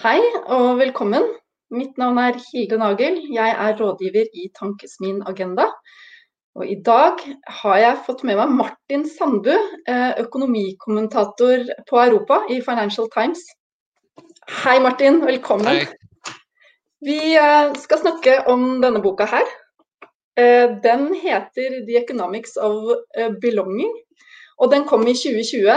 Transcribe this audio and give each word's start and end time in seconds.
Hei 0.00 0.20
og 0.48 0.78
velkommen. 0.78 1.26
Mitt 1.76 1.98
navn 2.00 2.16
er 2.16 2.38
Hilde 2.40 2.78
Nagel. 2.80 3.18
Jeg 3.34 3.50
er 3.52 3.74
rådgiver 3.76 4.30
i 4.32 4.46
Tankesmien 4.56 5.18
Agenda. 5.28 5.66
Og 6.56 6.64
I 6.64 6.78
dag 6.86 7.20
har 7.60 7.76
jeg 7.82 7.98
fått 8.06 8.22
med 8.24 8.38
meg 8.40 8.54
Martin 8.62 9.04
Sandbu, 9.04 9.52
eh, 9.52 10.22
økonomikommentator 10.22 11.66
på 11.90 12.00
Europa 12.00 12.40
i 12.48 12.62
Financial 12.64 13.10
Times. 13.12 13.44
Hei 14.62 14.78
Martin, 14.80 15.20
velkommen. 15.26 15.68
Hei. 15.68 16.32
Vi 17.04 17.36
eh, 17.36 17.76
skal 17.84 18.00
snakke 18.00 18.40
om 18.48 18.80
denne 18.80 19.04
boka 19.04 19.28
her. 19.28 19.52
Eh, 20.40 20.80
den 20.80 21.10
heter 21.12 21.82
'The 21.84 22.00
Economics 22.00 22.56
of 22.56 22.96
Belonging', 23.44 23.96
og 24.56 24.72
den 24.72 24.88
kom 24.88 25.04
i 25.06 25.12
2020. 25.12 25.76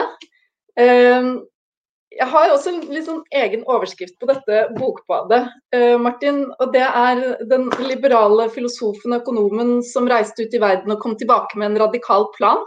Jeg 2.13 2.29
har 2.29 2.51
også 2.53 2.69
en 2.69 2.81
litt 2.93 3.07
sånn 3.07 3.23
egen 3.33 3.63
overskrift 3.69 4.15
på 4.21 4.29
dette 4.29 4.67
bokbadet, 4.77 5.47
uh, 5.73 5.97
Martin. 6.01 6.43
Og 6.61 6.73
det 6.75 6.85
er 6.85 7.23
den 7.49 7.69
liberale 7.81 8.49
filosofen 8.53 9.15
og 9.15 9.23
økonomen 9.23 9.79
som 9.87 10.09
reiste 10.09 10.45
ut 10.45 10.53
i 10.53 10.61
verden 10.61 10.93
og 10.93 11.01
kom 11.01 11.17
tilbake 11.17 11.57
med 11.57 11.71
en 11.71 11.81
radikal 11.87 12.27
plan. 12.37 12.61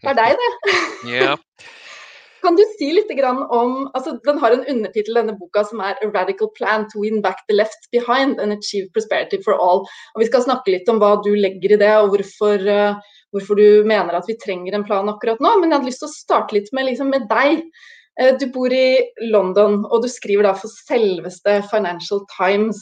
Det 0.00 0.12
er 0.12 0.18
deg, 0.18 0.40
det. 0.40 0.80
Ja. 1.20 1.36
Kan 2.40 2.56
du 2.56 2.62
si 2.78 2.88
litt 2.96 3.10
om 3.20 3.90
altså 3.92 4.14
Den 4.24 4.38
har 4.40 4.54
en 4.54 4.64
undertittel, 4.64 5.18
denne 5.18 5.36
boka, 5.36 5.64
som 5.64 5.80
er 5.84 5.96
'A 6.00 6.08
radical 6.08 6.48
plan 6.56 6.86
to 6.88 7.00
win 7.00 7.20
back 7.20 7.36
the 7.48 7.54
left 7.54 7.88
behind 7.92 8.40
and 8.40 8.52
achieve 8.52 8.88
prosperity 8.92 9.38
for 9.44 9.54
all'. 9.54 9.84
Og 10.14 10.18
Vi 10.20 10.26
skal 10.26 10.42
snakke 10.42 10.72
litt 10.72 10.88
om 10.88 10.98
hva 11.00 11.22
du 11.22 11.34
legger 11.34 11.72
i 11.72 11.80
det, 11.84 11.94
og 11.96 12.16
hvorfor, 12.16 12.56
uh, 12.64 13.00
hvorfor 13.32 13.56
du 13.56 13.84
mener 13.84 14.16
at 14.16 14.24
vi 14.26 14.40
trenger 14.40 14.74
en 14.74 14.84
plan 14.84 15.08
akkurat 15.08 15.40
nå. 15.40 15.60
Men 15.60 15.70
jeg 15.70 15.78
hadde 15.78 15.90
lyst 15.90 16.00
til 16.00 16.08
å 16.08 16.16
starte 16.16 16.54
litt 16.54 16.72
med, 16.72 16.86
liksom, 16.86 17.10
med 17.10 17.28
deg. 17.28 17.64
Eh, 18.20 18.36
du 18.36 18.46
bor 18.52 18.72
i 18.72 19.00
London, 19.32 19.80
og 19.88 20.04
du 20.04 20.10
skriver 20.12 20.44
da 20.48 20.52
for 20.58 20.72
selveste 20.88 21.60
Financial 21.70 22.22
Times. 22.34 22.80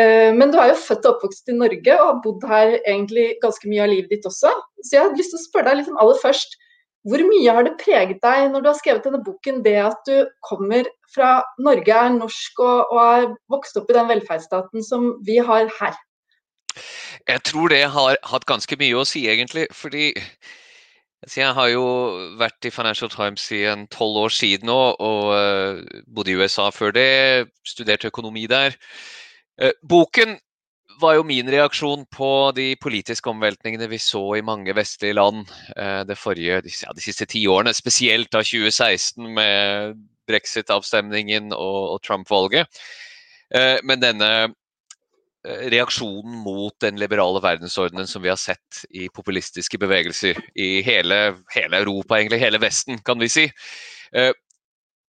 Eh, 0.00 0.34
men 0.34 0.50
du 0.50 0.58
er 0.58 0.72
jo 0.72 0.82
født 0.82 1.06
og 1.06 1.16
oppvokst 1.16 1.52
i 1.52 1.56
Norge 1.56 1.96
og 2.00 2.08
har 2.08 2.20
bodd 2.24 2.46
her 2.50 2.76
egentlig 2.82 3.28
ganske 3.44 3.70
mye 3.70 3.84
av 3.84 3.92
livet 3.92 4.10
ditt 4.16 4.26
også. 4.28 4.50
Så 4.82 4.96
jeg 4.96 5.04
hadde 5.04 5.20
lyst 5.20 5.34
til 5.34 5.40
å 5.40 5.46
spørre 5.46 5.70
deg 5.70 5.82
liksom 5.82 6.00
aller 6.02 6.18
først, 6.22 6.58
hvor 7.04 7.20
mye 7.20 7.52
har 7.52 7.66
det 7.66 7.76
preget 7.82 8.22
deg 8.24 8.48
når 8.50 8.64
du 8.64 8.68
har 8.70 8.78
skrevet 8.78 9.04
denne 9.04 9.20
boken, 9.22 9.60
det 9.62 9.76
at 9.84 10.08
du 10.08 10.24
kommer 10.48 10.88
fra 11.12 11.36
Norge, 11.60 11.92
er 11.92 12.16
norsk 12.16 12.62
og, 12.64 12.94
og 12.94 13.00
er 13.04 13.26
vokst 13.52 13.76
opp 13.76 13.92
i 13.92 13.96
den 13.98 14.08
velferdsstaten 14.08 14.86
som 14.86 15.10
vi 15.26 15.36
har 15.36 15.68
her? 15.78 15.98
Jeg 17.28 17.44
tror 17.46 17.70
det 17.70 17.84
har 17.92 18.16
hatt 18.26 18.46
ganske 18.48 18.78
mye 18.80 18.96
å 18.98 19.04
si, 19.06 19.26
egentlig. 19.30 19.68
fordi 19.70 20.10
jeg 21.32 21.54
har 21.56 21.68
jo 21.72 21.84
vært 22.40 22.66
i 22.68 22.72
Financial 22.74 23.10
Times 23.12 23.44
i 23.54 23.62
en 23.70 23.86
tolv 23.92 24.24
år 24.26 24.32
siden 24.34 24.68
nå, 24.68 24.78
og 25.00 25.20
uh, 25.32 26.00
bodde 26.06 26.32
i 26.32 26.38
USA 26.38 26.70
før 26.74 26.94
det. 26.96 27.48
Studerte 27.66 28.10
økonomi 28.12 28.46
der. 28.50 28.76
Uh, 29.60 29.72
boken 29.88 30.36
var 31.00 31.16
jo 31.16 31.24
min 31.26 31.48
reaksjon 31.50 32.04
på 32.14 32.30
de 32.54 32.74
politiske 32.78 33.30
omveltningene 33.30 33.88
vi 33.90 33.98
så 33.98 34.22
i 34.38 34.44
mange 34.46 34.74
vestlige 34.76 35.16
land 35.18 35.48
uh, 35.78 36.02
det 36.06 36.18
forrige, 36.20 36.60
ja, 36.84 36.92
de 36.94 37.04
siste 37.04 37.26
ti 37.30 37.46
årene. 37.50 37.74
Spesielt 37.74 38.30
da 38.34 38.44
2016 38.44 39.32
med 39.38 39.96
brexit-avstemningen 40.28 41.52
og, 41.52 41.80
og 41.96 42.04
Trump-valget. 42.04 42.84
Men 43.84 44.00
denne 44.00 44.28
Eh, 44.34 44.48
reaksjonen 45.44 46.38
mot 46.44 46.74
den 46.80 46.96
liberale 47.00 47.42
verdensordenen 47.44 48.08
som 48.08 48.22
vi 48.24 48.30
har 48.32 48.40
sett 48.40 48.84
i 48.90 49.10
populistiske 49.12 49.78
bevegelser 49.80 50.40
i 50.56 50.80
hele, 50.86 51.20
hele 51.52 51.82
Europa, 51.82 52.18
egentlig 52.18 52.40
hele 52.40 52.60
Vesten, 52.62 52.98
kan 53.04 53.20
vi 53.20 53.28
si. 53.28 53.44
Eh, 54.16 54.32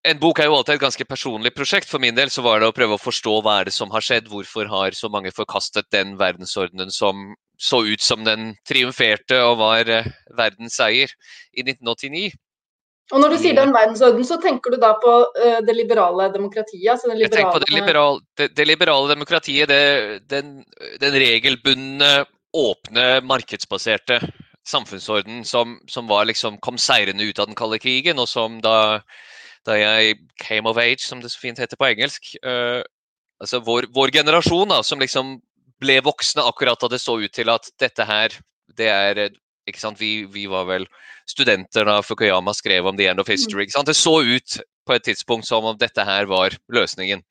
en 0.06 0.19
bok 0.22 0.39
er 0.39 0.50
jo 0.50 0.58
alltid 0.59 0.75
et 0.75 0.83
ganske 0.83 1.08
personlig 1.09 1.53
prosjekt. 1.56 1.89
For 1.89 2.03
min 2.03 2.17
del 2.17 2.30
så 2.30 2.44
var 2.45 2.59
det 2.61 2.69
å 2.69 2.75
prøve 2.75 2.97
å 2.97 3.02
forstå 3.02 3.39
hva 3.41 3.59
er 3.59 3.69
det 3.69 3.73
som 3.73 3.89
har 3.95 4.03
skjedd. 4.06 4.28
Hvorfor 4.30 4.69
har 4.69 4.94
så 4.94 5.09
mange 5.09 5.31
forkastet 5.33 5.89
den 5.95 6.13
verdensordenen 6.19 6.94
som 6.94 7.31
så 7.58 7.81
ut 7.88 8.03
som 8.03 8.25
den 8.28 8.53
triumferte 8.67 9.39
og 9.47 9.58
var 9.63 9.90
eh, 9.90 10.12
verdens 10.38 10.78
seier 10.78 11.09
i 11.56 11.63
1989. 11.63 12.35
Og 13.13 13.21
når 13.21 13.35
du 13.35 13.38
sier 13.38 13.53
den 13.53 13.73
verdensorden, 13.73 14.25
så 14.25 14.39
tenker 14.41 14.73
du 14.73 14.79
da 14.81 14.95
på 15.01 15.11
uh, 15.35 15.59
det 15.66 15.75
liberale 15.77 16.25
demokratiet? 16.33 16.88
Altså 16.95 17.11
liberale... 17.11 17.27
Jeg 17.27 17.33
tenker 17.35 17.53
på 17.53 17.61
det, 17.66 17.73
liberale, 17.75 18.23
det, 18.39 18.47
det 18.57 18.66
liberale 18.66 19.11
demokratiet, 19.13 19.69
det, 19.69 20.23
den, 20.31 20.55
den, 21.03 21.19
regelbundne, 21.21 22.11
åpne, 22.55 23.05
markedsbaserte 23.27 24.21
samfunnsorden 24.66 25.43
som, 25.45 25.77
som 25.91 26.09
liksom, 26.25 26.57
kom 26.66 26.79
seirende 26.81 27.27
ut 27.29 27.39
av 27.39 27.51
den 27.51 27.57
kalde 27.59 27.77
krigen, 27.83 28.17
og 28.17 28.29
som 28.31 28.57
da, 28.63 29.03
da, 29.67 29.77
jeg 29.77 30.17
came 30.41 30.69
of 30.69 30.81
age, 30.81 31.03
som 31.05 31.22
det 31.22 31.29
så 31.29 31.43
fint 31.43 31.61
heter 31.61 31.77
på 31.77 31.91
engelsk 31.91 32.33
uh, 32.41 32.81
altså 33.43 33.61
vår, 33.66 33.89
vår, 33.93 34.13
generasjon 34.16 34.72
da, 34.72 34.81
som 34.83 35.01
liksom 35.03 35.37
ble 35.83 35.99
voksne 36.05 36.45
akkurat 36.47 36.81
da 36.81 36.89
det 36.95 37.01
så 37.03 37.17
ut 37.19 37.33
til 37.35 37.51
at 37.51 37.69
dette 37.81 38.07
her, 38.07 38.37
det 38.79 38.89
er 38.89 39.27
ikke 39.66 39.81
sant? 39.81 40.00
Vi, 40.02 40.26
vi 40.31 40.46
var 40.52 40.68
vel 40.70 40.88
studenter 41.30 41.88
da 41.88 42.00
Fukuyama 42.06 42.53
skrev 42.53 42.88
om 42.90 42.98
The 42.98 43.09
End 43.12 43.22
of 43.24 43.30
History. 43.31 43.64
Mm. 43.64 43.68
Ikke 43.68 43.78
sant? 43.78 43.90
Det 43.90 43.98
så 43.98 44.20
ut 44.22 44.59
på 44.86 44.94
et 44.94 45.06
tidspunkt 45.08 45.48
som 45.48 45.66
om 45.66 45.78
dette 45.81 46.03
her 46.06 46.28
var 46.30 46.53
løsningen. 46.74 47.24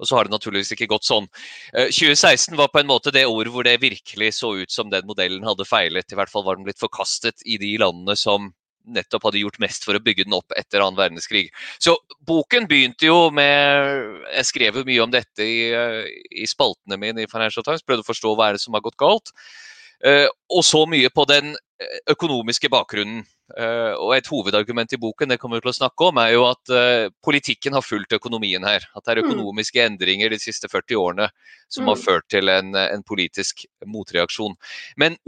Og 0.00 0.08
så 0.08 0.18
har 0.18 0.26
det 0.26 0.34
naturligvis 0.34 0.74
ikke 0.74 0.90
gått 0.90 1.06
sånn. 1.06 1.28
2016 1.76 2.52
eh, 2.54 2.58
var 2.58 2.72
på 2.74 2.82
en 2.82 2.90
måte 2.90 3.14
det 3.14 3.26
året 3.30 3.52
hvor 3.54 3.66
det 3.66 3.78
virkelig 3.84 4.32
så 4.40 4.56
ut 4.58 4.72
som 4.74 4.90
den 4.90 5.06
modellen 5.06 5.46
hadde 5.46 5.68
feilet. 5.68 6.10
I 6.10 6.18
hvert 6.18 6.32
fall 6.32 6.46
var 6.46 6.58
den 6.58 6.66
blitt 6.66 6.82
forkastet 6.82 7.46
i 7.46 7.60
de 7.62 7.76
landene 7.82 8.18
som 8.18 8.50
nettopp 8.86 9.24
hadde 9.26 9.40
gjort 9.42 9.58
mest 9.62 9.86
for 9.86 9.98
å 9.98 10.02
bygge 10.02 10.26
den 10.26 10.36
opp 10.36 10.54
etter 10.58 10.82
annen 10.82 10.98
verdenskrig. 10.98 11.48
Så 11.82 11.96
boken 12.26 12.68
begynte 12.70 13.08
jo 13.08 13.32
med 13.34 14.26
Jeg 14.32 14.50
skrev 14.50 14.78
jo 14.78 14.84
mye 14.86 15.02
om 15.02 15.14
dette 15.14 15.42
i, 15.42 15.70
eh, 15.74 16.02
i 16.30 16.46
spaltene 16.46 16.98
mine 16.98 17.24
i 17.24 17.30
Financial 17.30 17.64
Times, 17.66 17.82
prøvde 17.86 18.06
å 18.06 18.10
forstå 18.10 18.34
hva 18.34 18.50
er 18.50 18.58
det 18.58 18.62
som 18.62 18.74
har 18.74 18.84
gått 18.84 18.98
galt. 18.98 19.34
Uh, 20.04 20.28
og 20.52 20.60
så 20.60 20.82
mye 20.84 21.08
på 21.08 21.24
den 21.24 21.54
økonomiske 22.10 22.70
bakgrunnen. 22.72 23.24
Uh, 23.46 23.94
og 24.02 24.16
Et 24.16 24.26
hovedargument 24.26 24.90
i 24.92 24.98
boken 24.98 25.30
det 25.30 25.38
kommer 25.38 25.60
vi 25.60 25.66
til 25.66 25.70
å 25.70 25.78
snakke 25.78 26.08
om, 26.08 26.18
er 26.18 26.32
jo 26.34 26.46
at 26.48 26.72
uh, 26.72 27.08
politikken 27.22 27.76
har 27.76 27.84
fulgt 27.84 28.16
økonomien 28.16 28.64
her. 28.66 28.86
At 28.96 29.04
det 29.04 29.14
er 29.14 29.20
mm. 29.22 29.28
økonomiske 29.28 29.78
mm. 29.82 29.92
endringer 29.92 30.32
de 30.32 30.40
siste 30.42 30.70
40 30.72 30.98
årene 30.98 31.28
som 31.68 31.86
mm. 31.86 31.92
har 31.92 32.00
ført 32.00 32.26
til 32.32 32.50
en, 32.52 32.72
en 32.74 33.04
politisk 33.06 33.66
motreaksjon. 33.86 34.56
Men 34.98 35.18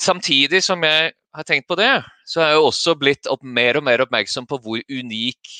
samtidig 0.00 0.62
som 0.66 0.84
jeg 0.86 1.10
har 1.34 1.46
tenkt 1.46 1.68
på 1.70 1.78
det, 1.78 1.90
så 2.26 2.42
er 2.42 2.52
jeg 2.54 2.62
også 2.68 2.94
blitt 2.98 3.26
opp, 3.30 3.42
mer 3.42 3.78
og 3.80 3.86
mer 3.86 4.02
oppmerksom 4.04 4.46
på 4.50 4.58
hvor 4.62 4.80
unik 4.90 5.50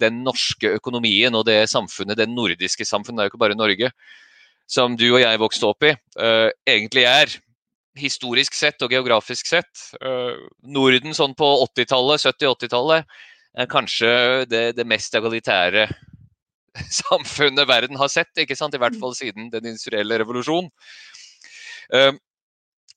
den 0.00 0.22
norske 0.24 0.70
økonomien 0.78 1.36
og 1.36 1.44
det 1.44 1.58
samfunnet, 1.68 2.16
det 2.16 2.30
nordiske 2.32 2.86
samfunnet, 2.88 3.18
det 3.18 3.26
er 3.26 3.28
jo 3.28 3.32
ikke 3.34 3.42
bare 3.42 3.58
Norge, 3.58 3.90
som 4.64 4.96
du 4.96 5.04
og 5.10 5.20
jeg 5.20 5.42
vokste 5.42 5.68
opp 5.68 5.84
i, 5.84 5.92
egentlig 6.64 7.04
er 7.04 7.36
historisk 7.98 8.56
sett 8.56 8.82
og 8.84 8.92
geografisk 8.94 9.48
sett. 9.48 9.86
Uh, 10.02 10.48
Norden 10.66 11.14
sånn 11.16 11.36
på 11.38 11.46
80-tallet, 11.68 12.24
70-80-tallet 12.24 13.16
er 13.54 13.70
kanskje 13.70 14.10
det, 14.50 14.64
det, 14.74 14.86
mest 14.90 15.14
egalitære 15.14 15.86
samfunnet 17.02 17.68
verden 17.70 18.00
har 18.00 18.10
sett. 18.10 18.32
ikke 18.38 18.58
sant? 18.58 18.74
I 18.74 18.82
hvert 18.82 18.98
fall 19.00 19.14
siden 19.16 19.50
den 19.52 19.70
industrielle 19.70 20.18
revolusjon. 20.22 20.70
Uh, 21.94 22.12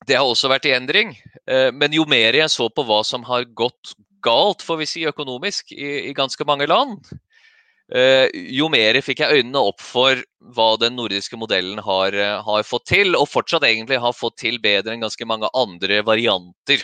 det 0.07 0.17
har 0.17 0.25
også 0.25 0.49
vært 0.51 0.67
i 0.69 0.75
endring. 0.77 1.15
Uh, 1.45 1.69
men 1.75 1.93
jo 1.95 2.07
mer 2.09 2.37
jeg 2.37 2.53
så 2.53 2.69
på 2.69 2.85
hva 2.87 3.03
som 3.05 3.25
har 3.29 3.47
gått 3.57 3.95
galt, 4.25 4.65
får 4.65 4.81
vi 4.81 4.89
si, 4.89 5.07
økonomisk 5.07 5.71
i, 5.75 6.09
i 6.09 6.17
ganske 6.17 6.43
mange 6.47 6.65
land, 6.67 7.05
Eh, 7.05 7.26
jo 7.87 8.67
mer 8.67 8.99
fikk 8.99 9.21
jeg 9.23 9.39
øynene 9.39 9.61
opp 9.69 9.79
for 9.79 10.19
hva 10.53 10.75
den 10.79 10.97
nordiske 10.97 11.37
modellen 11.39 11.79
har, 11.83 12.13
eh, 12.13 12.43
har, 12.43 12.67
fått 12.67 12.87
til, 12.91 13.15
og 13.15 13.29
fortsatt 13.31 13.63
egentlig 13.63 13.99
har 14.03 14.15
fått 14.15 14.37
til 14.43 14.59
bedre 14.59 14.93
enn 14.93 15.05
ganske 15.05 15.27
mange 15.27 15.49
andre 15.55 16.01
varianter 16.03 16.83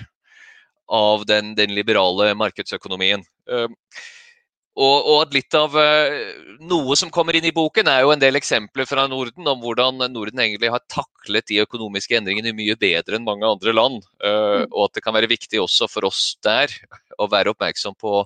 av 0.90 1.26
den, 1.26 1.54
den 1.56 1.74
liberale 1.76 2.34
markedsøkonomien. 2.40 3.24
Eh, 3.52 3.68
og, 4.74 4.96
og, 5.06 5.18
at 5.22 5.36
litt 5.36 5.54
av 5.54 5.76
Noe 6.66 6.96
som 6.98 7.12
kommer 7.14 7.36
inn 7.38 7.46
i 7.46 7.52
boken, 7.54 7.86
er 7.92 8.02
jo 8.02 8.14
en 8.16 8.22
del 8.24 8.40
eksempler 8.40 8.88
fra 8.90 9.04
Norden 9.06 9.46
om 9.46 9.60
hvordan 9.62 10.02
Norden 10.10 10.42
egentlig 10.42 10.72
har 10.74 10.82
taklet 10.90 11.46
de 11.52 11.60
økonomiske 11.62 12.18
endringene 12.18 12.56
mye 12.58 12.74
bedre 12.82 13.20
enn 13.20 13.28
mange 13.28 13.46
andre 13.46 13.76
land. 13.76 14.00
Mm. 14.18 14.66
Og 14.72 14.88
at 14.88 14.96
det 14.98 15.04
kan 15.06 15.14
være 15.14 15.30
viktig 15.30 15.62
også 15.62 15.86
for 15.94 16.10
oss 16.10 16.24
der 16.42 16.74
å 17.22 17.30
være 17.30 17.54
oppmerksom 17.54 17.94
på 18.02 18.24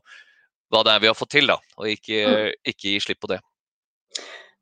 hva 0.73 0.83
det 0.83 0.95
er 0.95 1.03
vi 1.03 1.11
har 1.11 1.17
fått 1.17 1.35
til, 1.37 1.47
da, 1.49 1.59
og 1.79 1.91
ikke, 1.91 2.23
mm. 2.27 2.57
ikke 2.73 2.91
gi 2.93 2.99
slipp 3.03 3.23
på 3.23 3.31
det. 3.31 3.41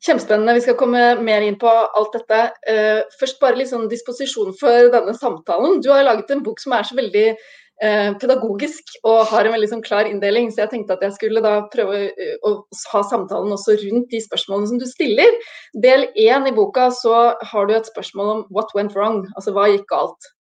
Kjempespennende. 0.06 0.54
Vi 0.60 0.64
skal 0.68 0.78
komme 0.78 1.02
mer 1.26 1.42
inn 1.42 1.58
på 1.58 1.70
alt 1.70 2.14
dette. 2.14 2.42
Uh, 2.70 3.02
først 3.20 3.40
bare 3.42 3.58
litt 3.58 3.72
sånn 3.72 3.90
disposisjon 3.90 4.54
for 4.60 4.90
denne 4.94 5.16
samtalen. 5.18 5.80
Du 5.82 5.90
har 5.94 6.06
laget 6.06 6.34
en 6.34 6.44
bok 6.46 6.62
som 6.62 6.76
er 6.78 6.86
så 6.86 6.98
veldig 6.98 7.24
uh, 7.34 8.12
pedagogisk 8.22 8.94
og 9.02 9.24
har 9.32 9.48
en 9.48 9.56
veldig 9.56 9.72
sånn 9.72 9.86
klar 9.86 10.10
inndeling, 10.10 10.52
så 10.52 10.66
jeg 10.66 10.74
tenkte 10.76 11.00
at 11.00 11.08
jeg 11.08 11.16
skulle 11.16 11.42
da 11.42 11.56
prøve 11.74 12.04
uh, 12.12 12.36
å 12.46 12.54
ha 12.92 13.02
samtalen 13.10 13.56
også 13.56 13.80
rundt 13.82 14.14
de 14.14 14.22
spørsmålene 14.28 14.74
som 14.74 14.84
du 14.84 14.86
stiller. 14.92 15.42
Del 15.88 16.06
én 16.14 16.46
i 16.52 16.54
boka 16.54 16.92
så 16.94 17.32
har 17.42 17.66
du 17.66 17.74
et 17.74 17.90
spørsmål 17.90 18.34
om 18.36 18.46
what 18.54 18.78
went 18.78 18.94
wrong, 18.94 19.24
altså 19.34 19.56
hva 19.58 19.72
gikk 19.74 19.90
galt. 19.94 20.32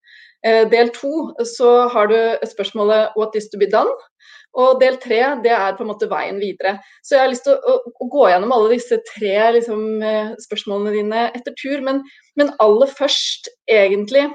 Del 0.44 0.90
to 0.92 1.30
så 1.48 1.86
har 1.88 2.10
du 2.10 2.18
spørsmålet 2.44 3.14
what 3.16 3.32
is 3.32 3.46
to 3.48 3.56
be 3.56 3.64
done. 3.64 3.88
Og 4.60 4.78
del 4.82 4.96
tre 5.02 5.20
det 5.44 5.52
er 5.54 5.74
på 5.74 5.82
en 5.84 5.90
måte 5.90 6.08
veien 6.10 6.38
videre. 6.42 6.76
Så 7.02 7.16
jeg 7.16 7.24
har 7.24 7.32
lyst 7.32 7.46
til 7.48 7.56
å, 7.56 7.74
å, 7.74 7.94
å 8.04 8.08
gå 8.12 8.28
gjennom 8.30 8.54
alle 8.54 8.74
disse 8.76 9.00
tre 9.08 9.34
liksom, 9.56 9.82
eh, 10.06 10.34
spørsmålene 10.44 10.94
dine 10.94 11.24
etter 11.34 11.56
tur. 11.58 11.82
Men, 11.86 12.04
men 12.38 12.52
aller 12.62 12.92
først, 13.00 13.50
egentlig 13.70 14.28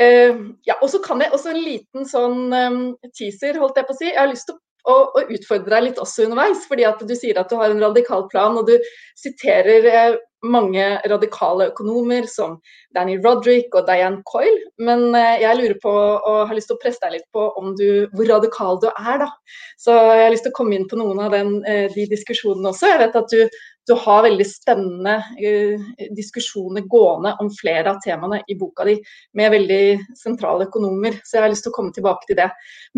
uh, 0.00 0.40
ja, 0.68 0.78
Og 0.80 0.88
så 0.92 1.02
kan 1.04 1.20
jeg 1.20 1.34
også 1.34 1.52
en 1.52 1.60
liten 1.64 2.08
sånn 2.08 2.40
um, 2.54 2.80
teaser, 3.18 3.58
holdt 3.60 3.80
jeg 3.80 3.88
på 3.88 3.96
å 3.96 4.00
si. 4.00 4.08
Jeg 4.08 4.20
har 4.22 4.32
lyst 4.32 4.48
til 4.48 4.56
å 4.56 4.62
å 4.88 5.20
utfordre 5.20 5.74
deg 5.74 5.86
litt 5.88 5.98
også 6.00 6.24
underveis. 6.28 6.64
fordi 6.68 6.86
at 6.88 7.02
Du 7.04 7.14
sier 7.16 7.38
at 7.38 7.50
du 7.50 7.56
har 7.60 7.70
en 7.70 7.82
radikal 7.82 8.28
plan, 8.32 8.56
og 8.56 8.68
du 8.70 8.78
siterer 9.18 10.18
mange 10.46 10.84
radikale 11.10 11.68
økonomer 11.72 12.26
som 12.30 12.58
Danny 12.94 13.16
Roderick 13.24 13.74
og 13.74 13.86
Diane 13.88 14.22
Coyle. 14.28 14.68
Men 14.78 15.08
eh, 15.16 15.40
jeg 15.42 15.58
lurer 15.58 15.78
på, 15.82 15.92
og 15.92 16.44
har 16.48 16.54
lyst 16.56 16.70
til 16.70 16.78
å 16.78 16.82
presse 16.82 17.02
deg 17.02 17.16
litt 17.16 17.26
på 17.34 17.48
du, 17.78 18.06
hvor 18.14 18.30
radikal 18.30 18.78
du 18.82 18.88
er. 18.92 19.24
da. 19.24 19.32
Så 19.80 19.96
jeg 19.96 20.26
har 20.26 20.34
lyst 20.34 20.46
til 20.46 20.54
å 20.54 20.58
komme 20.60 20.78
inn 20.78 20.86
på 20.90 20.98
noen 21.00 21.24
av 21.26 21.34
den, 21.34 21.58
eh, 21.66 21.88
de 21.94 22.06
diskusjonene 22.12 22.70
også. 22.72 22.92
Jeg 22.92 23.02
vet 23.06 23.20
at 23.22 23.34
du 23.34 23.58
du 23.88 23.94
har 23.96 24.18
veldig 24.20 24.44
spennende 24.44 25.14
uh, 25.16 25.84
diskusjoner 26.12 26.82
gående 26.92 27.30
om 27.40 27.48
flere 27.56 27.94
av 27.94 28.02
temaene 28.04 28.42
i 28.44 28.56
boka 28.60 28.84
di 28.84 28.98
med 29.40 29.54
veldig 29.54 30.12
sentrale 30.12 30.66
økonomer, 30.66 31.16
så 31.24 31.38
jeg 31.38 31.46
har 31.46 31.54
lyst 31.54 31.64
til 31.64 31.72
å 31.72 31.76
komme 31.78 31.96
tilbake 31.96 32.28
til 32.28 32.36
det. 32.36 32.50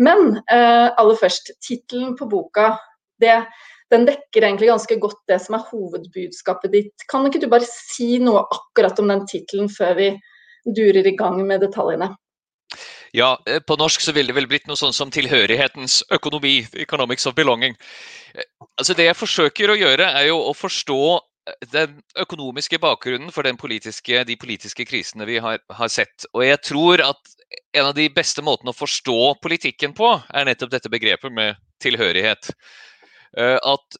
Men 0.03 0.41
aller 0.51 1.15
først, 1.15 1.53
tittelen 1.63 2.17
på 2.19 2.27
boka 2.27 2.73
det, 3.23 3.37
den 3.91 4.07
dekker 4.07 4.45
egentlig 4.47 4.71
ganske 4.71 4.97
godt 5.03 5.19
det 5.29 5.37
som 5.43 5.57
er 5.57 5.67
hovedbudskapet 5.69 6.73
ditt. 6.73 7.05
Kan 7.11 7.27
ikke 7.27 7.41
du 7.43 7.49
bare 7.51 7.67
si 7.67 8.15
noe 8.23 8.45
akkurat 8.47 8.99
om 9.03 9.11
den 9.11 9.25
tittelen 9.29 9.71
før 9.71 9.97
vi 9.99 10.11
durer 10.65 11.07
i 11.07 11.15
gang 11.17 11.41
med 11.47 11.63
detaljene? 11.65 12.11
Ja, 13.11 13.35
eh, 13.47 13.59
på 13.59 13.75
norsk 13.75 14.01
så 14.01 14.13
ville 14.15 14.31
det 14.31 14.37
vel 14.37 14.47
blitt 14.47 14.69
noe 14.69 14.79
sånn 14.79 14.95
som 14.95 15.11
tilhørighetens 15.11 16.01
økonomi. 16.15 16.61
Economics 16.79 17.27
of 17.27 17.35
belonging. 17.35 17.75
Eh, 18.35 18.47
altså 18.77 18.95
Det 18.95 19.09
jeg 19.09 19.19
forsøker 19.19 19.73
å 19.73 19.79
gjøre, 19.79 20.07
er 20.15 20.29
jo 20.29 20.37
å 20.39 20.53
forstå 20.55 21.01
eh, 21.17 21.67
den 21.73 21.99
økonomiske 22.23 22.79
bakgrunnen 22.79 23.33
for 23.35 23.43
politiske, 23.59 24.23
de 24.23 24.37
politiske 24.39 24.85
krisene 24.87 25.27
vi 25.27 25.41
har, 25.43 25.59
har, 25.69 25.91
sett. 25.91 26.25
Og 26.33 26.45
jeg 26.45 26.61
tror 26.63 27.03
at 27.03 27.35
en 27.75 27.89
av 27.89 27.95
de 27.95 28.07
beste 28.09 28.41
måtene 28.41 28.71
å 28.71 28.79
forstå 28.79 29.41
politikken 29.43 29.93
på, 29.93 30.13
er 30.31 30.47
nettopp 30.47 30.71
dette 30.71 30.89
begrepet 30.89 31.35
med 31.35 31.59
tilhørighet. 31.83 32.53
At 33.37 33.99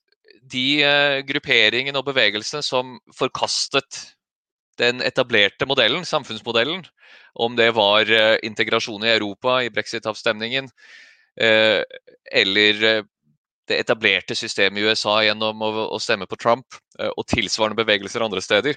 de 0.51 1.23
grupperingene 1.23 1.95
og 1.95 2.09
bevegelsene 2.09 2.59
som 2.65 2.97
forkastet 3.15 4.01
den 4.81 5.01
etablerte 5.05 5.67
modellen, 5.69 6.05
samfunnsmodellen, 6.07 6.83
om 7.33 7.55
det 7.55 7.71
var 7.77 8.09
eh, 8.11 8.37
integrasjon 8.47 9.05
i 9.05 9.13
Europa 9.13 9.61
i 9.63 9.71
brexit-avstemningen, 9.73 10.69
eh, 11.41 11.81
eller 12.41 12.85
eh, 12.89 13.09
det 13.69 13.79
etablerte 13.83 14.35
systemet 14.35 14.81
i 14.81 14.85
USA 14.89 15.19
gjennom 15.23 15.61
å, 15.63 15.99
stemme 16.01 16.27
på 16.27 16.35
Trump, 16.35 16.75
og 16.99 17.23
tilsvarende 17.29 17.77
bevegelser 17.77 18.23
andre 18.25 18.41
steder. 18.43 18.75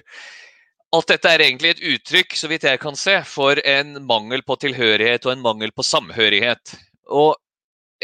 Alt 0.95 1.09
dette 1.09 1.31
er 1.33 1.41
egentlig 1.43 1.73
et 1.73 1.81
uttrykk, 1.89 2.35
så 2.37 2.47
vidt 2.47 2.67
jeg 2.69 2.79
kan 2.79 2.95
se, 2.95 3.17
for 3.27 3.59
en 3.67 3.97
mangel 4.07 4.45
på 4.45 4.55
tilhørighet 4.61 5.25
og 5.27 5.33
en 5.33 5.43
mangel 5.43 5.73
på 5.75 5.83
samhørighet. 5.83 6.77
Og 7.11 7.33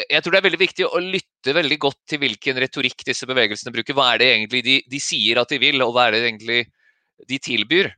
jeg 0.01 0.19
tror 0.19 0.33
det 0.33 0.41
er 0.41 0.47
veldig 0.49 0.59
viktig 0.65 0.89
å 0.89 1.03
lytte 1.05 1.30
veldig 1.49 1.77
godt 1.81 1.99
til 2.09 2.21
hvilken 2.21 2.59
retorikk 2.61 3.05
disse 3.07 3.25
bevegelsene 3.29 3.73
bruker. 3.73 3.97
Hva 3.97 4.11
er 4.13 4.21
det 4.21 4.29
egentlig 4.35 4.61
de, 4.67 4.77
de 4.91 4.99
sier 5.01 5.41
at 5.41 5.49
de 5.49 5.57
vil, 5.61 5.81
og 5.81 5.95
hva 5.95 6.07
er 6.07 6.15
det 6.15 6.25
egentlig 6.27 6.59
de 7.29 7.39
tilbyr? 7.41 7.89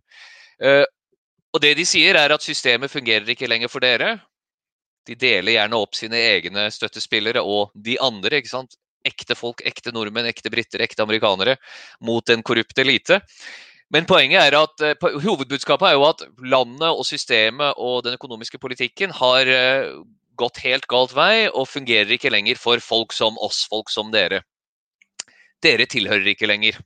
Og 1.54 1.62
det 1.62 1.74
de 1.78 1.86
sier, 1.86 2.18
er 2.18 2.34
at 2.34 2.46
systemet 2.46 2.92
fungerer 2.92 3.28
ikke 3.30 3.50
lenger 3.50 3.70
for 3.70 3.84
dere. 3.84 4.16
De 5.08 5.18
deler 5.20 5.58
gjerne 5.58 5.78
opp 5.78 5.98
sine 5.98 6.18
egne 6.18 6.70
støttespillere 6.72 7.44
og 7.44 7.74
de 7.76 7.98
andre. 8.02 8.40
ikke 8.40 8.54
sant? 8.54 8.78
Ekte 9.04 9.36
folk, 9.36 9.62
ekte 9.68 9.92
nordmenn, 9.92 10.30
ekte 10.30 10.50
briter, 10.50 10.82
ekte 10.82 11.04
amerikanere 11.04 11.58
mot 12.02 12.30
en 12.32 12.44
korrupt 12.46 12.80
elite. 12.80 13.20
Men 13.94 14.08
poenget 14.10 14.42
er 14.42 14.56
at, 14.58 14.82
eh, 14.82 15.10
hovedbudskapet 15.22 15.90
er 15.90 15.98
jo 15.98 16.08
at 16.08 16.24
landet 16.40 16.90
og 16.90 17.06
systemet 17.06 17.76
og 17.78 18.04
den 18.06 18.16
økonomiske 18.18 18.58
politikken 18.58 19.12
har 19.12 19.46
eh, 19.46 19.92
gått 20.40 20.62
helt 20.64 20.88
galt 20.92 21.14
vei 21.16 21.48
og 21.50 21.70
fungerer 21.70 22.16
ikke 22.16 22.32
lenger 22.34 22.60
for 22.60 22.82
folk 22.84 23.14
som 23.16 23.38
oss, 23.44 23.64
folk 23.70 23.92
som 23.94 24.12
dere. 24.14 24.42
Dere 25.64 25.88
tilhører 25.90 26.34
ikke 26.34 26.50
lenger. 26.50 26.80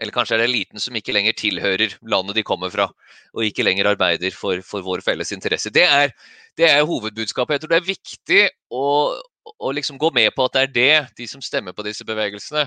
Eller 0.00 0.14
kanskje 0.14 0.36
er 0.36 0.42
det 0.42 0.48
eliten 0.48 0.80
som 0.80 0.96
ikke 0.96 1.12
lenger 1.14 1.36
tilhører 1.36 1.96
landet 2.08 2.38
de 2.38 2.44
kommer 2.46 2.72
fra, 2.72 2.88
og 3.36 3.44
ikke 3.44 3.64
lenger 3.66 3.90
arbeider 3.90 4.32
for, 4.34 4.62
for 4.64 4.84
vår 4.84 5.02
felles 5.04 5.34
interesse. 5.36 5.70
Det 5.74 5.84
er, 5.84 6.14
det 6.58 6.68
er, 6.70 6.86
hovedbudskapet. 6.88 7.54
Jeg 7.54 7.64
tror 7.64 7.74
det 7.74 7.80
er 7.80 7.90
viktig 7.90 8.40
å, 8.72 8.84
å 9.52 9.72
liksom 9.76 10.00
gå 10.00 10.10
med 10.16 10.32
på 10.34 10.48
at 10.48 10.56
det 10.56 10.62
er 10.62 10.72
det 10.76 11.18
de 11.20 11.28
som 11.28 11.44
stemmer 11.44 11.76
på 11.76 11.84
disse 11.86 12.06
bevegelsene, 12.08 12.64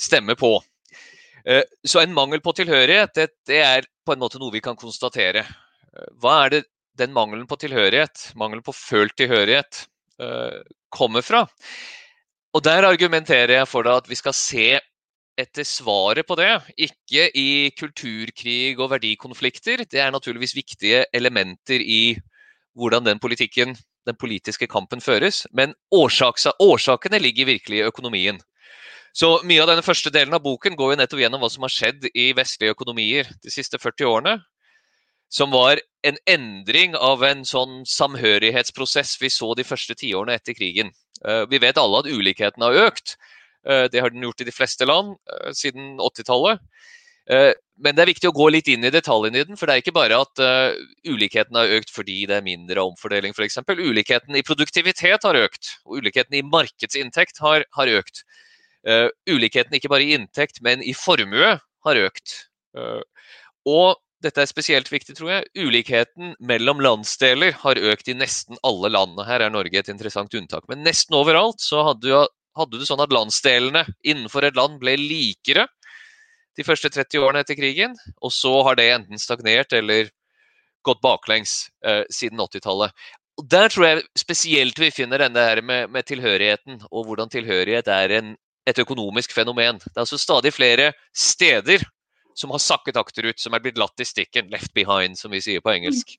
stemmer 0.00 0.36
på. 0.38 0.56
Eh, 1.46 1.62
så 1.86 2.02
en 2.02 2.16
mangel 2.16 2.42
på 2.42 2.56
tilhørighet, 2.58 3.14
det, 3.14 3.28
det 3.46 3.62
er 3.62 3.88
på 4.04 4.16
en 4.16 4.22
måte 4.24 4.42
noe 4.42 4.52
vi 4.52 4.64
kan 4.64 4.76
konstatere. 4.80 5.46
Eh, 5.46 6.10
hva 6.20 6.40
er 6.44 6.56
det 6.56 6.64
den 6.98 7.12
mangelen 7.14 7.46
på 7.50 7.58
tilhørighet, 7.60 8.30
mangelen 8.38 8.64
på 8.64 8.74
følt 8.76 9.16
tilhørighet, 9.18 9.86
eh, 10.20 10.60
kommer 10.94 11.22
fra? 11.22 11.44
Og 12.54 12.62
der 12.62 12.86
argumenterer 12.86 13.58
jeg 13.58 13.68
for 13.68 13.82
deg 13.82 14.04
at 14.04 14.10
vi 14.10 14.18
skal 14.18 14.36
se 14.36 14.68
etter 15.38 15.66
svaret 15.66 16.26
på 16.26 16.36
det. 16.38 16.52
Ikke 16.78 17.26
i 17.34 17.70
kulturkrig 17.74 18.78
og 18.78 18.92
verdikonflikter. 18.94 19.82
Det 19.90 20.00
er 20.00 20.14
naturligvis 20.14 20.54
viktige 20.54 21.04
elementer 21.12 21.82
i 21.82 22.16
hvordan 22.78 23.06
den 23.06 23.18
politikken, 23.18 23.74
den 24.06 24.16
politiske 24.20 24.68
kampen 24.70 25.02
føres. 25.02 25.46
Men 25.52 25.74
årsakene 25.90 27.18
ligger 27.18 27.50
virkelig 27.50 27.82
i 27.82 27.88
økonomien. 27.88 28.38
Så 29.14 29.36
mye 29.46 29.62
av 29.62 29.70
denne 29.70 29.84
første 29.86 30.10
delen 30.10 30.34
av 30.34 30.42
boken 30.42 30.74
går 30.78 30.92
jo 30.92 30.98
nettopp 30.98 31.20
gjennom 31.22 31.42
hva 31.42 31.50
som 31.50 31.62
har 31.66 31.70
skjedd 31.70 32.08
i 32.18 32.32
vestlige 32.34 32.74
økonomier 32.74 33.28
de 33.44 33.52
siste 33.52 33.78
40 33.78 34.10
årene. 34.10 34.32
Som 35.34 35.50
var 35.50 35.80
en 36.06 36.18
endring 36.30 36.94
av 36.94 37.24
en 37.26 37.42
sånn 37.48 37.80
samhørighetsprosess 37.88 39.16
vi 39.18 39.32
så 39.32 39.54
de 39.58 39.64
første 39.66 39.96
tiårene 39.98 40.36
etter 40.38 40.54
krigen. 40.54 40.92
Eh, 41.26 41.42
vi 41.50 41.58
vet 41.58 41.80
alle 41.80 42.04
at 42.04 42.10
ulikheten 42.10 42.62
har 42.62 42.84
økt. 42.86 43.16
Eh, 43.66 43.86
det 43.92 44.00
har 44.00 44.12
den 44.12 44.24
gjort 44.24 44.42
i 44.44 44.48
de 44.48 44.54
fleste 44.54 44.86
land 44.88 45.16
eh, 45.32 45.52
siden 45.56 45.96
80-tallet. 46.02 46.60
Eh, 47.30 47.52
men 47.80 47.96
det 47.96 48.04
er 48.04 48.10
viktig 48.12 48.28
å 48.28 48.36
gå 48.36 48.50
litt 48.52 48.68
inn 48.68 48.84
i 48.84 48.92
detaljene 48.92 49.40
i 49.40 49.46
den. 49.48 49.58
For 49.58 49.66
det 49.66 49.74
er 49.74 49.82
ikke 49.82 49.96
bare 49.96 50.20
at 50.22 50.42
ulikheten 51.08 51.58
har 51.58 51.72
økt 51.78 51.90
fordi 51.90 52.20
det 52.30 52.36
er 52.38 52.46
mindre 52.46 52.84
omfordeling 52.84 53.34
f.eks. 53.34 53.58
Ulikheten 53.66 54.36
i 54.38 54.44
produktivitet 54.46 55.26
har 55.26 55.40
økt. 55.40 55.72
Og 55.88 56.04
ulikheten 56.04 56.38
i 56.38 56.44
markedsinntekt 56.46 57.40
har, 57.42 57.66
har 57.74 57.92
økt. 57.98 58.22
Ulikheten 59.26 59.74
ikke 59.74 59.90
bare 59.90 60.06
i 60.06 60.14
inntekt, 60.14 60.60
men 60.62 60.84
i 60.86 60.94
formue 60.94 61.56
har 61.58 62.00
økt. 62.04 62.36
Og 63.66 63.96
dette 64.24 64.40
er 64.40 64.48
spesielt 64.48 64.88
viktig, 64.90 65.16
tror 65.18 65.30
jeg. 65.30 65.50
Ulikheten 65.66 66.32
mellom 66.40 66.80
landsdeler 66.82 67.54
har 67.60 67.80
økt 67.92 68.08
i 68.08 68.16
nesten 68.16 68.56
alle 68.64 68.90
landene. 68.94 69.26
Her 69.28 69.44
er 69.44 69.52
Norge 69.52 69.82
et 69.82 69.90
interessant 69.92 70.34
unntak. 70.34 70.64
Men 70.70 70.84
nesten 70.86 71.16
overalt 71.18 71.60
så 71.62 71.84
hadde 71.90 72.24
hadde 72.54 72.78
du 72.78 72.86
sånn 72.86 73.02
at 73.02 73.14
landsdelene 73.14 73.84
innenfor 74.06 74.46
et 74.46 74.58
land 74.58 74.78
ble 74.82 74.96
likere 75.00 75.66
de 76.54 76.66
første 76.66 76.90
30 76.92 77.18
årene 77.24 77.42
etter 77.42 77.58
krigen, 77.58 77.96
og 78.22 78.30
så 78.30 78.52
har 78.66 78.78
det 78.78 78.86
enten 78.94 79.18
stagnert 79.18 79.74
eller 79.74 80.10
gått 80.86 81.00
baklengs 81.02 81.64
eh, 81.86 82.04
siden 82.12 82.38
80-tallet. 82.38 82.94
Der 83.50 83.72
tror 83.72 83.86
jeg 83.88 84.04
spesielt 84.18 84.78
vi 84.78 84.92
finner 84.94 85.24
denne 85.24 85.42
her 85.42 85.62
med, 85.66 85.90
med 85.90 86.06
tilhørigheten, 86.06 86.84
og 86.92 87.08
hvordan 87.08 87.32
tilhørighet 87.32 87.90
er 87.90 88.14
en, 88.20 88.36
et 88.70 88.78
økonomisk 88.78 89.34
fenomen. 89.34 89.80
Det 89.82 89.96
er 89.96 90.04
altså 90.04 90.20
stadig 90.20 90.54
flere 90.54 90.92
steder 91.10 91.82
som 92.34 92.52
har 92.54 92.62
sakket 92.62 92.98
akterut, 93.00 93.40
som 93.40 93.54
er 93.54 93.62
blitt 93.64 93.78
latt 93.80 94.00
i 94.02 94.06
stikken. 94.08 94.50
Left 94.52 94.74
behind, 94.76 95.18
som 95.18 95.34
vi 95.34 95.42
sier 95.44 95.64
på 95.64 95.72
engelsk. 95.74 96.16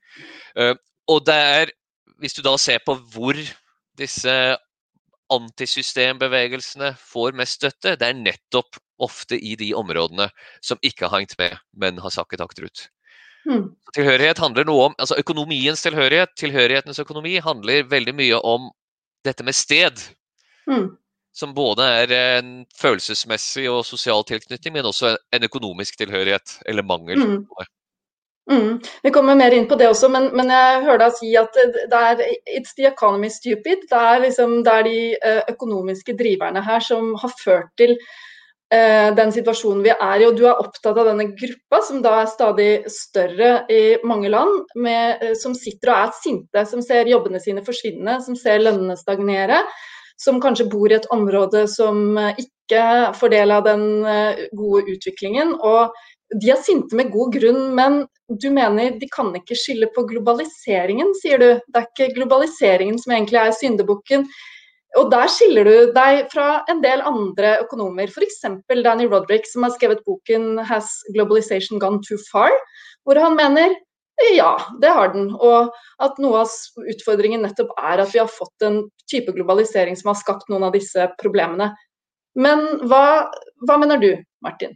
Uh, 0.57 0.73
og 1.11 1.25
det 1.27 1.35
er, 1.35 1.73
hvis 2.23 2.37
du 2.37 2.41
da 2.45 2.55
ser 2.61 2.81
på 2.85 2.97
hvor 3.13 3.39
disse 3.99 4.35
antisystembevegelsene 5.33 6.93
får 7.01 7.37
mest 7.37 7.59
støtte, 7.59 7.95
det 7.99 8.07
er 8.07 8.17
nettopp 8.17 8.77
ofte 9.01 9.37
i 9.37 9.55
de 9.59 9.71
områdene 9.75 10.29
som 10.63 10.79
ikke 10.85 11.09
har 11.09 11.19
hengt 11.19 11.37
med, 11.39 11.57
men 11.73 11.99
har 12.03 12.13
sakket 12.13 12.43
akterut. 12.45 12.87
Mm. 13.45 13.73
Tilhørighet 13.93 14.41
handler 14.41 14.65
noe 14.65 14.89
om, 14.89 14.95
altså 15.01 15.17
Økonomiens 15.21 15.83
tilhørighet, 15.85 16.33
tilhørighetens 16.39 16.99
økonomi, 17.01 17.37
handler 17.43 17.89
veldig 17.89 18.15
mye 18.17 18.39
om 18.41 18.69
dette 19.25 19.45
med 19.45 19.57
sted. 19.57 20.01
Mm. 20.69 20.95
Som 21.35 21.51
både 21.55 21.83
er 22.01 22.11
en 22.15 22.51
følelsesmessig 22.79 23.65
og 23.67 23.81
sosial 23.83 24.23
tilknytning, 24.27 24.77
men 24.77 24.87
også 24.87 25.17
en 25.35 25.47
økonomisk 25.47 25.97
tilhørighet, 25.99 26.59
eller 26.65 26.85
mangel. 26.87 27.19
Mm. 27.19 27.65
Mm. 28.51 28.79
Vi 29.03 29.11
kommer 29.11 29.35
mer 29.35 29.51
inn 29.57 29.65
på 29.67 29.75
det 29.75 29.87
også, 29.89 30.09
men, 30.13 30.29
men 30.37 30.51
jeg 30.53 30.83
hører 30.85 31.01
deg 31.01 31.15
si 31.17 31.31
at 31.39 31.57
det 31.57 32.01
er 32.01 32.21
it's 32.53 32.75
the 32.77 32.85
economy 32.91 33.31
stupid. 33.33 33.87
Det 33.89 33.97
er, 33.99 34.21
liksom, 34.27 34.59
det 34.65 34.75
er 34.75 34.85
de 34.85 34.99
eh, 35.17 35.41
økonomiske 35.55 36.13
driverne 36.19 36.61
her 36.65 36.83
som 36.85 37.15
har 37.21 37.33
ført 37.41 37.71
til 37.81 37.95
eh, 37.97 39.09
den 39.17 39.33
situasjonen 39.33 39.81
vi 39.85 39.95
er 39.95 40.21
i. 40.21 40.27
Og 40.29 40.37
du 40.37 40.45
er 40.45 40.61
opptatt 40.61 40.93
av 41.01 41.09
denne 41.09 41.31
gruppa, 41.33 41.81
som 41.87 42.03
da 42.05 42.19
er 42.21 42.31
stadig 42.31 42.69
større 42.93 43.51
i 43.73 43.81
mange 44.05 44.29
land, 44.29 44.69
med, 44.77 45.25
eh, 45.25 45.35
som 45.41 45.57
sitter 45.57 45.91
og 45.91 45.97
er 46.03 46.15
sinte, 46.21 46.65
som 46.69 46.85
ser 46.85 47.09
jobbene 47.09 47.41
sine 47.41 47.65
forsvinne, 47.65 48.21
som 48.23 48.37
ser 48.39 48.61
lønnene 48.61 48.95
stagnere. 49.01 49.63
Som 50.21 50.39
kanskje 50.43 50.69
bor 50.71 50.91
i 50.91 50.97
et 50.97 51.07
område 51.13 51.65
som 51.71 52.17
eh, 52.17 52.43
ikke 52.45 53.13
får 53.19 53.33
del 53.33 53.53
av 53.55 53.65
den 53.67 53.85
eh, 54.07 54.45
gode 54.55 54.85
utviklingen. 54.95 55.55
Og 55.59 55.95
de 56.41 56.51
er 56.51 56.61
sinte 56.63 56.97
med 56.97 57.11
god 57.13 57.35
grunn, 57.35 57.61
men 57.77 58.01
du 58.41 58.49
mener 58.53 58.97
de 58.99 59.09
kan 59.11 59.29
ikke 59.37 59.57
skylde 59.59 59.91
på 59.93 60.05
globaliseringen, 60.09 61.13
sier 61.21 61.41
du. 61.41 61.49
Det 61.69 61.81
er 61.81 61.87
ikke 61.89 62.13
globaliseringen 62.17 62.97
som 63.01 63.13
egentlig 63.13 63.41
er 63.43 63.57
syndebukken. 63.59 64.25
Og 64.95 65.09
der 65.11 65.27
skiller 65.27 65.67
du 65.67 65.91
deg 65.95 66.29
fra 66.31 66.61
en 66.71 66.79
del 66.83 67.03
andre 67.03 67.57
økonomer, 67.65 68.07
f.eks. 68.07 68.45
Danny 68.71 69.09
Roderick, 69.11 69.47
som 69.49 69.67
har 69.67 69.73
skrevet 69.75 70.05
boken 70.07 70.61
'Has 70.63 71.01
Globalization 71.13 71.79
Gone 71.79 71.99
Too 71.99 72.17
Far?', 72.31 72.55
hvor 73.03 73.19
han 73.19 73.35
mener 73.35 73.75
ja, 74.35 74.51
det 74.81 74.87
har 74.87 75.11
den. 75.13 75.31
Og 75.33 75.73
at 76.03 76.19
noe 76.23 76.43
av 76.45 76.85
utfordringen 76.91 77.43
nettopp 77.43 77.73
er 77.81 78.03
at 78.03 78.13
vi 78.13 78.21
har 78.21 78.31
fått 78.31 78.65
en 78.65 78.83
type 79.11 79.33
globalisering 79.35 79.97
som 79.99 80.13
har 80.13 80.19
skapt 80.19 80.49
noen 80.51 80.67
av 80.67 80.75
disse 80.75 81.09
problemene. 81.19 81.73
Men 82.35 82.65
hva, 82.87 83.27
hva 83.67 83.77
mener 83.79 83.99
du, 83.99 84.11
Martin? 84.43 84.75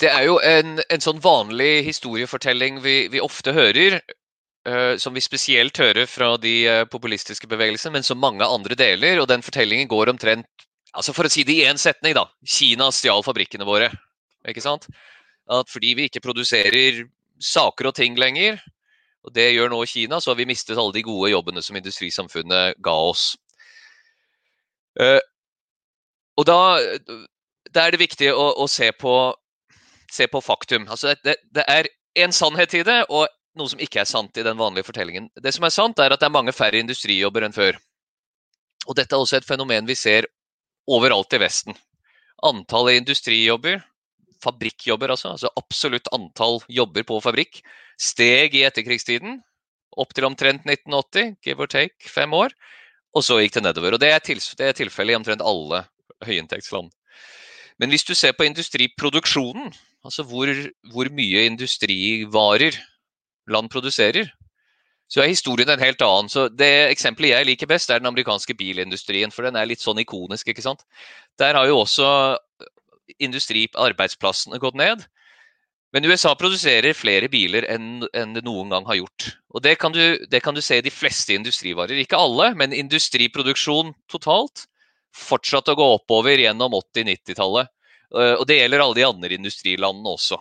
Det 0.00 0.08
er 0.08 0.24
jo 0.28 0.38
en, 0.44 0.78
en 0.88 1.04
sånn 1.04 1.20
vanlig 1.20 1.82
historiefortelling 1.84 2.80
vi, 2.84 3.02
vi 3.12 3.20
ofte 3.20 3.52
hører, 3.52 3.98
uh, 4.68 4.96
som 5.00 5.16
vi 5.16 5.24
spesielt 5.24 5.76
hører 5.80 6.08
fra 6.08 6.32
de 6.40 6.54
uh, 6.64 6.84
populistiske 6.88 7.48
bevegelsene, 7.50 7.98
men 7.98 8.06
som 8.06 8.20
mange 8.20 8.46
andre 8.46 8.76
deler. 8.80 9.20
Og 9.20 9.28
den 9.28 9.44
fortellingen 9.44 9.90
går 9.90 10.12
omtrent 10.14 10.68
altså 10.90 11.12
For 11.14 11.28
å 11.28 11.30
si 11.30 11.44
det 11.46 11.54
i 11.54 11.66
én 11.70 11.78
setning, 11.78 12.16
da. 12.16 12.24
Kina 12.42 12.88
stjal 12.90 13.22
fabrikkene 13.22 13.62
våre. 13.62 13.92
Ikke 14.50 14.64
sant? 14.64 14.88
At 15.46 15.70
fordi 15.70 15.92
vi 15.94 16.08
ikke 16.08 16.22
produserer 16.24 17.04
saker 17.40 17.90
og 17.90 17.96
ting 17.96 18.18
lenger, 18.20 18.60
og 19.24 19.34
det 19.36 19.50
gjør 19.52 19.72
nå 19.72 19.82
Kina, 19.88 20.20
så 20.20 20.32
har 20.32 20.38
vi 20.38 20.48
mistet 20.48 20.78
alle 20.78 20.94
de 20.96 21.04
gode 21.04 21.30
jobbene 21.32 21.62
som 21.64 21.76
industrisamfunnet 21.76 22.78
ga 22.84 22.94
oss. 23.10 23.34
Uh, 25.00 25.20
og 26.40 26.46
da, 26.48 26.58
da, 27.68 27.84
er 27.84 27.94
det 27.94 28.00
viktig 28.00 28.30
å, 28.32 28.46
å 28.64 28.66
se 28.68 28.90
på 28.96 29.14
se 30.10 30.26
på 30.26 30.40
faktum. 30.42 30.88
Altså, 30.90 31.14
det, 31.24 31.36
det 31.54 31.64
er 31.68 31.88
en 32.18 32.32
sannhet 32.34 32.74
i 32.74 32.82
det, 32.86 33.04
og 33.08 33.28
noe 33.58 33.70
som 33.70 33.82
ikke 33.82 34.02
er 34.02 34.08
sant 34.08 34.36
i 34.38 34.44
den 34.46 34.58
vanlige 34.58 34.88
fortellingen. 34.88 35.28
Det 35.38 35.52
som 35.54 35.66
er 35.66 35.74
sant, 35.74 35.98
er 35.98 36.14
at 36.14 36.22
det 36.22 36.28
er 36.28 36.34
mange 36.34 36.54
færre 36.54 36.80
industrijobber 36.82 37.46
enn 37.46 37.54
før. 37.54 37.78
Og 38.88 38.96
dette 38.98 39.14
er 39.14 39.22
også 39.22 39.38
et 39.38 39.46
fenomen 39.46 39.88
vi 39.88 39.98
ser 39.98 40.28
overalt 40.90 41.34
i 41.36 41.40
Vesten. 41.42 41.76
Antallet 42.46 43.02
industrijobber, 43.02 43.82
fabrikkjobber 44.44 45.12
altså, 45.14 45.34
altså 45.34 45.50
absolutt 45.60 46.08
antall 46.16 46.60
jobber 46.68 47.06
på 47.08 47.20
fabrikk, 47.24 47.62
steg 48.00 48.56
i 48.56 48.64
etterkrigstiden. 48.68 49.40
Opp 50.00 50.14
til 50.14 50.28
omtrent 50.28 50.64
1980, 50.68 51.36
give 51.44 51.60
or 51.60 51.70
take, 51.70 51.98
fem 52.08 52.32
år. 52.36 52.54
Og 53.16 53.26
så 53.26 53.40
gikk 53.40 53.58
det 53.58 53.66
nedover. 53.66 53.96
Og 53.96 54.00
det 54.00 54.12
er, 54.14 54.22
tilfellet 54.22 55.12
i 55.12 55.18
omtrent 55.18 55.42
alle 55.42 55.84
høyinntektsland. 56.24 56.92
Men 57.80 57.90
hvis 57.90 58.06
du 58.06 58.14
ser 58.14 58.36
på 58.36 58.46
industriproduksjonen, 58.46 59.72
Altså 60.04 60.24
hvor, 60.24 60.48
hvor 60.92 61.10
mye 61.12 61.44
industrivarer 61.48 62.76
land 63.50 63.68
produserer. 63.72 64.30
Så 65.10 65.24
er 65.24 65.32
historien 65.32 65.68
en 65.68 65.82
helt 65.82 66.02
annen. 66.06 66.30
Så 66.30 66.48
Det 66.48 66.68
eksempelet 66.90 67.34
jeg 67.34 67.46
liker 67.46 67.66
best, 67.66 67.90
er 67.90 67.98
den 67.98 68.08
amerikanske 68.08 68.54
bilindustrien. 68.54 69.32
For 69.34 69.42
den 69.42 69.56
er 69.58 69.68
litt 69.68 69.82
sånn 69.82 69.98
ikonisk, 70.00 70.48
ikke 70.48 70.64
sant. 70.64 70.86
Der 71.38 71.58
har 71.58 71.66
jo 71.66 71.82
også 71.82 72.38
industriarbeidsplassene 73.18 74.60
gått 74.62 74.78
ned. 74.78 75.06
Men 75.90 76.06
USA 76.06 76.36
produserer 76.38 76.94
flere 76.94 77.26
biler 77.30 77.66
enn, 77.72 78.04
enn 78.14 78.34
det 78.36 78.44
noen 78.46 78.70
gang 78.70 78.86
har 78.86 79.00
gjort. 79.00 79.30
Og 79.50 79.64
det 79.64 79.74
kan, 79.82 79.94
du, 79.94 80.20
det 80.30 80.42
kan 80.44 80.54
du 80.54 80.62
se 80.62 80.78
i 80.78 80.84
de 80.86 80.92
fleste 80.94 81.34
industrivarer. 81.34 81.98
Ikke 81.98 82.20
alle, 82.20 82.52
men 82.54 82.76
industriproduksjon 82.76 83.90
totalt 84.10 84.68
fortsatte 85.16 85.74
å 85.74 85.78
gå 85.80 85.88
oppover 85.96 86.38
gjennom 86.38 86.76
80-90-tallet. 86.78 87.72
Eh, 88.14 88.34
og 88.36 88.46
det 88.46 88.60
gjelder 88.60 88.84
alle 88.84 88.98
de 89.00 89.06
andre 89.08 89.38
industrilandene 89.38 90.14
også. 90.14 90.38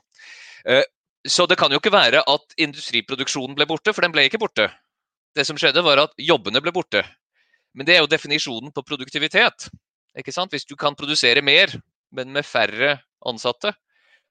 Eh, 0.70 0.86
så 1.28 1.46
det 1.50 1.58
kan 1.60 1.74
jo 1.74 1.82
ikke 1.82 1.94
være 1.94 2.22
at 2.30 2.56
industriproduksjonen 2.62 3.58
ble 3.58 3.68
borte, 3.70 3.94
for 3.94 4.06
den 4.06 4.14
ble 4.14 4.28
ikke 4.30 4.42
borte. 4.42 4.70
Det 5.36 5.46
som 5.46 5.58
skjedde, 5.60 5.84
var 5.86 6.06
at 6.06 6.14
jobbene 6.22 6.62
ble 6.64 6.74
borte. 6.76 7.04
Men 7.74 7.90
det 7.90 7.98
er 7.98 8.04
jo 8.04 8.12
definisjonen 8.12 8.74
på 8.74 8.86
produktivitet. 8.86 9.70
Ikke 10.18 10.34
sant? 10.34 10.54
Hvis 10.54 10.66
du 10.70 10.76
kan 10.80 10.98
produsere 10.98 11.44
mer, 11.46 11.74
men 12.16 12.34
med 12.34 12.46
færre 12.48 12.98
ansatte, 13.28 13.74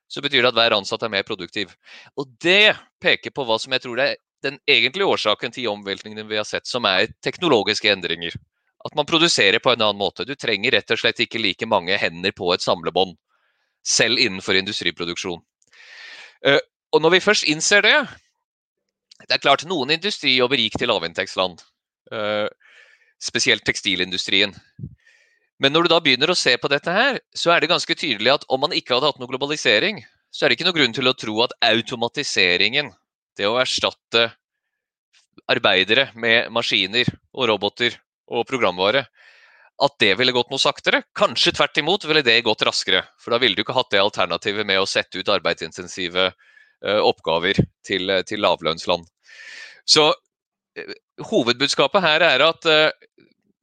så 0.08 0.22
betyr 0.24 0.42
det 0.42 0.52
at 0.52 0.56
hver 0.56 0.76
ansatt 0.78 1.04
er 1.04 1.12
mer 1.12 1.26
produktiv. 1.28 1.74
Og 2.16 2.30
det 2.42 2.74
peker 3.02 3.34
på 3.34 3.44
hva 3.44 3.58
som 3.60 3.74
jeg 3.76 3.84
tror 3.84 4.00
er 4.00 4.16
den 4.46 4.56
egentlige 4.70 5.08
årsaken 5.08 5.52
til 5.52 5.68
omveltningene 5.72 6.26
vi 6.28 6.38
har 6.38 6.46
sett, 6.48 6.66
som 6.66 6.86
er 6.88 7.10
teknologiske 7.24 7.90
endringer. 7.92 8.36
At 8.86 8.94
man 8.96 9.08
produserer 9.08 9.58
på 9.60 9.72
en 9.72 9.82
annen 9.82 10.00
måte. 10.00 10.24
Du 10.24 10.34
trenger 10.38 10.76
rett 10.76 10.94
og 10.94 11.00
slett 11.00 11.20
ikke 11.24 11.42
like 11.42 11.66
mange 11.66 11.98
hender 11.98 12.32
på 12.32 12.52
et 12.54 12.64
samlebånd 12.64 13.16
selv 13.84 14.20
innenfor 14.22 14.58
industriproduksjon. 14.58 15.42
Eh, 16.46 16.60
og 16.94 17.02
når 17.02 17.16
vi 17.16 17.24
først 17.24 17.48
innser 17.50 17.82
det 17.82 17.98
Det 19.18 19.34
er 19.34 19.42
klart 19.42 19.64
noen 19.66 19.90
industrijobber 19.90 20.60
gikk 20.62 20.76
til 20.78 20.88
lavinntektsland. 20.88 21.58
Eh, 22.14 22.46
spesielt 23.18 23.64
tekstilindustrien. 23.66 24.54
Men 25.58 25.74
når 25.74 25.86
du 25.86 25.92
da 25.92 25.98
begynner 26.02 26.30
å 26.30 26.38
se 26.38 26.54
på 26.60 26.70
dette 26.70 26.92
her, 26.94 27.18
så 27.34 27.50
er 27.50 27.60
det 27.60 27.70
ganske 27.72 27.94
tydelig 27.98 28.36
at 28.36 28.46
om 28.52 28.62
man 28.62 28.74
ikke 28.76 28.94
hadde 28.94 29.10
hatt 29.10 29.18
noe 29.18 29.30
globalisering, 29.30 30.04
så 30.30 30.44
er 30.44 30.50
det 30.50 30.58
ikke 30.58 30.68
noe 30.68 30.76
grunn 30.76 30.94
til 30.94 31.10
å 31.10 31.16
tro 31.18 31.34
at 31.42 31.54
automatiseringen, 31.66 32.92
det 33.38 33.48
å 33.48 33.58
erstatte 33.58 34.28
arbeidere 35.48 36.08
med 36.18 36.52
maskiner 36.54 37.08
og 37.34 37.48
roboter 37.50 37.96
og 38.28 38.46
programvare, 38.48 39.06
at 39.78 39.94
det 40.02 40.12
ville 40.18 40.34
gått 40.34 40.50
noe 40.50 40.62
saktere. 40.62 41.04
Kanskje 41.16 41.54
tvert 41.54 41.78
imot 41.78 42.06
ville 42.08 42.24
det 42.26 42.40
gått 42.46 42.64
raskere. 42.66 43.04
For 43.22 43.34
da 43.34 43.38
ville 43.42 43.54
du 43.54 43.62
ikke 43.62 43.76
hatt 43.76 43.92
det 43.94 44.02
alternativet 44.02 44.66
med 44.66 44.80
å 44.82 44.88
sette 44.90 45.20
ut 45.20 45.30
arbeidsintensive 45.30 46.30
uh, 46.32 47.00
oppgaver 47.06 47.60
til, 47.86 48.10
uh, 48.10 48.24
til, 48.26 48.42
lavlønnsland. 48.42 49.06
Så 49.86 50.08
uh, 50.10 50.96
hovedbudskapet 51.30 52.02
her 52.02 52.26
er 52.26 52.46
at 52.48 52.66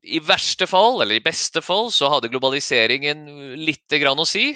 i 0.06 0.20
verste 0.22 0.68
fall, 0.70 1.02
eller 1.02 1.18
i 1.18 1.24
beste 1.24 1.62
fall, 1.66 1.90
så 1.92 2.10
hadde 2.14 2.30
globaliseringen 2.34 3.26
litt 3.58 3.96
grann 4.02 4.22
å 4.22 4.28
si. 4.30 4.52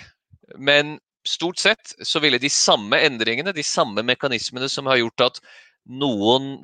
Men 0.58 0.98
stort 1.28 1.60
sett 1.62 1.96
så 2.06 2.22
ville 2.24 2.40
de 2.42 2.52
samme 2.54 3.00
endringene, 3.06 3.54
de 3.56 3.66
samme 3.66 4.06
mekanismene 4.06 4.70
som 4.70 4.90
har 4.90 5.02
gjort 5.02 5.26
at 5.30 5.42
noen 5.90 6.60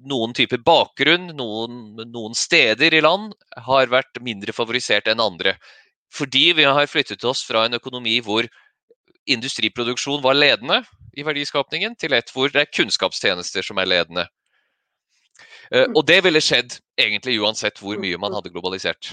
noen 0.00 0.32
typer 0.32 0.60
bakgrunn, 0.64 1.28
noen, 1.36 1.80
noen, 2.08 2.36
steder 2.36 2.94
i 2.96 3.02
land, 3.04 3.34
har 3.66 3.90
vært 3.92 4.20
mindre 4.24 4.54
favorisert 4.56 5.10
enn 5.10 5.20
andre. 5.20 5.56
Fordi 6.14 6.50
vi 6.56 6.66
har 6.66 6.88
flyttet 6.90 7.24
oss 7.28 7.42
fra 7.46 7.66
en 7.66 7.76
økonomi 7.76 8.18
hvor 8.24 8.48
industriproduksjon 9.30 10.22
var 10.24 10.38
ledende 10.38 10.80
i 11.18 11.24
verdiskapningen, 11.26 11.96
til 12.00 12.16
et 12.16 12.32
hvor 12.32 12.50
det 12.52 12.64
er 12.64 12.72
kunnskapstjenester 12.72 13.66
som 13.66 13.78
er 13.82 13.90
ledende. 13.90 14.26
Eh, 15.74 15.88
og 15.94 16.06
det 16.08 16.20
ville 16.26 16.42
skjedd 16.42 16.78
egentlig 16.98 17.38
uansett 17.40 17.78
hvor 17.82 17.98
mye 18.00 18.18
man 18.20 18.34
hadde 18.36 18.52
globalisert. 18.52 19.12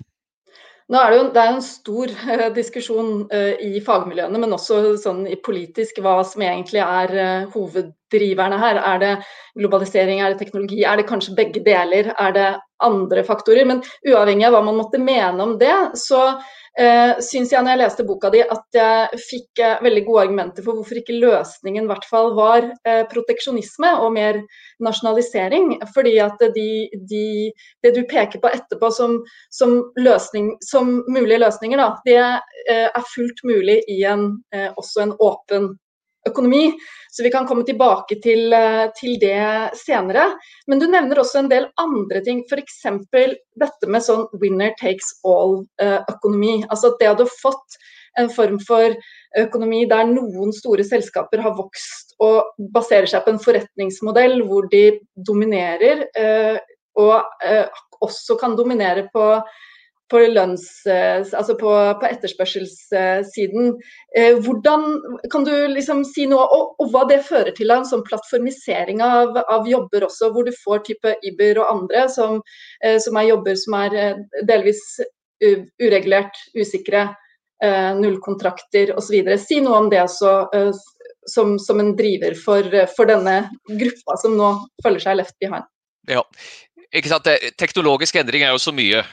Nå 0.88 1.00
er 1.02 1.12
det, 1.12 1.18
jo, 1.20 1.24
det 1.36 1.42
er 1.42 1.50
en 1.52 1.64
stor 1.66 2.12
uh, 2.16 2.46
diskusjon 2.56 3.10
uh, 3.28 3.60
i 3.60 3.82
fagmiljøene, 3.84 4.40
men 4.40 4.56
også 4.56 4.94
sånn 5.02 5.26
i 5.28 5.36
politisk, 5.44 6.00
hva 6.00 6.22
som 6.24 6.46
egentlig 6.46 6.80
er 6.80 7.12
uh, 7.12 7.50
hoveddriverne 7.52 8.60
her. 8.62 8.80
Er 8.94 9.02
det 9.02 9.10
globalisering, 9.60 10.22
er 10.24 10.32
det 10.32 10.40
teknologi, 10.46 10.86
er 10.88 10.96
det 10.96 11.10
kanskje 11.10 11.36
begge 11.36 11.64
deler? 11.66 12.14
Er 12.16 12.38
det 12.38 12.48
andre 12.84 13.24
faktorer? 13.28 13.66
Men 13.66 13.82
uavhengig 14.08 14.48
av 14.48 14.56
hva 14.56 14.64
man 14.66 14.78
måtte 14.80 15.02
mene 15.02 15.44
om 15.44 15.56
det, 15.60 15.76
så 16.00 16.22
eh, 16.80 17.18
syns 17.24 17.54
jeg 17.54 17.64
når 17.64 17.74
jeg 17.74 17.82
leste 17.82 18.06
boka 18.08 18.32
di 18.34 18.44
at 18.44 18.78
jeg 18.78 19.22
fikk 19.24 19.64
eh, 19.64 19.80
veldig 19.86 20.04
gode 20.08 20.26
argumenter 20.28 20.66
for 20.66 20.78
hvorfor 20.78 21.00
ikke 21.02 21.18
løsningen 21.22 21.88
i 21.88 21.92
hvert 21.92 22.08
fall 22.10 22.32
var 22.38 22.70
eh, 22.88 23.04
proteksjonisme 23.12 23.94
og 24.04 24.14
mer 24.18 24.42
nasjonalisering. 24.84 25.74
Fordi 25.96 26.18
at 26.24 26.46
de, 26.56 26.70
de, 27.10 27.26
det 27.86 27.96
du 27.98 28.04
peker 28.10 28.44
på 28.44 28.54
etterpå 28.54 28.92
som, 28.94 29.20
som, 29.54 29.80
løsning, 29.98 30.54
som 30.66 31.02
mulige 31.08 31.42
løsninger, 31.44 31.82
da, 31.82 31.90
det 32.08 32.22
eh, 32.22 32.88
er 32.88 33.12
fullt 33.16 33.44
mulig 33.48 33.82
i 33.92 34.04
en, 34.08 34.32
også 34.78 35.04
en 35.04 35.18
åpen 35.24 35.76
økonomi. 36.30 36.72
Så 37.12 37.24
vi 37.24 37.32
kan 37.34 37.48
komme 37.48 37.64
tilbake 37.66 38.20
til, 38.22 38.54
eh, 38.54 38.88
til, 39.00 39.18
det 39.20 39.74
senere. 39.80 40.28
Men 40.68 40.80
du 40.80 40.88
nevner 40.88 41.18
også 41.18 41.40
en 41.40 41.50
del 41.50 41.68
andre 41.82 42.22
ting, 42.22 42.44
f.eks. 42.46 42.84
dette 43.58 43.88
med 43.90 44.04
sånn 44.06 44.28
winner 44.42 44.76
takes 44.80 45.16
all-økonomi. 45.26 46.60
Eh, 46.62 46.68
altså 46.70 46.92
at 46.92 47.00
det 47.00 47.12
hadde 47.14 47.30
fått 47.42 47.80
en 48.20 48.30
form 48.34 48.60
for 48.60 48.94
økonomi 49.38 49.84
der 49.90 50.08
noen 50.10 50.54
store 50.54 50.84
selskaper 50.86 51.42
har 51.42 51.54
vokst 51.58 52.16
og 52.22 52.54
baserer 52.74 53.06
seg 53.10 53.22
på 53.26 53.36
en 53.36 53.42
forretningsmodell 53.42 54.40
hvor 54.48 54.66
de 54.72 55.00
dominerer, 55.16 56.08
eh, 56.18 56.58
og 56.98 57.22
også 58.02 58.38
kan 58.42 58.56
dominere 58.58 59.04
på 59.14 59.26
på, 60.12 60.22
lønns, 60.32 60.66
altså 60.88 61.56
på, 61.60 61.72
på 62.00 62.08
etterspørselssiden. 62.08 63.74
Hvordan 64.46 64.86
Kan 65.34 65.46
du 65.48 65.54
liksom 65.74 66.04
si 66.08 66.28
noe 66.30 66.46
og, 66.56 66.74
og 66.82 66.94
hva 66.94 67.04
det 67.10 67.20
fører 67.28 67.54
til 67.58 67.72
av 67.74 67.84
en 67.84 67.90
sånn 67.90 68.06
plattformisering 68.08 69.04
av, 69.04 69.38
av, 69.44 69.68
jobber 69.68 70.08
også, 70.08 70.32
hvor 70.34 70.48
du 70.48 70.54
får 70.64 70.86
type 70.88 71.16
Iber 71.28 71.62
og 71.62 71.72
andre 71.74 72.08
som, 72.14 72.42
som 73.04 73.20
er 73.20 73.32
jobber 73.34 73.60
som 73.60 73.78
er 73.82 73.98
delvis 74.48 74.84
uregulert, 75.44 76.38
usikre, 76.58 77.10
nullkontrakter 77.98 78.94
osv. 78.98 79.34
Si 79.42 79.60
noe 79.66 79.82
om 79.82 79.90
det 79.92 80.04
også 80.04 80.34
som, 81.28 81.60
som 81.60 81.80
en 81.80 81.96
driver 81.98 82.36
for, 82.40 82.64
for, 82.96 83.10
denne 83.10 83.50
gruppa 83.68 84.18
som 84.22 84.38
nå 84.38 84.54
føler 84.84 85.04
seg 85.04 85.20
left 85.20 85.36
behind. 85.44 85.68
Ja, 86.08 86.24
ikke 86.96 87.12
sant? 87.12 87.28
Teknologisk 87.60 88.16
endring 88.20 88.46
er 88.48 88.56
jo 88.56 88.62
så 88.64 88.74
mye. 88.76 89.04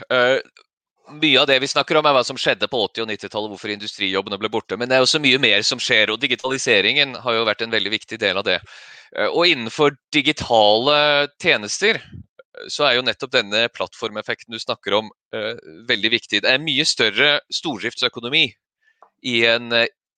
Mye 1.13 1.37
av 1.37 1.47
det 1.47 1.59
vi 1.61 1.69
snakker 1.69 1.99
om 1.99 2.07
er 2.09 2.15
hva 2.17 2.23
som 2.25 2.39
skjedde 2.41 2.69
på 2.73 2.79
80- 2.87 3.05
og 3.05 3.11
90-tallet, 3.11 3.51
hvorfor 3.53 3.73
industrijobbene 3.75 4.39
ble 4.41 4.49
borte. 4.53 4.79
Men 4.81 4.89
det 4.89 4.97
er 4.97 5.05
også 5.05 5.21
mye 5.21 5.41
mer 5.43 5.61
som 5.67 5.81
skjer, 5.83 6.09
og 6.15 6.21
digitaliseringen 6.23 7.13
har 7.21 7.37
jo 7.37 7.45
vært 7.45 7.65
en 7.67 7.75
veldig 7.75 7.93
viktig 7.93 8.19
del 8.23 8.41
av 8.41 8.47
det. 8.49 8.57
Uh, 9.13 9.29
og 9.29 9.51
innenfor 9.51 9.99
digitale 10.15 10.97
tjenester 11.43 12.01
så 12.71 12.87
er 12.87 12.97
jo 12.97 13.05
nettopp 13.05 13.35
denne 13.35 13.67
plattformeffekten 13.75 14.55
du 14.55 14.63
snakker 14.63 14.97
om 14.97 15.13
uh, 15.37 15.53
veldig 15.91 16.15
viktig. 16.17 16.41
Det 16.47 16.51
er 16.55 16.65
mye 16.65 16.89
større 16.89 17.37
stordriftsøkonomi 17.53 18.47
i 19.29 19.39
en 19.51 19.73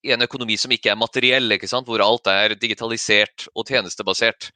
i 0.06 0.12
en 0.14 0.22
økonomi 0.22 0.54
som 0.60 0.70
ikke 0.70 0.92
er 0.92 0.98
materiell, 1.00 1.50
ikke 1.50 1.80
hvor 1.82 2.02
alt 2.04 2.28
er 2.30 2.52
digitalisert 2.54 3.48
og 3.56 3.66
tjenestebasert. 3.66 4.52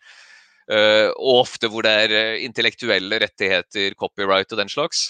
Og 0.71 1.41
ofte 1.41 1.67
hvor 1.67 1.83
det 1.83 1.91
er 2.05 2.37
intellektuelle 2.45 3.19
rettigheter, 3.19 3.97
copyright 3.99 4.53
og 4.55 4.61
den 4.61 4.71
slags. 4.71 5.09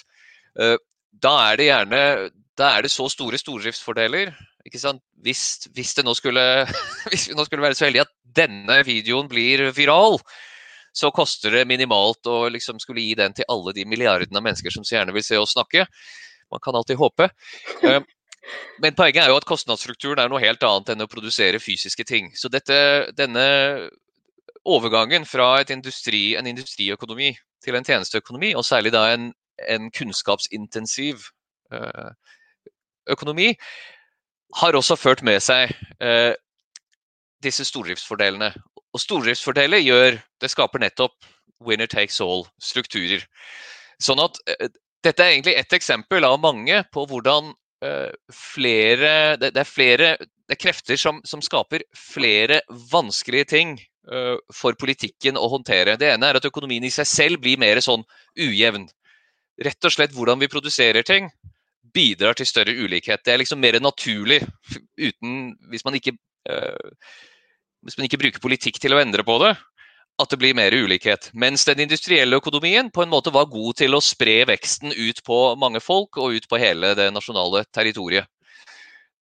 Uh, 0.57 0.79
da 1.11 1.35
er 1.51 1.59
det 1.61 1.71
gjerne 1.71 2.03
da 2.61 2.75
er 2.77 2.85
det 2.85 2.93
så 2.93 3.09
store 3.11 3.39
stordriftsfordeler. 3.41 4.35
Hvis, 5.25 5.47
hvis, 5.73 5.95
nå 6.05 6.15
skulle, 6.19 6.45
hvis 7.11 7.31
vi 7.31 7.37
nå 7.37 7.47
skulle 7.47 7.65
være 7.65 7.79
så 7.79 7.87
heldige 7.87 8.05
at 8.05 8.15
denne 8.41 8.81
videoen 8.87 9.31
blir 9.31 9.71
viral, 9.77 10.21
så 10.93 11.13
koster 11.15 11.55
det 11.55 11.69
minimalt 11.71 12.27
å 12.29 12.49
liksom 12.53 12.81
skulle 12.83 13.05
gi 13.05 13.15
den 13.19 13.35
til 13.37 13.49
alle 13.51 13.75
de 13.77 13.87
milliardene 13.89 14.41
av 14.41 14.45
mennesker 14.45 14.75
som 14.75 14.85
så 14.85 14.99
gjerne 14.99 15.15
vil 15.15 15.25
se 15.25 15.39
oss 15.39 15.55
snakke. 15.57 15.87
Man 16.51 16.63
kan 16.63 16.77
alltid 16.77 16.99
håpe. 16.99 17.31
Men 18.83 18.97
poenget 18.99 19.23
er 19.23 19.31
jo 19.31 19.39
at 19.39 19.47
kostnadsstrukturen 19.49 20.21
er 20.23 20.31
noe 20.33 20.43
helt 20.43 20.63
annet 20.67 20.95
enn 20.95 21.05
å 21.05 21.11
produsere 21.11 21.63
fysiske 21.63 22.05
ting. 22.09 22.33
Så 22.37 22.51
dette, 22.53 22.77
denne 23.17 23.45
overgangen 24.69 25.25
fra 25.29 25.61
industri, 25.63 26.35
en 26.37 26.49
industriøkonomi 26.51 27.31
til 27.65 27.77
en 27.77 27.87
tjenesteøkonomi, 27.87 28.53
og 28.59 28.67
særlig 28.67 28.93
da 28.93 29.07
en, 29.15 29.31
en 29.69 29.91
kunnskapsintensiv 29.91 31.27
øh, 31.73 32.11
økonomi, 33.11 33.55
har 34.57 34.77
også 34.77 34.97
ført 34.97 35.23
med 35.23 35.41
seg 35.41 35.75
øh, 36.03 36.35
disse 37.43 37.65
stordriftsfordelene. 37.65 38.53
Og 38.93 39.01
stordriftsfordeler 39.01 39.79
gjør 39.79 40.19
Det 40.41 40.51
skaper 40.51 40.79
nettopp 40.79 41.13
winner 41.61 41.87
takes 41.87 42.21
all-strukturer. 42.21 43.27
Sånn 44.03 44.23
at 44.23 44.39
øh, 44.49 44.71
dette 45.05 45.23
er 45.23 45.37
egentlig 45.37 45.57
ett 45.57 45.73
eksempel 45.73 46.25
av 46.25 46.41
mange 46.41 46.83
på 46.93 47.07
hvordan 47.07 47.55
Eh, 47.81 48.13
flere 48.37 49.39
det, 49.41 49.55
er 49.57 49.65
flere 49.65 50.09
det 50.21 50.53
er 50.53 50.59
krefter 50.61 50.99
som, 51.01 51.23
som 51.25 51.41
skaper 51.41 51.81
flere 51.97 52.59
vanskelige 52.91 53.49
ting 53.57 53.79
for 54.53 54.75
politikken 54.81 55.37
å 55.39 55.47
håndtere. 55.53 55.95
Det 56.01 56.09
ene 56.11 56.29
er 56.29 56.37
at 56.41 56.47
økonomien 56.49 56.83
i 56.85 56.91
seg 56.91 57.07
selv 57.07 57.41
blir 57.45 57.61
mer 57.61 57.79
sånn 57.85 58.03
ujevn. 58.35 58.89
Rett 59.61 59.85
og 59.85 59.93
slett 59.93 60.15
hvordan 60.17 60.41
vi 60.41 60.49
produserer 60.49 61.05
ting 61.07 61.29
bidrar 61.95 62.37
til 62.39 62.49
større 62.49 62.75
ulikhet. 62.77 63.23
Det 63.25 63.33
er 63.33 63.41
liksom 63.43 63.61
mer 63.61 63.81
naturlig 63.83 64.41
uten, 64.99 65.57
hvis 65.71 65.85
man 65.85 65.97
ikke, 65.99 66.15
øh, 66.51 66.93
hvis 67.83 67.99
man 67.99 68.07
ikke 68.07 68.21
bruker 68.23 68.43
politikk 68.43 68.81
til 68.81 68.95
å 68.95 69.01
endre 69.03 69.25
på 69.27 69.39
det, 69.43 69.55
at 70.21 70.31
det 70.31 70.39
blir 70.41 70.57
mer 70.57 70.75
ulikhet. 70.77 71.31
Mens 71.33 71.65
den 71.65 71.81
industrielle 71.87 72.37
økonomien 72.37 72.91
på 72.93 73.03
en 73.03 73.13
måte 73.13 73.33
var 73.33 73.49
god 73.51 73.79
til 73.81 73.97
å 73.97 74.03
spre 74.05 74.43
veksten 74.51 74.93
ut 74.93 75.23
på 75.25 75.39
mange 75.61 75.81
folk 75.81 76.19
og 76.21 76.37
ut 76.37 76.49
på 76.51 76.61
hele 76.61 76.95
det 76.99 77.09
nasjonale 77.15 77.65
territoriet. 77.73 78.29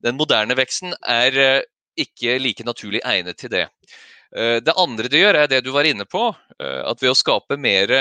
Den 0.03 0.19
moderne 0.19 0.55
veksten 0.55 0.93
er 1.07 1.39
eh, 1.39 1.65
ikke 1.99 2.37
like 2.39 2.63
naturlig 2.67 3.01
egnet 3.07 3.39
til 3.39 3.51
det. 3.51 3.65
Eh, 4.35 4.57
det 4.61 4.75
andre 4.77 5.09
du 5.09 5.17
gjør, 5.17 5.35
er 5.41 5.49
det 5.49 5.63
du 5.65 5.71
var 5.73 5.87
inne 5.89 6.05
på. 6.05 6.29
Eh, 6.59 6.81
at 6.85 7.01
ved 7.01 7.13
å 7.13 7.17
skape 7.17 7.57
mer, 7.57 7.93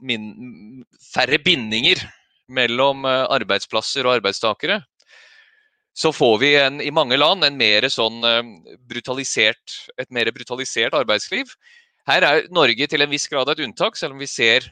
min, 0.00 0.84
færre 1.12 1.38
bindinger 1.42 2.02
mellom 2.48 3.06
arbeidsplasser 3.08 4.04
og 4.04 4.18
arbeidstakere, 4.18 4.82
så 5.94 6.10
får 6.12 6.34
vi 6.42 6.50
en, 6.58 6.80
i 6.82 6.90
mange 6.92 7.16
land 7.16 7.46
en 7.46 7.56
mer 7.56 7.86
sånn 7.88 8.18
et 8.26 10.10
mer 10.10 10.30
brutalisert 10.34 10.96
arbeidsliv 10.98 11.52
her 12.08 12.24
er 12.26 12.48
Norge 12.52 12.88
til 12.90 13.04
en 13.04 13.12
viss 13.12 13.28
grad 13.32 13.48
et 13.48 13.62
unntak, 13.64 13.96
selv 13.96 14.16
om 14.16 14.20
vi 14.20 14.28
ser 14.28 14.66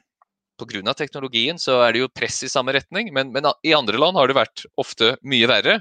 pga. 0.60 0.94
teknologien 0.94 1.58
så 1.58 1.80
er 1.86 1.94
det 1.94 2.02
jo 2.02 2.10
press 2.12 2.42
i 2.44 2.50
samme 2.52 2.74
retning. 2.76 3.12
Men, 3.12 3.32
men, 3.32 3.48
i 3.64 3.72
andre 3.72 3.98
land 3.98 4.16
har 4.16 4.28
det 4.28 4.36
vært 4.36 4.66
ofte 4.76 5.16
mye 5.24 5.48
verre. 5.48 5.78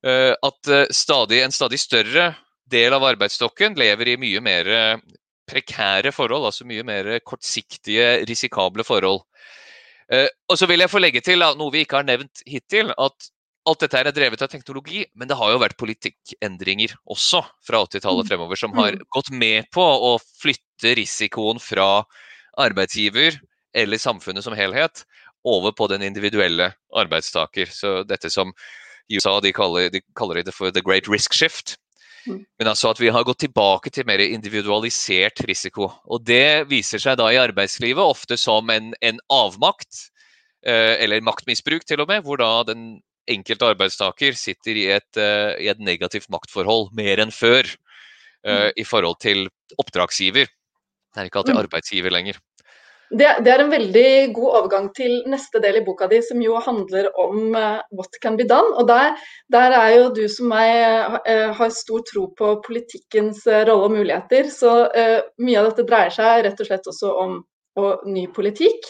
At 0.00 0.70
stadig, 0.94 1.42
en 1.42 1.52
stadig 1.52 1.80
større 1.82 2.30
del 2.70 2.94
av 2.96 3.06
arbeidsstokken 3.08 3.76
lever 3.78 4.12
i 4.12 4.20
mye 4.20 4.42
mer 4.44 4.70
uh, 4.70 5.18
prekære 5.50 6.12
forhold, 6.14 6.46
altså 6.48 6.66
mye 6.68 6.84
mer 6.86 7.16
kortsiktige, 7.26 8.22
risikable 8.28 8.86
forhold. 8.86 9.24
og 10.50 10.56
så 10.58 10.66
vil 10.66 10.82
jeg 10.82 10.90
få 10.90 10.98
legge 10.98 11.20
til 11.22 11.38
noe 11.38 11.70
vi 11.70 11.84
ikke 11.84 12.00
har 12.00 12.06
nevnt 12.06 12.42
hittil, 12.46 12.90
at 12.98 13.30
alt 13.68 13.82
dette 13.84 13.98
er 14.00 14.10
drevet 14.14 14.42
av 14.42 14.50
teknologi, 14.50 15.04
men 15.14 15.28
det 15.28 15.36
har 15.36 15.52
jo 15.52 15.60
vært 15.60 15.78
politikkendringer 15.80 16.94
også 17.12 17.42
fra 17.66 17.82
80-tallet 17.84 18.26
mm. 18.26 18.30
fremover 18.30 18.58
som 18.58 18.74
har 18.78 18.96
mm. 18.96 19.04
gått 19.12 19.30
med 19.36 19.68
på 19.74 19.84
å 19.84 20.14
flytte 20.40 20.94
risikoen 20.98 21.60
fra 21.62 22.02
arbeidsgiver 22.60 23.36
eller 23.76 24.00
samfunnet 24.00 24.44
som 24.46 24.56
helhet 24.56 25.04
over 25.46 25.74
på 25.76 25.86
den 25.92 26.02
individuelle 26.04 26.72
arbeidstaker. 26.96 27.70
Så 27.72 28.00
dette 28.08 28.32
som 28.32 28.52
i 29.10 29.18
USA 29.18 29.38
de 29.44 29.52
kaller, 29.54 29.90
de 29.92 30.02
kaller 30.16 30.42
det 30.44 30.54
for 30.56 30.72
the 30.72 30.82
great 30.84 31.08
risk 31.08 31.36
shift. 31.36 31.76
Mm. 32.26 32.40
Men 32.60 32.70
altså 32.72 32.90
at 32.92 33.00
vi 33.00 33.10
har 33.12 33.24
gått 33.26 33.42
tilbake 33.46 33.92
til 33.94 34.06
mer 34.08 34.22
individualisert 34.24 35.42
risiko. 35.48 35.88
Og 36.10 36.24
det 36.26 36.68
viser 36.70 37.02
seg 37.02 37.18
da 37.20 37.30
i 37.32 37.40
arbeidslivet 37.40 38.02
ofte 38.02 38.38
som 38.40 38.70
en, 38.72 38.92
en 39.00 39.20
avmakt, 39.32 40.08
eh, 40.66 40.96
eller 41.00 41.24
maktmisbruk 41.24 41.86
til 41.88 42.02
og 42.04 42.10
med, 42.10 42.24
hvor 42.26 42.40
da 42.42 42.52
den 42.68 42.98
enkelte 43.30 43.72
arbeidstaker 43.72 44.36
sitter 44.38 44.78
i 44.78 44.86
et, 44.96 45.10
uh, 45.20 45.54
i 45.60 45.68
et, 45.70 45.78
negativt 45.78 46.30
maktforhold 46.32 46.88
mer 46.96 47.20
enn 47.22 47.30
før 47.34 47.68
uh, 48.48 48.70
i 48.74 48.82
forhold 48.82 49.20
til 49.22 49.44
oppdragsgiver. 49.78 50.48
Det 50.50 51.20
er 51.20 51.28
ikke 51.28 51.42
alltid 51.42 51.54
mm. 51.54 51.62
arbeidsgiver 51.62 52.14
lenger. 52.14 52.40
Det, 53.10 53.26
det, 53.42 53.50
er 53.50 53.64
en 53.64 53.72
veldig 53.72 54.10
god 54.36 54.56
overgang 54.60 54.84
til 54.94 55.16
neste 55.30 55.58
del 55.62 55.80
i 55.80 55.82
boka 55.82 56.06
di, 56.10 56.20
som 56.22 56.38
jo 56.44 56.60
handler 56.62 57.08
om 57.18 57.56
uh, 57.58 57.80
what 57.90 58.14
can 58.22 58.36
be 58.38 58.46
done. 58.46 58.70
Og 58.78 58.86
der, 58.86 59.16
der, 59.50 59.74
er 59.74 59.94
jo 59.96 60.10
du 60.14 60.22
som 60.30 60.52
meg 60.52 61.18
uh, 61.26 61.50
har 61.58 61.72
stor 61.74 62.04
tro 62.06 62.28
på 62.38 62.52
politikkens 62.66 63.42
uh, 63.50 63.64
rolle 63.66 63.88
og 63.88 63.96
muligheter. 63.96 64.50
Så 64.54 64.74
mye 65.42 65.58
av 65.58 65.72
dette 65.72 65.86
dreier 65.88 66.14
seg 66.14 66.44
rett 66.46 66.62
og 66.62 66.70
slett 66.70 66.92
også 66.92 67.14
om 67.24 67.40
ny 68.06 68.28
politikk. 68.34 68.86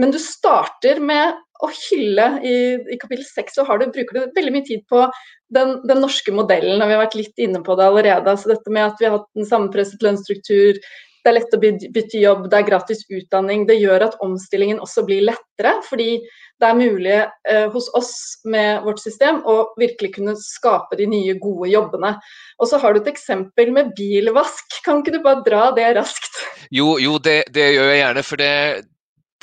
Men 0.00 0.12
du 0.14 0.18
starter 0.22 1.00
med 1.02 1.38
å 1.60 1.68
hylle 1.74 2.26
I, 2.46 2.54
i 2.94 2.98
kapittel 3.00 3.26
seks 3.26 3.58
bruker 3.60 4.16
du 4.16 4.34
veldig 4.36 4.54
mye 4.54 4.66
tid 4.66 4.84
på 4.88 5.04
den, 5.52 5.76
den, 5.84 6.00
norske 6.00 6.32
modellen, 6.32 6.80
og 6.80 6.88
vi 6.88 6.96
har 6.96 7.02
vært 7.04 7.18
litt 7.18 7.42
inne 7.42 7.60
på 7.66 7.76
det 7.76 7.86
allerede. 7.86 8.30
altså 8.30 8.52
Dette 8.52 8.72
med 8.72 8.86
at 8.86 9.00
vi 9.00 9.08
har 9.08 9.18
hatt 9.18 9.28
en 9.36 9.48
sammenpresset 9.48 10.02
lønnsstruktur, 10.04 10.78
det 11.24 11.30
er 11.30 11.36
lett 11.36 11.56
å 11.56 11.60
bytte 11.60 12.20
jobb, 12.20 12.46
det 12.50 12.58
er 12.60 12.68
gratis 12.68 13.02
utdanning. 13.08 13.66
Det 13.68 13.76
gjør 13.76 14.06
at 14.06 14.16
omstillingen 14.24 14.80
også 14.82 15.04
blir 15.08 15.24
lettere, 15.28 15.74
fordi 15.86 16.14
det 16.60 16.68
er 16.68 16.76
mulig 16.76 17.16
eh, 17.16 17.66
hos 17.72 17.88
oss 17.96 18.12
med 18.48 18.84
vårt 18.84 19.00
system 19.00 19.40
å 19.48 19.56
virkelig 19.80 20.14
kunne 20.18 20.36
skape 20.40 20.98
de 21.00 21.08
nye, 21.10 21.36
gode 21.40 21.70
jobbene. 21.72 22.14
Og 22.60 22.70
så 22.70 22.80
har 22.82 22.94
du 22.94 23.00
et 23.00 23.12
eksempel 23.12 23.72
med 23.76 23.92
bilvask. 23.98 24.80
Kan 24.84 25.00
ikke 25.00 25.16
du 25.16 25.20
bare 25.24 25.44
dra 25.46 25.68
det 25.76 25.88
raskt? 25.96 26.40
Jo, 26.72 26.94
jo 27.00 27.18
det, 27.22 27.42
det 27.52 27.70
gjør 27.74 27.92
jeg 27.92 28.02
gjerne. 28.02 28.26
For 28.26 28.40
det, 28.40 28.54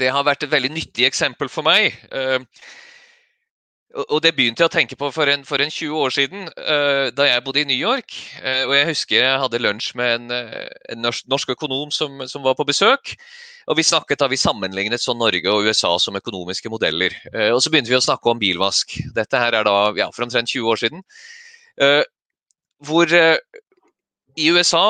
det 0.01 0.11
har 0.13 0.27
vært 0.27 0.45
et 0.45 0.53
veldig 0.53 0.73
nyttig 0.75 1.07
eksempel 1.09 1.49
for 1.51 1.65
meg. 1.65 1.97
Eh, 2.13 2.41
og 3.95 4.19
det 4.23 4.33
begynte 4.35 4.63
jeg 4.63 4.67
å 4.69 4.73
tenke 4.73 4.97
på 4.99 5.07
for 5.15 5.29
en, 5.31 5.45
for 5.47 5.63
en 5.63 5.71
20 5.71 5.93
år 5.95 6.13
siden, 6.13 6.47
uh, 6.59 7.07
da 7.15 7.27
jeg 7.29 7.43
bodde 7.45 7.61
i 7.63 7.67
New 7.69 7.77
York. 7.77 8.11
Uh, 8.41 8.65
og 8.67 8.73
jeg 8.75 8.87
husker 8.89 9.15
jeg 9.21 9.41
hadde 9.43 9.61
lunsj 9.63 9.93
med 9.99 10.15
en, 10.17 10.33
en 10.91 11.07
norsk, 11.31 11.53
økonom 11.55 11.93
som, 11.95 12.19
som, 12.27 12.43
var 12.43 12.57
på 12.59 12.67
besøk. 12.67 13.15
Og 13.71 13.79
vi 13.79 13.87
snakket 13.87 14.19
da 14.19 14.27
vi 14.31 14.39
sammenlignet 14.39 15.03
sånn 15.03 15.19
Norge 15.19 15.51
og 15.51 15.67
USA 15.67 15.93
som 15.99 16.15
økonomiske 16.19 16.71
modeller. 16.71 17.11
Og 17.51 17.59
så 17.59 17.67
begynte 17.67 17.91
vi 17.91 17.97
å 17.97 18.03
snakke 18.03 18.31
om 18.31 18.39
bilvask. 18.39 18.93
Dette 19.15 19.41
her 19.41 19.57
er 19.59 19.67
da 19.67 19.73
ja, 19.97 20.07
for 20.15 20.23
omtrent 20.23 20.53
20 20.53 20.69
år 20.71 20.79
siden. 20.79 21.03
hvor 22.87 23.11
i 23.11 24.47
USA 24.55 24.85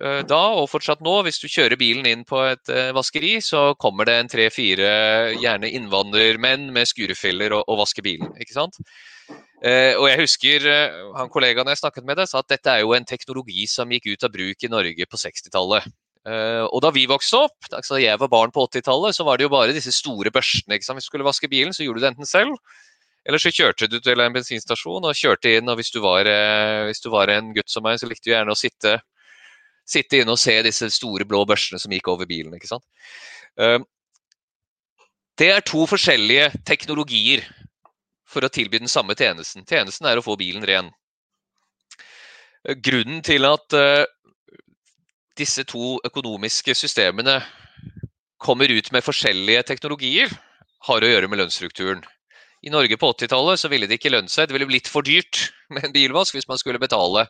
da, 0.00 0.40
og 0.56 0.70
fortsatt 0.72 1.02
nå, 1.04 1.18
hvis 1.26 1.40
du 1.42 1.48
kjører 1.52 1.76
bilen 1.80 2.06
inn 2.08 2.22
på 2.28 2.38
et 2.46 2.70
vaskeri, 2.96 3.34
så 3.44 3.72
kommer 3.80 4.08
det 4.08 4.14
en 4.18 4.30
tre-fire 4.32 4.92
gjerne 5.36 5.68
innvandrermenn 5.68 6.70
med 6.72 6.88
skurefiller 6.88 7.52
og, 7.58 7.66
og 7.68 7.82
vasker 7.82 8.06
bilen. 8.06 8.32
ikke 8.40 8.56
sant? 8.56 8.80
og 9.62 10.06
jeg 10.08 10.18
husker 10.18 10.64
han 11.14 11.28
kollegaen 11.30 11.68
jeg 11.70 11.78
snakket 11.78 12.06
med, 12.08 12.16
det, 12.18 12.24
sa 12.26 12.40
at 12.40 12.48
dette 12.50 12.72
er 12.72 12.80
jo 12.82 12.96
en 12.96 13.04
teknologi 13.06 13.68
som 13.70 13.92
gikk 13.94 14.08
ut 14.10 14.24
av 14.26 14.32
bruk 14.34 14.64
i 14.66 14.70
Norge 14.72 15.06
på 15.06 15.20
60-tallet. 15.20 15.86
og 16.66 16.78
da 16.82 16.90
vi 16.90 17.04
vokste 17.06 17.44
opp, 17.46 17.68
altså 17.70 18.00
jeg 18.02 18.18
var 18.18 18.32
barn 18.32 18.50
på 18.50 18.64
80-tallet, 18.66 19.14
så 19.14 19.28
var 19.28 19.38
det 19.38 19.46
jo 19.46 19.52
bare 19.54 19.76
disse 19.76 19.94
store 19.94 20.34
børstene. 20.34 20.74
ikke 20.74 20.88
sant? 20.88 20.98
Hvis 20.98 21.06
du 21.06 21.12
skulle 21.12 21.28
vaske 21.28 21.52
bilen, 21.52 21.76
så 21.76 21.86
gjorde 21.86 22.02
du 22.02 22.06
det 22.08 22.10
enten 22.10 22.32
selv, 22.32 22.58
eller 23.28 23.38
så 23.38 23.52
kjørte 23.54 23.86
du 23.86 24.00
til 24.02 24.20
en 24.22 24.34
bensinstasjon 24.34 25.06
og 25.06 25.18
kjørte 25.18 25.54
inn. 25.56 25.70
Og 25.70 25.78
hvis 25.78 25.92
du 25.94 26.00
var, 26.02 26.26
eh, 26.26 26.88
hvis 26.88 27.02
du 27.04 27.10
var 27.12 27.30
en 27.30 27.52
gutt 27.54 27.70
som 27.70 27.84
meg, 27.86 28.00
så 28.00 28.08
likte 28.10 28.26
du 28.26 28.34
gjerne 28.34 28.54
å 28.54 28.58
sitte, 28.58 28.98
sitte 29.88 30.20
inne 30.20 30.34
og 30.34 30.40
se 30.40 30.54
disse 30.64 30.88
store 30.94 31.26
blå 31.28 31.42
børsene 31.48 31.80
som 31.82 31.92
gikk 31.92 32.08
over 32.12 32.28
bilen. 32.28 32.54
ikke 32.56 32.70
sant? 32.70 32.84
Ehm, 33.60 33.84
det 35.38 35.50
er 35.50 35.64
to 35.66 35.84
forskjellige 35.88 36.50
teknologier 36.68 37.44
for 38.28 38.44
å 38.44 38.52
tilby 38.52 38.80
den 38.80 38.90
samme 38.90 39.16
tjenesten. 39.18 39.66
Tjenesten 39.68 40.08
er 40.08 40.18
å 40.18 40.24
få 40.24 40.36
bilen 40.40 40.64
ren. 40.64 40.90
Grunnen 42.62 43.22
til 43.26 43.44
at 43.48 43.74
uh, 43.74 44.04
disse 45.36 45.64
to 45.68 45.98
økonomiske 46.06 46.76
systemene 46.78 47.40
kommer 48.42 48.70
ut 48.70 48.90
med 48.94 49.04
forskjellige 49.04 49.64
teknologier, 49.66 50.30
har 50.86 51.02
å 51.02 51.10
gjøre 51.10 51.28
med 51.30 51.42
lønnsstrukturen. 51.42 52.02
I 52.62 52.70
Norge 52.70 52.98
på 52.98 53.10
80-tallet 53.14 53.60
så 53.60 53.70
ville 53.70 53.88
det 53.90 53.98
ikke 53.98 54.12
lønne 54.14 54.30
seg. 54.30 54.48
Det 54.48 54.56
ville 54.56 54.68
blitt 54.70 54.90
for 54.90 55.06
dyrt 55.06 55.48
med 55.72 55.86
en 55.86 55.94
bilvask 55.94 56.34
hvis 56.36 56.48
man 56.50 56.60
skulle 56.60 56.82
betale 56.82 57.26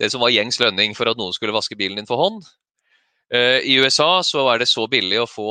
det 0.00 0.08
som 0.12 0.22
var 0.22 0.32
gjengs 0.32 0.58
lønning 0.62 0.96
for 0.96 1.10
at 1.10 1.20
noen 1.20 1.34
skulle 1.36 1.54
vaske 1.54 1.76
bilen 1.78 2.00
din 2.00 2.08
for 2.08 2.20
hånd. 2.20 2.40
Eh, 3.34 3.60
I 3.68 3.76
USA 3.78 4.22
så 4.26 4.46
er 4.50 4.62
det 4.62 4.70
så 4.70 4.86
billig 4.90 5.20
å 5.22 5.28
få 5.28 5.50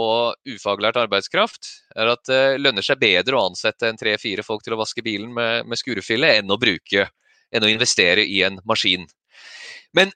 ufaglært 0.50 0.98
arbeidskraft 1.00 1.70
er 1.96 2.12
at 2.12 2.26
det 2.28 2.58
lønner 2.60 2.84
seg 2.84 3.00
bedre 3.00 3.38
å 3.38 3.46
ansette 3.52 3.88
enn 3.88 4.00
tre-fire 4.00 4.44
folk 4.44 4.66
til 4.66 4.76
å 4.76 4.82
vaske 4.82 5.06
bilen 5.06 5.32
med, 5.36 5.70
med 5.70 5.80
skurefille 5.80 6.34
enn 6.42 6.52
å 6.52 6.60
bruke, 6.60 7.08
enn 7.54 7.66
å 7.66 7.72
investere 7.72 8.26
i 8.26 8.42
en 8.48 8.60
maskin. 8.68 9.06
Men 9.96 10.12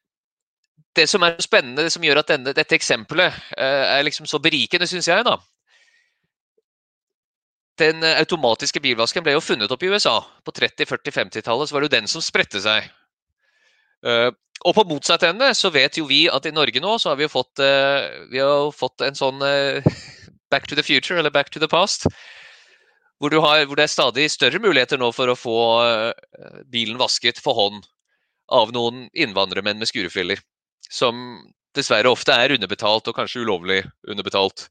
det 0.98 1.08
som 1.10 1.24
er 1.26 1.40
spennende, 1.42 1.86
det 1.86 1.94
som 1.94 2.04
gjør 2.04 2.22
at 2.22 2.34
denne, 2.34 2.54
dette 2.58 2.76
eksempelet 2.76 3.38
eh, 3.56 3.86
er 3.96 4.04
liksom 4.06 4.28
så 4.30 4.42
berikende, 4.44 4.90
syns 4.90 5.08
jeg, 5.10 5.24
da, 5.26 5.38
den 7.82 8.04
automatiske 8.06 8.82
bilvasken 8.84 9.24
ble 9.26 9.34
jo 9.34 9.42
funnet 9.42 9.72
opp 9.72 9.82
i 9.86 9.90
USA. 9.90 10.20
På 10.46 10.54
30-, 10.54 10.86
40-, 10.86 11.16
50-tallet 11.16 11.72
var 11.74 11.82
det 11.82 11.90
jo 11.90 11.96
den 11.96 12.12
som 12.12 12.22
spredte 12.22 12.62
seg. 12.62 12.92
Uh, 14.04 14.30
og 14.64 14.76
på 14.78 14.86
motsatt 14.88 15.26
ende 15.28 15.50
så 15.56 15.72
vet 15.74 15.98
jo 16.00 16.06
vi 16.08 16.26
at 16.32 16.46
i 16.48 16.54
Norge 16.56 16.80
nå 16.84 16.98
så 17.00 17.12
har 17.12 17.20
vi 17.20 17.26
jo 17.26 17.34
fått, 17.34 17.60
uh, 17.60 18.28
vi 18.32 18.42
har 18.44 18.70
fått 18.76 19.04
en 19.06 19.18
sånn 19.18 19.44
uh, 19.44 19.84
back 20.54 20.68
to 20.68 20.78
the 20.80 20.86
future, 20.86 21.20
eller 21.20 21.34
back 21.34 21.52
to 21.52 21.62
the 21.64 21.72
past. 21.72 22.08
Hvor, 23.22 23.34
har, 23.44 23.66
hvor, 23.66 23.80
det 23.80 23.88
er 23.88 23.94
stadig 23.94 24.28
større 24.32 24.60
muligheter 24.60 25.00
nå 25.00 25.08
for 25.16 25.32
å 25.32 25.38
få 25.38 25.58
bilen 26.68 26.98
vasket 27.00 27.38
for 27.40 27.56
hånd 27.56 27.86
av 28.52 28.74
noen 28.76 29.06
innvandrermenn 29.16 29.80
med 29.80 29.88
skurefiller. 29.88 30.42
Som 30.92 31.40
dessverre 31.78 32.12
ofte 32.12 32.36
er 32.36 32.54
underbetalt, 32.58 33.08
og 33.08 33.16
kanskje 33.16 33.46
ulovlig 33.46 33.80
underbetalt. 34.10 34.68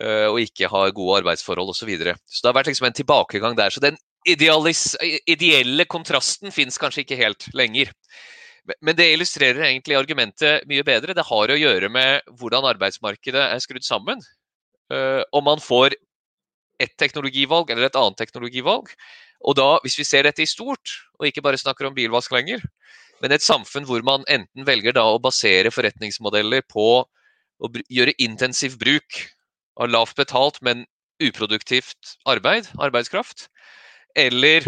Eh, 0.00 0.28
og 0.30 0.40
ikke 0.40 0.70
har 0.72 0.94
gode 0.96 1.20
arbeidsforhold 1.20 1.72
osv. 1.74 1.82
Så, 1.82 1.88
videre. 1.88 2.16
så 2.24 2.40
det 2.40 2.48
har 2.48 2.58
vært 2.60 2.70
liksom 2.70 2.88
en 2.88 2.96
tilbakegang 2.96 3.56
der. 3.58 3.74
Så 3.74 3.82
den 3.84 3.98
ideelle 4.24 5.84
kontrasten 5.90 6.54
fins 6.54 6.78
kanskje 6.80 7.04
ikke 7.04 7.18
helt 7.18 7.48
lenger. 7.58 7.90
Men 8.80 8.94
det 8.94 9.08
illustrerer 9.10 9.64
egentlig 9.66 9.96
argumentet 9.98 10.66
mye 10.70 10.84
bedre. 10.86 11.16
Det 11.18 11.26
har 11.26 11.50
å 11.50 11.58
gjøre 11.58 11.90
med 11.90 12.28
hvordan 12.38 12.68
arbeidsmarkedet 12.70 13.48
er 13.48 13.62
skrudd 13.62 13.86
sammen. 13.86 14.22
Eh, 14.92 15.22
om 15.34 15.44
man 15.46 15.62
får 15.62 15.96
et 16.82 16.94
teknologivalg 16.98 17.70
eller 17.70 17.88
et 17.88 17.98
annet 17.98 18.18
teknologivalg. 18.18 18.90
Og 19.42 19.56
da, 19.58 19.68
hvis 19.82 19.98
vi 19.98 20.06
ser 20.06 20.26
dette 20.28 20.44
i 20.44 20.50
stort, 20.50 20.94
og 21.18 21.26
ikke 21.26 21.42
bare 21.42 21.58
snakker 21.58 21.88
om 21.88 21.96
bilvask 21.96 22.30
lenger, 22.34 22.62
men 23.22 23.34
et 23.34 23.44
samfunn 23.44 23.86
hvor 23.86 24.02
man 24.06 24.26
enten 24.30 24.66
velger 24.66 24.94
da 24.94 25.04
å 25.10 25.20
basere 25.22 25.70
forretningsmodeller 25.74 26.64
på 26.70 26.86
å 27.02 27.70
gjøre 27.90 28.14
intensiv 28.22 28.78
bruk 28.80 29.20
av 29.78 29.90
lavt 29.90 30.18
betalt, 30.18 30.58
men 30.62 30.84
uproduktivt 31.22 32.16
arbeid, 32.26 32.66
arbeidskraft. 32.82 33.46
Eller 34.18 34.66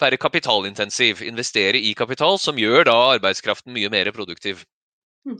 være 0.00 0.18
kapitalintensiv, 0.20 1.22
investere 1.24 1.80
i 1.80 1.92
kapital, 1.96 2.38
som 2.40 2.58
gjør 2.60 2.88
da 2.88 2.96
arbeidskraften 3.16 3.74
mye 3.74 3.90
mer 3.92 4.10
produktiv. 4.14 4.64
Mm. 5.26 5.38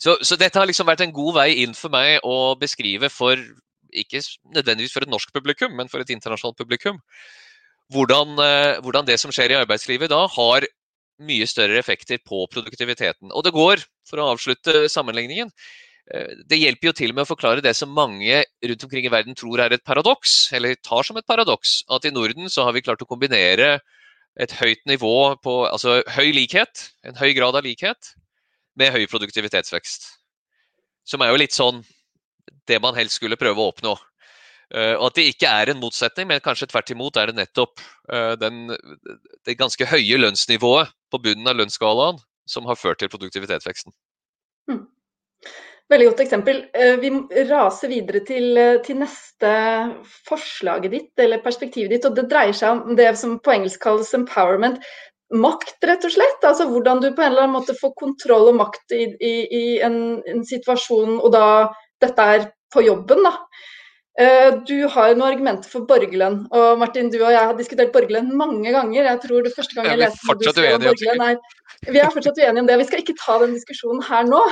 Så, 0.00 0.16
så, 0.22 0.36
dette 0.40 0.58
har 0.58 0.66
liksom 0.66 0.88
vært 0.88 1.04
en 1.04 1.14
god 1.14 1.36
vei 1.36 1.48
inn 1.62 1.74
for 1.78 1.92
meg 1.94 2.24
å 2.26 2.56
beskrive 2.58 3.10
for, 3.12 3.38
ikke 3.92 4.22
nødvendigvis 4.54 4.94
for 4.94 5.06
et 5.06 5.12
norsk 5.12 5.32
publikum, 5.34 5.76
men 5.78 5.90
for 5.92 6.02
et 6.02 6.10
internasjonalt 6.14 6.58
publikum, 6.58 6.98
hvordan, 7.94 8.34
eh, 8.44 8.80
hvordan 8.84 9.06
det 9.08 9.18
som 9.20 9.32
skjer 9.32 9.54
i 9.54 9.60
arbeidslivet 9.60 10.10
da, 10.12 10.24
har 10.34 10.66
mye 11.18 11.46
større 11.50 11.78
effekter 11.80 12.20
på 12.22 12.44
produktiviteten. 12.50 13.30
Og 13.34 13.44
det 13.46 13.54
går, 13.54 13.82
for 14.06 14.20
å 14.22 14.32
avslutte 14.34 14.86
sammenligningen, 14.92 15.50
Eh, 16.08 16.40
det 16.48 16.56
hjelper 16.56 16.88
jo 16.88 16.94
til 16.96 17.12
med 17.12 17.26
å 17.26 17.28
forklare 17.28 17.64
det 17.64 17.74
som 17.76 17.92
mange 17.92 18.40
rundt 18.64 18.84
omkring 18.86 19.04
i 19.04 19.12
verden 19.12 19.36
tror 19.36 19.60
er 19.60 19.74
et 19.76 19.84
paradoks, 19.84 20.48
eller 20.56 20.78
tar 20.80 21.04
som 21.04 21.18
et 21.20 21.28
paradoks. 21.28 21.82
At 21.92 22.06
i 22.08 22.12
Norden 22.14 22.48
så 22.52 22.64
har 22.64 22.76
vi 22.76 22.84
klart 22.84 23.04
å 23.04 23.08
kombinere 23.08 23.78
et 24.38 24.54
høyt 24.54 24.84
nivå 24.86 25.14
på 25.42 25.54
Altså 25.68 26.00
høy 26.14 26.30
likhet, 26.34 26.88
en 27.04 27.18
høy 27.18 27.32
grad 27.36 27.58
av 27.58 27.66
likhet, 27.66 28.14
med 28.78 28.94
høy 28.94 29.06
produktivitetsvekst. 29.10 30.06
Som 31.08 31.24
er 31.24 31.32
jo 31.32 31.40
litt 31.40 31.56
sånn 31.56 31.82
det 32.68 32.78
man 32.84 32.96
helst 32.96 33.18
skulle 33.18 33.38
prøve 33.40 33.60
å 33.60 33.72
oppnå. 33.72 33.96
Eh, 34.74 34.94
og 34.98 35.08
at 35.08 35.16
det 35.16 35.30
ikke 35.30 35.48
er 35.48 35.72
en 35.72 35.80
motsetning, 35.80 36.28
men 36.28 36.42
kanskje 36.44 36.68
tvert 36.68 36.92
imot 36.92 37.16
er 37.16 37.30
det 37.30 37.38
nettopp 37.38 37.80
eh, 38.12 38.34
den, 38.40 38.68
det 39.48 39.56
ganske 39.56 39.88
høye 39.88 40.20
lønnsnivået 40.20 40.92
på 41.08 41.20
bunnen 41.24 41.48
av 41.48 41.56
lønnsskalaen 41.56 42.20
som 42.48 42.68
har 42.68 42.76
ført 42.80 43.00
til 43.00 43.10
produktivitetsveksten. 43.12 43.94
Mm. 44.68 44.84
Veldig 45.88 46.06
godt 46.10 46.20
eksempel. 46.20 46.58
Eh, 46.76 46.98
vi 47.00 47.10
raser 47.48 47.88
videre 47.88 48.20
til, 48.28 48.50
eh, 48.60 48.80
til, 48.84 48.98
neste 49.00 49.52
forslaget 50.28 50.92
ditt, 50.92 51.12
eller 51.16 51.40
perspektivet 51.40 51.94
ditt. 51.94 52.04
og 52.04 52.14
Det 52.14 52.28
dreier 52.28 52.52
seg 52.52 52.82
om 52.84 52.96
det 52.96 53.16
som 53.16 53.38
på 53.38 53.54
engelsk 53.54 53.80
kalles 53.80 54.12
empowerment. 54.14 54.82
Makt, 55.32 55.80
rett 55.84 56.04
og 56.04 56.12
slett. 56.12 56.44
Altså 56.44 56.68
Hvordan 56.68 57.00
du 57.00 57.08
på 57.14 57.22
en 57.22 57.32
eller 57.32 57.46
annen 57.46 57.56
måte 57.56 57.76
får 57.80 57.94
kontroll 57.96 58.48
og 58.48 58.60
makt 58.60 58.92
i, 58.92 59.04
i, 59.20 59.34
i 59.48 59.80
en, 59.80 60.22
en, 60.26 60.44
situasjon, 60.44 61.20
og 61.20 61.32
da 61.32 61.72
dette 62.00 62.20
er 62.36 62.50
på 62.72 62.84
jobben. 62.84 63.24
da. 63.24 63.32
Eh, 64.18 64.48
du 64.66 64.78
har 64.90 65.12
noen 65.14 65.28
argumenter 65.28 65.70
for 65.70 65.86
borgerlønn. 65.86 66.40
og 66.50 66.80
Martin, 66.80 67.10
du 67.10 67.20
og 67.20 67.30
jeg 67.30 67.38
har 67.38 67.54
diskutert 67.54 67.92
borgerlønn 67.94 68.32
mange 68.34 68.72
ganger. 68.74 69.06
Jeg 69.06 69.20
tror 69.22 69.46
det 69.46 69.54
første 69.54 69.78
gang 69.78 69.86
jeg 69.92 70.00
leste 70.00 70.26
borgerlønn 70.26 71.22
er 71.28 71.38
Vi 71.86 72.00
er 72.02 72.10
fortsatt 72.10 72.40
uenige 72.42 72.64
om 72.64 72.66
det. 72.66 72.78
Vi 72.80 72.88
skal 72.88 73.04
ikke 73.04 73.14
ta 73.20 73.38
den 73.44 73.54
diskusjonen 73.54 74.02
her 74.02 74.26
nå. 74.26 74.42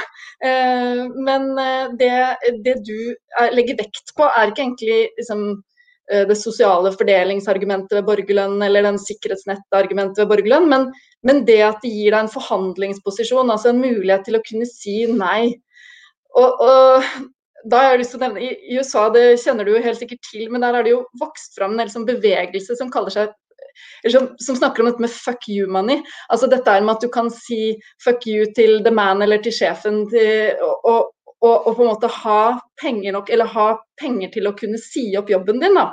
Eh, 0.46 1.02
men 1.18 1.48
eh, 1.58 1.88
det, 1.98 2.12
det 2.62 2.76
du 2.86 2.98
legger 3.58 3.80
vekt 3.82 4.14
på, 4.14 4.30
er 4.30 4.52
ikke 4.52 4.68
egentlig 4.68 5.00
liksom, 5.18 5.48
det 6.06 6.36
sosiale 6.38 6.92
fordelingsargumentet 6.94 7.96
ved 7.98 8.04
borgerlønn 8.06 8.60
eller 8.62 8.86
den 8.86 9.00
sikkerhetsnettargumentet 9.02 10.20
ved 10.22 10.28
borgerlønn, 10.30 10.68
men, 10.70 10.84
men 11.26 11.42
det 11.48 11.58
at 11.66 11.82
det 11.82 11.90
gir 11.90 12.14
deg 12.14 12.20
en 12.20 12.30
forhandlingsposisjon, 12.30 13.50
altså 13.50 13.72
en 13.72 13.82
mulighet 13.82 14.22
til 14.28 14.38
å 14.38 14.44
kunne 14.46 14.68
si 14.70 15.00
nei. 15.10 15.56
Og, 16.38 16.62
og 16.62 17.08
da 17.64 17.80
har 17.80 17.94
jeg 17.94 18.02
lyst 18.02 18.14
til 18.14 18.20
å 18.20 18.26
nevne, 18.26 18.44
I 18.44 18.76
USA, 18.76 19.06
det 19.14 19.24
kjenner 19.42 19.66
du 19.66 19.72
jo 19.74 19.82
helt 19.82 19.98
sikkert 19.98 20.22
til, 20.28 20.46
men 20.52 20.62
der 20.64 20.76
har 20.76 20.86
det 20.86 20.92
jo 20.92 21.02
vokst 21.20 21.56
fram 21.58 21.78
en 21.80 21.90
sånn 21.92 22.06
bevegelse 22.08 22.76
som 22.78 22.92
kaller 22.92 23.14
seg 23.14 23.34
som, 24.08 24.30
som, 24.40 24.56
snakker 24.56 24.82
om 24.82 24.88
dette 24.88 25.02
med 25.04 25.12
fuck 25.12 25.48
you 25.52 25.66
money. 25.68 26.00
Altså 26.32 26.48
dette 26.48 26.70
er 26.70 26.84
med 26.84 26.96
at 26.96 27.04
du 27.04 27.10
kan 27.12 27.28
si 27.32 27.76
fuck 28.04 28.24
you 28.28 28.46
til 28.56 28.80
the 28.84 28.92
man 28.94 29.24
eller 29.24 29.42
til 29.44 29.52
sjefen 29.52 30.04
til, 30.12 30.62
og, 30.64 31.10
og, 31.42 31.50
og, 31.56 31.74
på 31.74 31.84
en 31.84 31.90
måte 31.90 32.12
ha 32.22 32.40
penger 32.80 33.16
nok, 33.16 33.32
eller 33.32 33.52
ha 33.52 33.66
penger 34.00 34.32
til 34.36 34.48
å 34.48 34.54
kunne 34.56 34.80
si 34.80 35.10
opp 35.18 35.30
jobben 35.32 35.60
din. 35.60 35.76
da. 35.76 35.90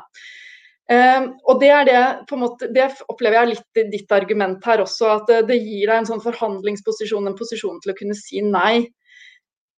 Um, 0.92 1.30
og 1.48 1.62
det 1.62 1.70
er 1.72 1.86
det, 1.88 2.00
på 2.28 2.36
en 2.36 2.44
måte, 2.44 2.68
det 2.76 2.90
opplever 3.08 3.40
jeg 3.40 3.54
litt 3.54 3.80
i 3.80 3.86
ditt 3.94 4.12
argument 4.12 4.66
her 4.68 4.84
også, 4.84 5.14
at 5.14 5.30
det, 5.32 5.38
det 5.48 5.62
gir 5.62 5.88
deg 5.88 6.02
en 6.02 6.10
sånn 6.10 6.24
forhandlingsposisjon, 6.24 7.30
en 7.30 7.38
posisjon 7.40 7.80
til 7.84 7.94
å 7.94 7.98
kunne 7.98 8.18
si 8.20 8.44
nei. 8.44 8.84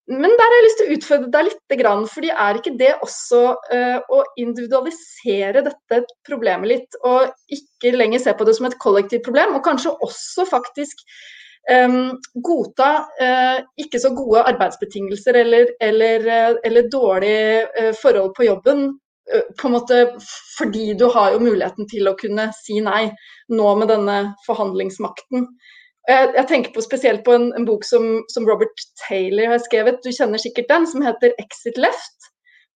Men 0.05 0.35
der 0.37 0.45
har 0.45 0.53
jeg 0.53 0.65
lyst 0.65 0.77
til 0.79 0.85
å 0.87 0.95
utfordre 0.95 1.29
deg 1.33 1.47
litt, 1.47 1.61
fordi 2.13 2.29
er 2.29 2.57
ikke 2.59 2.73
det 2.77 2.91
også 3.01 3.39
uh, 3.57 4.11
å 4.13 4.19
individualisere 4.37 5.63
dette 5.65 6.01
problemet 6.27 6.69
litt, 6.69 6.97
og 7.01 7.31
ikke 7.49 7.95
lenger 7.95 8.21
se 8.21 8.35
på 8.37 8.45
det 8.45 8.53
som 8.57 8.67
et 8.69 8.77
kollektivt 8.83 9.25
problem, 9.25 9.55
og 9.57 9.63
kanskje 9.65 9.95
også 10.05 10.45
faktisk 10.45 11.01
um, 11.73 12.13
godta 12.45 12.91
uh, 13.17 13.57
ikke 13.81 14.03
så 14.03 14.13
gode 14.13 14.45
arbeidsbetingelser 14.53 15.41
eller, 15.41 15.73
eller, 15.81 16.29
uh, 16.29 16.61
eller 16.69 16.91
dårlige 16.93 17.95
forhold 18.03 18.35
på 18.37 18.45
jobben, 18.51 18.91
på 19.57 19.65
en 19.65 19.73
måte 19.73 20.03
fordi 20.53 20.91
du 20.93 21.07
har 21.09 21.31
jo 21.33 21.39
muligheten 21.41 21.87
til 21.89 22.05
å 22.05 22.11
kunne 22.19 22.51
si 22.53 22.75
nei 22.85 23.07
nå 23.49 23.71
med 23.79 23.89
denne 23.89 24.17
forhandlingsmakten. 24.45 25.47
Jeg, 26.05 26.29
jeg, 26.35 26.45
tenker 26.49 26.73
på 26.75 26.83
spesielt 26.85 27.23
på 27.25 27.33
en, 27.33 27.49
en 27.57 27.65
bok 27.65 27.85
som, 27.87 28.05
som, 28.29 28.45
Robert 28.45 28.83
Taylor 29.07 29.55
har 29.55 29.61
skrevet, 29.63 30.03
du 30.05 30.13
kjenner 30.13 30.41
sikkert 30.41 30.69
den, 30.69 30.85
som 30.89 31.01
heter 31.05 31.33
'Exit 31.41 31.79
Left'. 31.81 32.31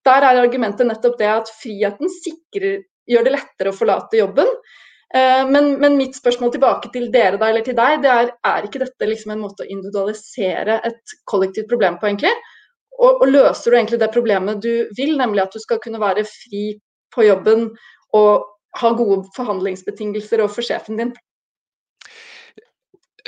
Der 0.07 0.25
er 0.25 0.41
argumentet 0.41 0.87
nettopp 0.87 1.19
det 1.19 1.29
at 1.29 1.51
friheten 1.61 2.09
sikrer, 2.23 2.81
gjør 3.09 3.27
det 3.27 3.35
lettere 3.35 3.73
å 3.73 3.77
forlate 3.77 4.17
jobben. 4.21 4.49
Eh, 5.13 5.43
men, 5.49 5.75
men, 5.81 5.97
mitt 5.97 6.17
spørsmål 6.17 6.53
tilbake 6.53 6.91
til 6.93 7.09
dere 7.13 7.37
da, 7.37 7.49
eller 7.49 7.65
til 7.65 7.77
deg, 7.77 8.01
det 8.03 8.11
er 8.13 8.31
er 8.45 8.65
ikke 8.65 8.81
dette 8.83 9.09
liksom 9.09 9.33
en 9.33 9.43
måte 9.45 9.65
å 9.65 9.69
individualisere 9.69 10.81
et 10.89 11.15
kollektivt 11.29 11.69
problem 11.69 11.97
på, 12.01 12.09
egentlig? 12.09 12.33
Og, 12.99 13.21
og 13.23 13.31
løser 13.31 13.71
du 13.71 13.77
egentlig 13.77 14.01
det 14.01 14.13
problemet 14.13 14.61
du 14.61 14.73
vil, 14.97 15.15
nemlig 15.17 15.45
at 15.45 15.55
du 15.55 15.61
skal 15.61 15.81
kunne 15.83 16.01
være 16.01 16.25
fri 16.27 16.63
på 17.15 17.25
jobben 17.25 17.69
og 18.17 18.45
ha 18.79 18.91
gode 18.93 19.23
forhandlingsbetingelser 19.37 20.43
overfor 20.43 20.65
sjefen 20.65 20.99
din? 20.99 21.13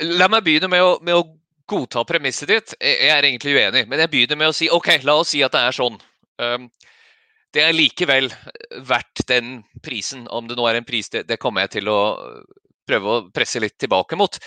La 0.00 0.28
meg 0.32 0.44
begynne 0.46 0.70
med 0.72 0.82
å, 0.82 0.92
med 1.04 1.16
å 1.16 1.26
godta 1.68 2.04
premisset 2.08 2.48
ditt. 2.50 2.74
Jeg 2.80 3.10
er 3.12 3.26
egentlig 3.28 3.56
uenig, 3.56 3.84
men 3.88 4.00
jeg 4.02 4.12
begynner 4.12 4.38
med 4.40 4.52
å 4.52 4.56
si 4.56 4.70
OK, 4.72 4.94
la 5.06 5.18
oss 5.20 5.32
si 5.34 5.42
at 5.44 5.54
det 5.54 5.62
er 5.66 5.76
sånn. 5.76 5.98
Um, 6.42 6.70
det 7.52 7.64
er 7.66 7.76
likevel 7.76 8.30
verdt 8.88 9.26
den 9.28 9.60
prisen, 9.84 10.24
om 10.32 10.48
det 10.48 10.56
nå 10.56 10.66
er 10.68 10.80
en 10.80 10.88
pris, 10.88 11.10
det, 11.12 11.26
det, 11.28 11.36
kommer 11.40 11.66
jeg 11.66 11.78
til 11.78 11.90
å 11.92 12.00
prøve 12.88 13.12
å 13.12 13.24
presse 13.34 13.60
litt 13.60 13.76
tilbake 13.80 14.16
mot. 14.16 14.38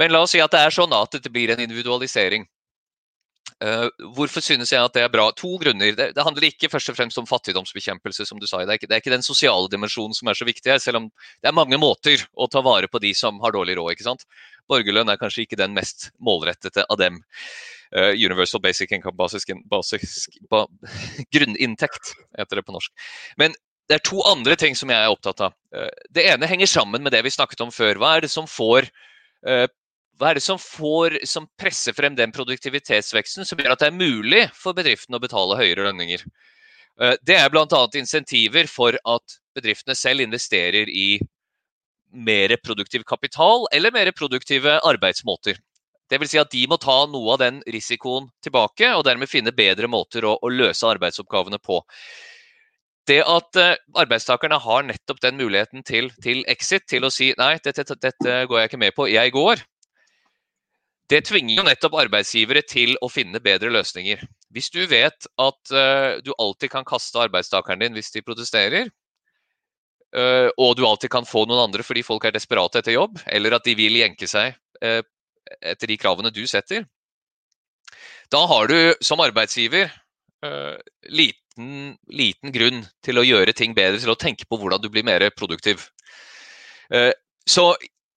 Men 0.00 0.12
la 0.12 0.24
oss 0.24 0.32
si 0.34 0.40
at 0.42 0.52
det 0.54 0.62
er 0.64 0.74
sånn 0.74 0.94
at 0.96 1.18
det 1.20 1.32
blir 1.32 1.52
en 1.52 1.60
individualisering. 1.60 2.46
Uh, 3.62 3.86
hvorfor 4.16 4.42
synes 4.42 4.72
jeg 4.72 4.82
at 4.82 4.94
det 4.96 5.02
er 5.04 5.12
bra? 5.12 5.28
To 5.38 5.54
grunner. 5.60 5.92
Det, 5.96 6.08
det, 6.16 6.24
handler 6.26 6.46
ikke 6.48 6.68
først 6.72 6.90
og 6.90 6.96
fremst 6.98 7.20
om 7.20 7.28
fattigdomsbekjempelse, 7.28 8.26
som 8.28 8.40
du 8.40 8.48
sa. 8.48 8.62
Det 8.64 8.72
er, 8.72 8.80
ikke, 8.80 8.88
det 8.90 8.96
er 8.96 9.02
ikke 9.02 9.12
den 9.14 9.26
sosiale 9.26 9.70
dimensjonen 9.72 10.16
som 10.16 10.28
er 10.28 10.38
så 10.38 10.48
viktig 10.48 10.72
her, 10.72 10.80
selv 10.82 11.02
om 11.02 11.10
det 11.12 11.50
er 11.50 11.56
mange 11.56 11.78
måter 11.80 12.24
å 12.34 12.48
ta 12.50 12.64
vare 12.64 12.90
på 12.90 13.00
de 13.04 13.12
som 13.16 13.38
har 13.44 13.54
dårlig 13.54 13.76
råd. 13.78 13.92
ikke 13.94 14.08
sant? 14.08 14.26
Borgerlønn 14.70 15.12
er 15.12 15.20
kanskje 15.20 15.44
ikke 15.44 15.60
den 15.60 15.76
mest 15.76 16.10
målrettede 16.24 16.86
av 16.88 17.00
dem. 17.00 17.20
Uh, 17.94 18.10
universal 18.16 18.62
basic 18.64 18.90
income, 18.96 19.14
basisk, 19.16 19.52
basisk 19.70 20.34
ba, 20.50 20.64
grunninntekt, 21.34 22.16
heter 22.40 22.58
det 22.58 22.66
på 22.66 22.74
norsk. 22.74 22.90
Men 23.40 23.54
det 23.88 24.00
er 24.00 24.06
to 24.08 24.24
andre 24.26 24.56
ting 24.58 24.74
som 24.76 24.90
jeg 24.90 24.98
er 24.98 25.12
opptatt 25.12 25.44
av. 25.46 25.56
Uh, 25.70 25.92
det 26.16 26.26
ene 26.32 26.48
henger 26.50 26.70
sammen 26.70 27.04
med 27.04 27.14
det 27.14 27.22
vi 27.26 27.32
snakket 27.32 27.62
om 27.62 27.72
før. 27.74 28.00
Hva 28.00 28.16
er 28.16 28.26
det 28.26 28.32
som 28.34 28.48
får 28.50 28.88
uh, 29.46 29.68
hva 30.18 30.30
er 30.30 30.38
det 30.38 30.44
som, 30.44 30.58
får, 30.60 31.18
som 31.26 31.48
presser 31.58 31.94
frem 31.96 32.14
den 32.18 32.32
produktivitetsveksten 32.34 33.46
som 33.48 33.58
gjør 33.58 33.74
at 33.74 33.82
det 33.82 33.90
er 33.90 33.96
mulig 33.96 34.44
for 34.54 34.76
bedriftene 34.76 35.18
å 35.18 35.22
betale 35.22 35.58
høyere 35.58 35.88
lønninger? 35.88 36.22
Det 37.26 37.34
er 37.34 37.50
bl.a. 37.50 37.66
insentiver 37.98 38.68
for 38.70 38.94
at 38.94 39.38
bedriftene 39.56 39.96
selv 39.98 40.22
investerer 40.22 40.90
i 40.90 41.18
mer 42.14 42.54
produktiv 42.62 43.02
kapital 43.02 43.66
eller 43.74 43.90
mer 43.90 44.12
produktive 44.14 44.78
arbeidsmåter. 44.86 45.58
Vil 46.14 46.30
si 46.30 46.38
at 46.38 46.52
de 46.52 46.62
må 46.70 46.78
ta 46.78 47.00
noe 47.10 47.34
av 47.34 47.40
den 47.42 47.58
risikoen 47.66 48.28
tilbake, 48.44 48.92
og 48.94 49.02
dermed 49.08 49.26
finne 49.26 49.50
bedre 49.56 49.88
måter 49.90 50.22
å, 50.28 50.36
å 50.38 50.50
løse 50.52 50.86
arbeidsoppgavene 50.86 51.58
på. 51.58 51.80
Det 53.08 53.18
at 53.26 53.58
uh, 53.58 53.74
arbeidstakerne 54.00 54.60
har 54.62 54.86
nettopp 54.86 55.18
den 55.24 55.40
muligheten 55.40 55.82
til, 55.84 56.12
til 56.22 56.44
exit, 56.48 56.86
til 56.88 57.04
å 57.04 57.10
si 57.12 57.32
nei, 57.40 57.56
dette, 57.64 57.84
dette, 57.98 58.36
går 58.46 58.60
jeg 58.60 58.70
ikke 58.70 58.80
med 58.80 58.94
på, 58.96 59.08
jeg 59.10 59.34
går, 59.34 59.64
det 61.12 61.20
tvinger 61.28 61.58
jo 61.58 61.64
nettopp 61.66 61.98
arbeidsgivere 62.00 62.62
til 62.64 62.94
å 63.04 63.10
finne 63.12 63.40
bedre 63.44 63.72
løsninger. 63.72 64.22
Hvis 64.54 64.70
du 64.72 64.80
vet 64.88 65.26
at 65.28 65.72
uh, 65.74 66.20
du 66.24 66.32
alltid 66.38 66.72
kan 66.72 66.86
kaste 66.88 67.20
arbeidstakeren 67.26 67.82
din 67.84 67.96
hvis 67.96 68.12
de 68.14 68.24
protesterer, 68.24 68.88
uh, 70.16 70.48
og 70.56 70.76
du 70.78 70.84
alltid 70.88 71.12
kan 71.12 71.28
få 71.28 71.44
noen 71.48 71.66
andre 71.66 71.84
fordi 71.84 72.06
folk 72.06 72.24
er 72.24 72.36
desperate 72.36 72.80
etter 72.80 72.96
jobb, 72.96 73.20
eller 73.28 73.58
at 73.58 73.68
de 73.68 73.76
vil 73.76 74.00
jenke 74.00 74.28
seg 74.30 74.56
uh, 74.80 75.02
etter 75.60 75.92
de 75.92 76.00
kravene 76.00 76.32
du 76.32 76.46
setter, 76.48 76.86
da 78.32 78.40
har 78.48 78.70
du 78.70 78.78
som 79.04 79.20
arbeidsgiver 79.20 79.92
liten, 81.12 81.92
liten, 82.12 82.50
grunn 82.52 82.80
til 83.04 83.20
å 83.20 83.24
gjøre 83.24 83.52
ting 83.56 83.76
bedre, 83.76 84.00
til 84.00 84.12
å 84.12 84.16
tenke 84.18 84.48
på 84.48 84.58
hvordan 84.60 84.80
du 84.82 84.90
blir 84.92 85.04
mer 85.06 85.22
produktiv. 85.36 85.84
Så 87.48 87.64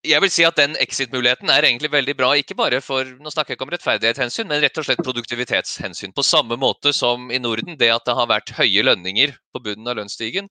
jeg 0.05 0.21
vil 0.21 0.31
si 0.31 0.45
at 0.45 0.57
den 0.60 0.75
exit-muligheten 0.79 1.49
er 1.49 1.65
egentlig 1.65 1.89
veldig 1.91 2.15
bra, 2.17 2.29
ikke 2.38 2.57
bare 2.57 2.79
for 2.86 3.07
nå 3.17 3.31
snakker 3.33 3.53
jeg 3.53 3.57
ikke 3.57 3.65
om 3.65 3.73
rettferdighetshensyn, 3.73 4.47
men 4.49 4.62
rett 4.62 4.77
og 4.77 4.86
slett 4.86 5.03
produktivitetshensyn. 5.05 6.13
På 6.15 6.25
samme 6.25 6.57
måte 6.60 6.93
som 6.93 7.31
i 7.33 7.39
Norden, 7.41 7.77
det 7.79 7.89
at 7.93 8.05
det 8.07 8.15
har 8.17 8.29
vært 8.29 8.53
høye 8.60 8.86
lønninger 8.86 9.33
på 9.55 9.63
bunnen 9.65 9.89
av 9.89 9.97
lønnsstigen, 9.99 10.49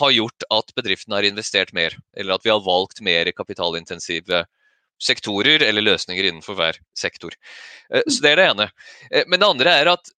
har 0.00 0.14
gjort 0.14 0.46
at 0.52 0.72
bedriftene 0.76 1.18
har 1.18 1.28
investert 1.28 1.72
mer, 1.76 1.96
eller 2.16 2.36
at 2.36 2.44
vi 2.46 2.52
har 2.52 2.64
valgt 2.64 3.02
mer 3.04 3.28
kapitalintensive 3.36 4.44
sektorer 5.02 5.64
eller 5.66 5.84
løsninger 5.84 6.28
innenfor 6.28 6.56
hver 6.56 6.78
sektor. 6.96 7.34
Eh, 7.92 8.04
så 8.06 8.22
Det 8.22 8.32
er 8.32 8.36
det 8.36 8.50
ene. 8.52 8.70
Eh, 9.10 9.24
men 9.26 9.40
det 9.40 9.48
andre 9.48 9.78
er 9.80 9.92
at 9.96 10.12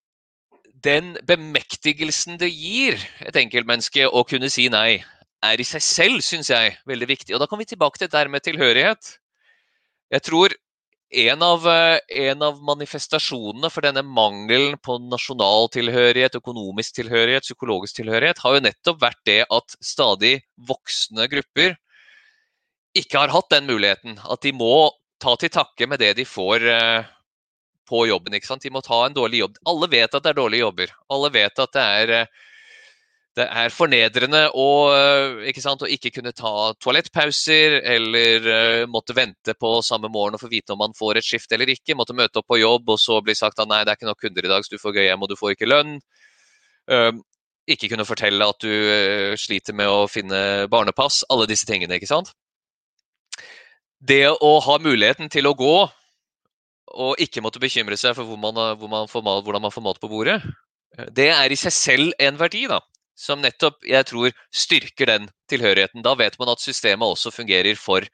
den 0.84 1.14
bemektigelsen 1.24 2.36
det 2.38 2.50
gir 2.52 2.98
et 3.24 3.36
enkeltmenneske 3.40 4.04
å 4.04 4.24
kunne 4.28 4.50
si 4.52 4.68
nei, 4.68 5.02
er 5.44 5.60
i 5.60 5.66
seg 5.68 5.82
selv, 5.84 6.24
syns 6.24 6.50
jeg, 6.52 6.76
veldig 6.88 7.08
viktig. 7.10 7.34
Og 7.34 7.42
da 7.42 7.48
kan 7.50 7.60
vi 7.60 7.68
tilbake 7.68 8.00
til 8.00 8.08
dette 8.08 8.30
med 8.32 8.44
tilhørighet. 8.44 9.16
Jeg 10.14 10.24
tror 10.26 10.54
en 11.14 11.42
av, 11.42 11.66
eh, 11.68 11.98
en 12.28 12.42
av, 12.42 12.60
manifestasjonene 12.62 13.70
for 13.70 13.86
denne 13.86 14.02
mangelen 14.02 14.76
på 14.82 14.98
nasjonal 14.98 15.68
tilhørighet, 15.74 16.38
økonomisk 16.40 16.96
tilhørighet, 16.98 17.46
psykologisk 17.46 18.00
tilhørighet, 18.00 18.40
har 18.42 18.56
jo 18.56 18.64
nettopp 18.66 19.00
vært 19.00 19.22
det 19.26 19.40
at 19.50 19.76
stadig 19.80 20.40
voksne 20.58 21.28
grupper 21.30 21.76
ikke 22.94 23.18
har 23.18 23.34
hatt 23.34 23.50
den 23.50 23.66
muligheten. 23.66 24.18
At 24.30 24.42
de 24.42 24.52
må 24.52 24.90
ta 25.22 25.36
til 25.36 25.50
takke 25.50 25.86
med 25.90 26.02
det 26.02 26.14
de 26.18 26.24
får 26.24 26.66
eh, 26.66 27.12
på 27.88 28.06
jobben. 28.08 28.34
De 28.34 28.70
må 28.70 28.82
ta 28.84 29.04
en 29.06 29.14
dårlig 29.14 29.44
jobb. 29.44 29.60
Alle 29.66 29.88
vet 29.92 30.14
at 30.14 30.22
det 30.22 30.32
er 30.32 30.40
dårlige 30.40 30.66
jobber. 30.66 30.94
Alle 31.10 31.30
vet 31.34 31.58
at 31.58 31.72
det 31.72 31.86
er 32.00 32.14
eh, 32.20 32.26
det 33.34 33.44
er 33.50 33.72
fornedrende 33.74 34.44
å 34.54 34.66
eh, 34.94 35.48
ikke, 35.50 35.62
sant, 35.62 35.82
å 35.82 35.90
ikke 35.90 36.12
kunne 36.14 36.30
ta 36.36 36.70
toalettpauser 36.78 37.80
eller 37.80 38.46
uh, 38.46 38.82
måtte 38.90 39.16
vente 39.16 39.56
på 39.58 39.72
samme 39.82 40.10
morgen 40.12 40.38
og 40.38 40.44
få 40.44 40.50
vite 40.52 40.70
om 40.74 40.78
man 40.84 40.94
får 40.94 41.18
et 41.18 41.26
skift 41.26 41.54
eller 41.54 41.72
ikke. 41.72 41.96
Måtte 41.98 42.14
møte 42.14 42.38
opp 42.38 42.46
på 42.52 42.60
jobb 42.60 42.94
og 42.94 43.00
så 43.02 43.18
bli 43.26 43.34
sagt 43.34 43.58
at 43.58 43.70
nei, 43.70 43.80
det 43.82 43.90
er 43.90 43.98
ikke 43.98 44.10
nok 44.10 44.22
kunder 44.22 44.46
i 44.46 44.52
dag, 44.52 44.62
så 44.62 44.76
du 44.76 44.82
får 44.82 44.94
gå 44.94 45.08
hjem 45.08 45.26
og 45.26 45.32
du 45.32 45.36
får 45.40 45.56
ikke 45.56 45.70
lønn. 45.72 45.98
Uh, 46.86 47.10
ikke 47.74 47.90
kunne 47.90 48.06
fortelle 48.06 48.50
at 48.54 48.62
du 48.62 48.70
uh, 48.70 49.34
sliter 49.40 49.74
med 49.74 49.90
å 49.90 50.06
finne 50.06 50.70
barnepass. 50.70 51.24
Alle 51.34 51.50
disse 51.50 51.66
tingene, 51.66 51.98
ikke 51.98 52.12
sant. 52.12 52.30
Det 53.98 54.28
å 54.30 54.54
ha 54.62 54.78
muligheten 54.78 55.32
til 55.32 55.50
å 55.50 55.56
gå 55.58 55.76
og 56.94 57.18
ikke 57.18 57.42
måtte 57.42 57.58
bekymre 57.58 57.98
seg 57.98 58.14
for 58.14 58.30
hvor 58.30 58.38
man, 58.38 58.78
hvor 58.78 58.90
man 58.92 59.10
får, 59.10 59.26
hvordan 59.26 59.64
man 59.64 59.74
får 59.74 59.88
mat 59.90 59.98
på 59.98 60.12
bordet, 60.12 60.38
det 61.10 61.32
er 61.34 61.50
i 61.50 61.58
seg 61.58 61.74
selv 61.74 62.20
en 62.22 62.36
verdi, 62.38 62.68
da 62.70 62.78
som 63.14 63.42
nettopp 63.42 63.84
jeg 63.86 64.06
tror 64.10 64.34
styrker 64.54 65.10
den 65.10 65.28
tilhørigheten. 65.50 66.02
Da 66.04 66.14
vet 66.18 66.38
man 66.40 66.52
at 66.52 66.62
systemet 66.62 67.06
også 67.06 67.32
fungerer 67.34 67.78
for 67.78 68.06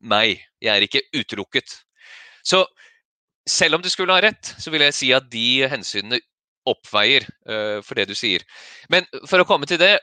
meg. 0.00 0.40
Jeg 0.62 0.72
er 0.76 0.86
ikke 0.86 1.04
utelukket. 1.14 1.80
Så 2.46 2.64
selv 3.48 3.76
om 3.76 3.84
du 3.84 3.90
skulle 3.92 4.14
ha 4.14 4.22
rett, 4.24 4.54
så 4.58 4.72
vil 4.72 4.86
jeg 4.86 4.96
si 4.96 5.12
at 5.16 5.26
de 5.32 5.66
hensynene 5.68 6.20
oppveier 6.68 7.26
uh, 7.50 7.80
for 7.84 7.98
det 7.98 8.08
du 8.08 8.14
sier. 8.16 8.44
Men 8.92 9.04
for 9.28 9.42
å 9.42 9.48
komme 9.48 9.68
til 9.68 9.80
det, 9.82 9.98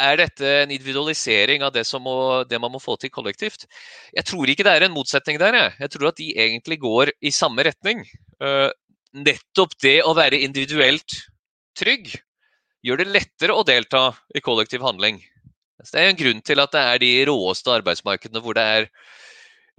er 0.00 0.16
dette 0.16 0.46
en 0.62 0.70
individualisering 0.70 1.64
av 1.66 1.74
det, 1.74 1.82
må, 2.00 2.14
det, 2.48 2.60
man 2.62 2.72
må 2.72 2.78
få 2.80 2.94
til 2.96 3.10
kollektivt? 3.12 3.66
Jeg 4.14 4.24
tror 4.30 4.48
ikke 4.48 4.64
det 4.64 4.72
er 4.72 4.86
en 4.86 4.94
motsetning 4.94 5.40
der. 5.42 5.56
Jeg, 5.58 5.74
jeg 5.82 5.92
tror 5.92 6.08
at 6.12 6.20
de 6.20 6.28
egentlig 6.46 6.78
går 6.80 7.12
i 7.20 7.32
samme 7.34 7.66
retning. 7.66 8.04
Uh, 8.40 8.70
nettopp 9.12 9.74
det 9.82 9.98
å 10.06 10.14
være 10.16 10.40
individuelt 10.46 11.18
trygg 11.76 12.14
gjør 12.86 13.02
det 13.02 13.10
lettere 13.12 13.56
å 13.56 13.66
delta 13.66 14.10
i 14.34 14.42
kollektiv 14.44 14.84
handling. 14.84 15.20
Så 15.82 15.94
det 15.94 16.02
er 16.02 16.10
en 16.10 16.18
grunn 16.18 16.42
til 16.44 16.60
at 16.60 16.72
det 16.74 16.82
er 16.82 17.02
de 17.02 17.12
råeste 17.30 17.72
arbeidsmarkedene 17.72 18.42
hvor 18.44 18.56
det 18.56 18.64
er 18.76 18.88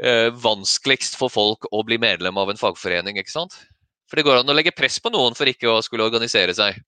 eh, 0.02 0.30
vanskeligst 0.34 1.18
for 1.20 1.34
folk 1.34 1.68
å 1.70 1.84
bli 1.86 2.00
medlem 2.02 2.38
av 2.42 2.52
en 2.52 2.62
fagforening. 2.62 3.20
ikke 3.22 3.34
sant? 3.34 3.58
For 4.10 4.20
det 4.20 4.26
går 4.28 4.42
an 4.42 4.52
å 4.52 4.56
legge 4.58 4.74
press 4.76 5.00
på 5.00 5.12
noen 5.14 5.38
for 5.38 5.50
ikke 5.50 5.70
å 5.72 5.82
skulle 5.86 6.08
organisere 6.08 6.56
seg. 6.58 6.80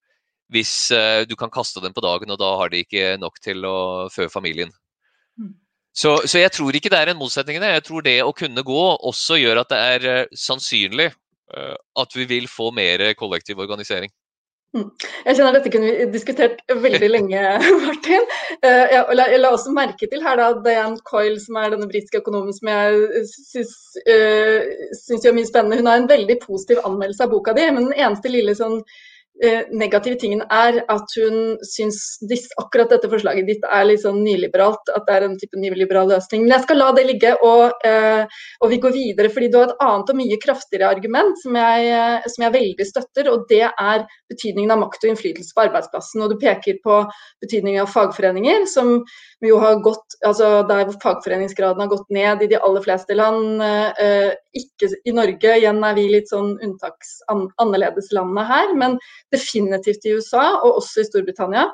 Hvis 0.54 0.92
eh, 0.92 1.24
du 1.30 1.38
kan 1.40 1.54
kaste 1.54 1.82
dem 1.84 1.94
på 1.96 2.04
dagen, 2.04 2.34
og 2.34 2.42
da 2.42 2.56
har 2.60 2.74
de 2.74 2.84
ikke 2.84 3.14
nok 3.22 3.40
til 3.42 3.64
å 3.66 3.78
fø 4.14 4.28
familien. 4.34 4.74
Mm. 5.40 5.54
Så, 5.94 6.18
så, 6.26 6.40
jeg 6.42 6.52
tror 6.56 6.74
ikke 6.74 6.90
det 6.90 7.00
er 7.00 7.14
en 7.14 7.22
motsetning 7.22 7.62
der. 7.62 7.78
Jeg 7.78 7.86
tror 7.88 8.06
det 8.06 8.18
å 8.26 8.34
kunne 8.36 8.66
gå 8.66 8.84
også 8.98 9.38
gjør 9.38 9.62
at 9.62 9.70
det 9.70 9.82
er 9.94 10.10
uh, 10.10 10.36
sannsynlig 10.38 11.12
uh, 11.14 11.78
at 12.02 12.18
vi 12.18 12.26
vil 12.30 12.50
få 12.50 12.72
mer 12.74 13.06
kollektiv 13.18 13.62
organisering. 13.62 14.12
Mm. 14.74 14.88
Jeg 15.28 15.38
kjenner 15.38 15.54
Dette 15.54 15.70
kunne 15.70 15.90
vi 15.92 16.06
diskutert 16.10 16.62
veldig 16.82 17.10
lenge, 17.12 17.42
Martin. 17.86 18.26
Eh, 18.58 18.96
jeg 18.96 19.18
la, 19.20 19.52
også 19.52 19.74
merke 19.76 20.10
til 20.10 20.24
her 20.26 20.40
da, 20.40 20.50
Diane 20.66 20.98
Coyle, 21.06 21.38
som 21.42 21.60
er 21.62 21.76
denne 21.76 21.90
britiske 21.92 22.24
økonomen 22.24 22.56
som 22.58 22.72
jeg 22.72 23.26
syns, 23.30 23.76
uh, 24.08 25.14
gjør 25.14 25.38
mye 25.38 25.50
spennende. 25.50 25.78
Hun 25.78 25.92
har 25.92 26.02
en 26.02 26.10
veldig 26.10 26.40
positiv 26.42 26.82
anmeldelse 26.90 27.28
av 27.28 27.36
boka 27.36 27.54
di, 27.58 27.68
men 27.70 27.92
den 27.92 28.00
eneste 28.00 28.34
lille 28.34 28.58
sånn 28.58 28.80
eh, 28.82 28.98
negative 29.76 30.18
tingen 30.22 30.44
er 30.54 30.80
at 30.92 31.16
hun 31.20 31.58
syns 31.68 32.00
akkurat 32.62 32.92
dette 32.94 33.10
forslaget 33.12 33.48
ditt 33.48 33.66
er 33.68 33.86
litt 33.88 34.04
sånn 34.04 34.22
nyliberalt, 34.24 34.92
at 34.96 35.06
det 35.08 35.16
er 35.16 35.26
en 35.28 35.36
type 35.40 35.60
nyliberal 35.60 36.10
løsning. 36.12 36.44
Men 36.44 36.56
jeg 36.56 36.66
skal 36.66 36.80
la 36.80 36.90
det 36.96 37.06
ligge, 37.10 37.34
og, 37.44 37.74
eh, 37.88 38.24
og 38.62 38.72
vi 38.72 38.80
går 38.84 38.96
videre. 38.96 39.32
fordi 39.34 39.48
du 39.50 39.58
har 39.58 39.70
et 39.70 39.82
annet 39.82 40.10
og 40.10 40.16
mye 40.16 40.38
kraftigere 40.38 40.90
argument 40.90 41.38
som 41.42 41.56
jeg, 41.56 41.88
eh, 41.88 42.28
som 42.28 42.44
jeg 42.44 42.54
veldig 42.54 42.86
støtter, 42.86 43.30
og 43.32 43.48
det 43.50 43.64
er 43.64 44.06
betydningen 44.30 44.72
av 44.72 44.80
makt 44.80 45.04
og 45.04 45.10
innflytelse 45.12 45.54
på 45.56 45.66
arbeidsplassen. 45.68 46.22
Og 46.22 46.30
du 46.30 46.38
peker 46.38 46.80
på 46.84 47.10
betydningen 47.42 47.82
av 47.82 47.90
fagforeninger, 47.90 48.68
som 48.68 49.04
jo 49.42 49.60
har 49.60 49.82
gått, 49.82 50.18
altså 50.26 50.68
der 50.68 50.92
fagforeningsgraden 51.02 51.82
har 51.82 51.88
gått 51.88 52.10
ned 52.10 52.44
i 52.44 52.48
de 52.48 52.60
aller 52.60 52.82
fleste 52.82 53.16
land. 53.16 53.62
Ikke 54.58 54.90
i 55.06 55.14
Norge, 55.16 55.56
igjen 55.58 55.82
er 55.86 55.96
vi 55.98 56.08
litt 56.12 56.30
sånn 56.30 56.54
unntaks 56.62 57.16
an, 57.32 57.48
annerledeslandet 57.62 58.50
her. 58.50 58.76
men 58.78 59.00
definitivt 59.34 60.06
i 60.06 60.14
USA, 60.18 60.46
og 60.62 60.84
også 60.84 61.02
i 61.02 61.10
Storbritannia. 61.10 61.66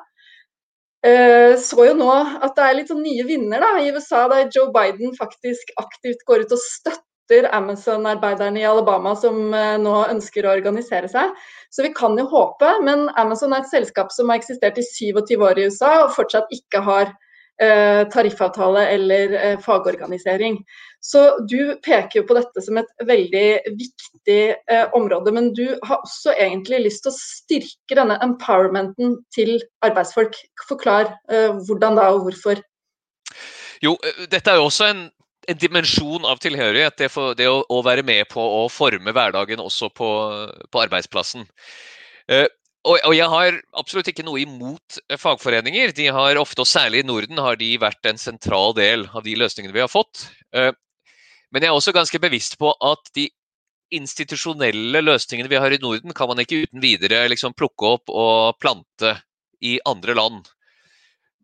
Eh, 1.03 1.55
så 1.59 1.85
jo 1.87 1.93
nå 1.95 2.09
at 2.11 2.55
det 2.57 2.63
er 2.63 2.73
litt 2.75 2.89
sånn 2.91 3.03
nye 3.03 3.23
vinner 3.27 3.63
da, 3.63 3.75
i 3.79 3.91
USA, 3.95 4.25
der 4.31 4.49
Joe 4.55 4.71
Biden 4.75 5.15
faktisk 5.15 5.71
aktivt 5.79 6.25
går 6.27 6.43
ut 6.43 6.55
og 6.55 6.59
støtter 6.59 7.47
Amazon-arbeiderne 7.55 8.59
i 8.59 8.67
Alabama 8.67 9.13
som 9.15 9.53
eh, 9.55 9.77
nå 9.79 9.95
ønsker 10.09 10.47
å 10.47 10.53
organisere 10.57 11.07
seg. 11.11 11.31
Så 11.71 11.85
vi 11.85 11.93
kan 11.95 12.19
jo 12.19 12.27
håpe, 12.31 12.73
men 12.83 13.07
Amazon 13.21 13.55
er 13.55 13.63
et 13.63 13.71
selskap 13.71 14.11
som 14.11 14.31
har 14.31 14.41
eksistert 14.41 14.81
i 14.81 14.87
27 14.87 15.35
år 15.39 15.59
i 15.59 15.69
USA 15.69 15.95
og 16.03 16.15
fortsatt 16.17 16.51
ikke 16.55 16.83
har 16.87 17.15
Eh, 17.61 18.07
tariffavtale 18.09 18.87
eller 18.87 19.33
eh, 19.33 19.57
fagorganisering. 19.59 20.53
Så 21.01 21.39
Du 21.47 21.75
peker 21.85 22.19
jo 22.19 22.25
på 22.27 22.35
dette 22.35 22.61
som 22.63 22.79
et 22.81 22.89
veldig 23.07 23.45
viktig 23.71 24.39
eh, 24.55 24.87
område, 24.97 25.31
men 25.35 25.53
du 25.55 25.77
har 25.87 26.01
også 26.01 26.33
egentlig 26.35 26.83
lyst 26.87 27.05
til 27.05 27.13
å 27.13 27.17
styrke 27.17 27.97
denne 27.99 28.17
empowermenten 28.25 29.15
til 29.35 29.55
arbeidsfolk. 29.85 30.35
Forklar 30.67 31.13
hvordan 31.29 31.95
da 31.97 32.09
og 32.13 32.27
hvorfor. 32.27 32.59
Jo, 33.79 33.95
dette 34.27 34.51
er 34.51 34.59
jo 34.59 34.67
også 34.67 34.89
en, 34.91 35.05
en 35.47 35.59
dimensjon 35.59 36.27
av 36.27 36.41
tilhørighet. 36.43 36.97
Det, 36.99 37.09
for, 37.13 37.31
det 37.39 37.47
å, 37.47 37.61
å, 37.63 37.79
være 37.85 38.03
med 38.03 38.27
på 38.33 38.43
å 38.43 38.65
forme 38.67 39.15
hverdagen 39.15 39.63
også 39.63 39.91
på, 39.95 40.09
på 40.67 40.83
arbeidsplassen. 40.83 41.47
Og, 42.87 42.95
og, 43.03 43.13
jeg 43.15 43.27
har 43.27 43.57
absolutt 43.77 44.07
ikke 44.07 44.23
noe 44.23 44.39
imot 44.45 44.99
eh, 45.09 45.19
fagforeninger. 45.19 45.91
De 45.95 46.07
har 46.15 46.39
ofte, 46.39 46.63
og 46.63 46.69
særlig 46.69 47.03
i 47.03 47.07
Norden, 47.07 47.41
har 47.43 47.59
de 47.59 47.73
vært 47.81 48.07
en 48.07 48.21
sentral 48.21 48.75
del 48.77 49.03
av 49.11 49.25
de 49.25 49.35
løsningene 49.39 49.75
vi 49.75 49.83
har 49.83 49.91
fått. 49.91 50.29
Eh, 50.55 50.71
men 51.53 51.65
jeg 51.65 51.71
er 51.71 51.77
også 51.77 51.95
ganske 51.95 52.21
bevisst 52.21 52.57
på 52.61 52.71
at 52.85 53.11
de 53.17 53.27
institusjonelle 53.95 55.01
løsningene 55.01 55.49
vi 55.49 55.57
har 55.57 55.73
i 55.73 55.81
Norden, 55.81 56.13
kan 56.13 56.29
man 56.29 56.41
ikke 56.43 56.63
uten 56.65 56.81
videre 56.83 57.23
liksom 57.31 57.55
plukke 57.57 57.95
opp 57.95 58.11
og 58.13 58.59
plante 58.61 59.15
i 59.65 59.79
andre 59.89 60.15
land. 60.17 60.43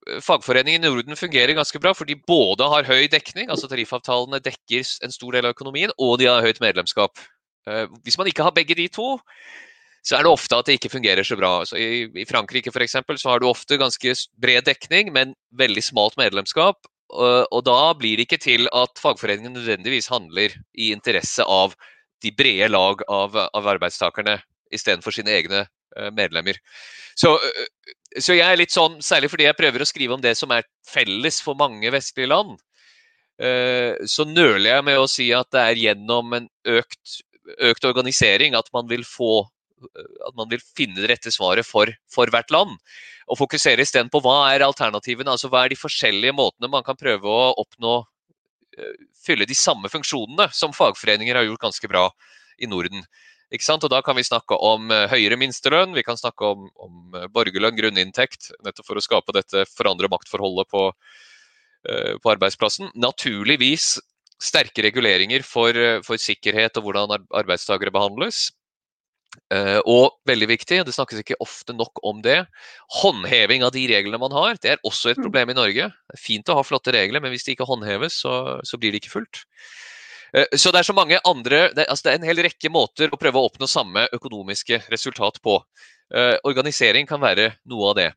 Eh, 0.06 0.22
fagforeningen 0.24 0.84
i 0.84 0.90
Norden 0.90 1.18
fungerer 1.18 1.58
ganske 1.58 1.82
bra, 1.82 1.96
for 1.98 2.06
de 2.06 2.20
både 2.28 2.70
har 2.72 2.90
høy 2.90 3.08
dekning, 3.12 3.50
altså 3.50 3.70
tariffavtalene 3.72 4.44
dekker 4.46 4.86
en 5.06 5.16
stor 5.16 5.38
del 5.38 5.50
av 5.50 5.58
økonomien, 5.58 5.94
og 5.98 6.20
de 6.22 6.30
har 6.30 6.46
høyt 6.46 6.62
medlemskap. 6.64 7.18
Hvis 8.06 8.20
man 8.22 8.28
ikke 8.30 8.44
har 8.46 8.54
begge 8.54 8.76
de 8.78 8.84
to, 8.94 9.16
så 10.06 10.20
er 10.20 10.26
det 10.26 10.30
ofte 10.30 10.58
at 10.58 10.68
det 10.70 10.76
ikke 10.78 10.92
fungerer 10.94 11.26
så 11.26 11.38
bra. 11.40 11.64
Så 11.66 11.80
i 11.82 12.26
Frankrike 12.30 12.70
for 12.70 12.86
eksempel, 12.86 13.18
så 13.18 13.32
har 13.32 13.42
du 13.42 13.48
ofte 13.50 13.80
ganske 13.82 14.14
bred 14.38 14.68
dekning, 14.68 15.10
men 15.16 15.34
veldig 15.58 15.82
smalt 15.82 16.18
medlemskap. 16.22 16.86
Og, 17.14 17.62
da 17.66 17.94
blir 17.98 18.18
det 18.18 18.26
ikke 18.26 18.42
til 18.42 18.70
at 18.74 18.98
fagforeningen 18.98 19.54
nødvendigvis 19.54 20.10
handler 20.10 20.56
i 20.74 20.92
interesse 20.96 21.44
av 21.44 21.76
de 22.24 22.32
brede 22.34 22.72
lag 22.72 23.04
av, 23.12 23.36
av 23.54 23.68
arbeidstakerne 23.76 24.40
istedenfor 24.74 25.14
sine 25.14 25.34
egne 25.36 25.66
uh, 25.66 26.10
medlemmer. 26.16 26.58
Så, 27.16 27.36
uh, 27.38 27.92
så, 28.18 28.34
jeg 28.34 28.46
er 28.48 28.60
litt 28.60 28.74
sånn, 28.74 28.98
særlig 29.06 29.30
fordi 29.32 29.46
jeg 29.46 29.60
prøver 29.60 29.84
å 29.84 29.90
skrive 29.90 30.18
om 30.18 30.24
det 30.24 30.34
som 30.40 30.54
er 30.56 30.66
felles 30.90 31.38
for 31.46 31.58
mange 31.60 31.92
vestlige 31.94 32.32
land, 32.32 32.58
uh, 33.44 33.94
så 34.10 34.26
nøler 34.26 34.72
jeg 34.72 34.88
med 34.90 35.00
å 35.00 35.10
si 35.12 35.30
at 35.36 35.52
det 35.54 35.62
er 35.62 35.84
gjennom 35.84 36.34
en 36.40 36.50
økt, 36.80 37.20
økt 37.70 37.86
organisering 37.86 38.58
at 38.58 38.72
man 38.74 38.90
vil 38.90 39.06
få 39.06 39.46
at 39.96 40.36
man 40.38 40.50
vil 40.52 40.64
finne 40.78 41.00
det 41.00 41.10
rette 41.12 41.34
svaret 41.34 41.68
for, 41.68 41.92
for 42.12 42.32
hvert 42.34 42.52
land. 42.54 42.76
Og 43.32 43.40
fokusere 43.40 43.82
isteden 43.82 44.12
på 44.14 44.22
hva 44.24 44.52
er 44.54 44.66
alternativene, 44.66 45.34
altså 45.34 45.50
hva 45.50 45.66
er 45.66 45.74
de 45.74 45.80
forskjellige 45.80 46.36
måtene 46.38 46.70
man 46.72 46.86
kan 46.86 46.98
prøve 47.00 47.30
å 47.30 47.54
oppnå 47.64 47.98
eh, 48.78 48.98
Fylle 49.26 49.48
de 49.50 49.56
samme 49.58 49.90
funksjonene 49.90 50.52
som 50.54 50.74
fagforeninger 50.76 51.34
har 51.34 51.48
gjort 51.48 51.64
ganske 51.64 51.90
bra 51.90 52.04
i 52.62 52.68
Norden. 52.70 53.02
Og 53.56 53.88
Da 53.90 54.02
kan 54.06 54.18
vi 54.18 54.26
snakke 54.26 54.58
om 54.62 54.92
eh, 54.94 55.08
høyere 55.10 55.40
minstelønn, 55.42 55.96
vi 55.98 56.04
kan 56.06 56.20
snakke 56.20 56.46
om, 56.46 56.68
om 56.78 57.16
eh, 57.18 57.26
borgerlønn, 57.34 57.78
grunninntekt, 57.78 58.52
nettopp 58.66 58.92
for 58.92 59.02
å 59.02 59.06
skape 59.06 59.34
dette 59.34 59.66
forandre 59.74 60.12
maktforholdet 60.12 60.70
på, 60.70 60.90
på 61.86 62.32
arbeidsplassen. 62.32 62.90
Naturligvis 62.98 63.96
sterke 64.42 64.84
reguleringer 64.86 65.46
for, 65.46 65.78
for 66.06 66.22
sikkerhet 66.22 66.78
og 66.78 66.88
hvordan 66.88 67.14
arbeidstakere 67.30 67.94
behandles. 67.94 68.50
Uh, 69.54 69.80
og 69.86 70.16
veldig 70.26 70.48
viktig, 70.50 70.80
det 70.88 70.94
snakkes 70.96 71.22
ikke 71.22 71.38
ofte 71.44 71.74
nok 71.76 72.02
om 72.08 72.22
det, 72.26 72.40
håndheving 73.02 73.66
av 73.66 73.74
de 73.76 73.84
reglene 73.92 74.20
man 74.22 74.34
har. 74.34 74.58
Det 74.62 74.74
er 74.74 74.88
også 74.88 75.12
et 75.12 75.20
mm. 75.20 75.26
problem 75.28 75.52
i 75.54 75.58
Norge. 75.58 75.90
Det 75.94 76.18
er 76.18 76.22
fint 76.22 76.50
å 76.50 76.58
ha 76.58 76.64
flotte 76.66 76.94
regler, 76.96 77.22
men 77.24 77.34
hvis 77.34 77.46
de 77.46 77.54
ikke 77.54 77.68
håndheves, 77.70 78.18
så, 78.26 78.36
så 78.66 78.80
blir 78.82 78.96
de 78.96 79.02
ikke 79.02 79.14
fulgt. 79.14 79.44
Uh, 80.36 80.48
så 80.58 80.74
det 80.74 80.82
er 80.82 80.90
så 80.90 80.98
mange 80.98 81.22
andre 81.30 81.68
det, 81.78 81.86
altså 81.86 82.08
det, 82.08 82.16
er 82.16 82.22
en 82.22 82.30
hel 82.32 82.44
rekke 82.48 82.72
måter 82.74 83.14
å 83.14 83.20
prøve 83.22 83.42
å 83.42 83.52
oppnå 83.52 83.70
samme 83.70 84.08
økonomiske 84.18 84.82
resultat 84.94 85.38
på. 85.46 85.60
Uh, 86.14 86.36
organisering 86.46 87.10
kan 87.10 87.22
være 87.22 87.54
noe 87.70 87.94
av 87.94 88.00
det. 88.02 88.12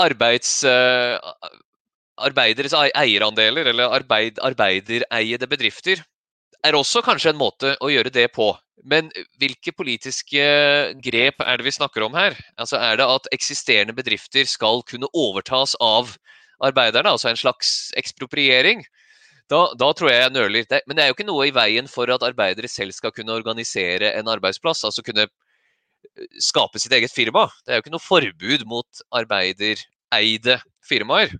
arbeids 0.00 0.62
arbeideres 2.16 2.72
eierandeler, 2.74 3.66
eller 3.68 3.92
arbeid, 3.92 4.38
arbeidereiede 4.42 5.48
bedrifter, 5.50 6.00
er 6.64 6.76
også 6.78 7.02
kanskje 7.04 7.32
en 7.34 7.40
måte 7.40 7.74
å 7.84 7.90
gjøre 7.92 8.12
det 8.14 8.30
på. 8.34 8.52
Men 8.84 9.08
hvilke 9.40 9.72
politiske 9.72 10.44
grep 11.04 11.40
er 11.44 11.60
det 11.60 11.66
vi 11.66 11.72
snakker 11.72 12.04
om 12.04 12.16
her? 12.16 12.36
Altså 12.60 12.76
Er 12.76 12.98
det 13.00 13.06
at 13.08 13.28
eksisterende 13.32 13.94
bedrifter 13.96 14.44
skal 14.48 14.82
kunne 14.88 15.08
overtas 15.14 15.76
av 15.80 16.16
arbeiderne, 16.64 17.10
altså 17.10 17.30
en 17.30 17.40
slags 17.40 17.92
ekspropriering? 17.96 18.84
Da, 19.52 19.66
da, 19.76 19.90
tror 19.92 20.10
jeg 20.10 20.22
jeg 20.22 20.34
nøler. 20.34 20.66
Det, 20.68 20.80
men 20.88 20.96
det 20.96 21.04
er 21.04 21.10
jo 21.10 21.16
ikke 21.18 21.28
noe 21.28 21.48
i 21.48 21.54
veien 21.54 21.88
for 21.90 22.08
at 22.12 22.24
arbeidere 22.24 22.68
selv 22.70 22.96
skal 22.96 23.12
kunne 23.12 23.34
organisere 23.36 24.14
en 24.16 24.28
arbeidsplass. 24.32 24.84
Altså 24.88 25.04
kunne 25.04 25.26
eh, 25.28 26.28
skape 26.40 26.80
sitt 26.80 26.94
eget 26.96 27.12
firma. 27.12 27.46
Det 27.64 27.72
er 27.72 27.80
jo 27.80 27.84
ikke 27.84 27.96
noe 27.96 28.04
forbud 28.04 28.64
mot 28.70 29.04
arbeidereide 29.20 30.60
firmaer. 30.88 31.36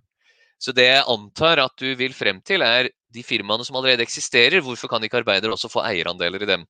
Så 0.64 0.72
det 0.72 0.86
jeg 0.88 1.08
antar 1.12 1.60
at 1.60 1.74
du 1.80 1.90
vil 1.98 2.14
frem 2.16 2.38
til, 2.46 2.64
er 2.64 2.88
de 3.14 3.22
firmaene 3.22 3.64
som 3.66 3.76
allerede 3.78 4.04
eksisterer. 4.04 4.62
Hvorfor 4.64 4.90
kan 4.90 5.02
ikke 5.04 5.20
arbeidere 5.20 5.54
også 5.54 5.70
få 5.70 5.82
eierandeler 5.84 6.42
i 6.42 6.48
dem? 6.48 6.64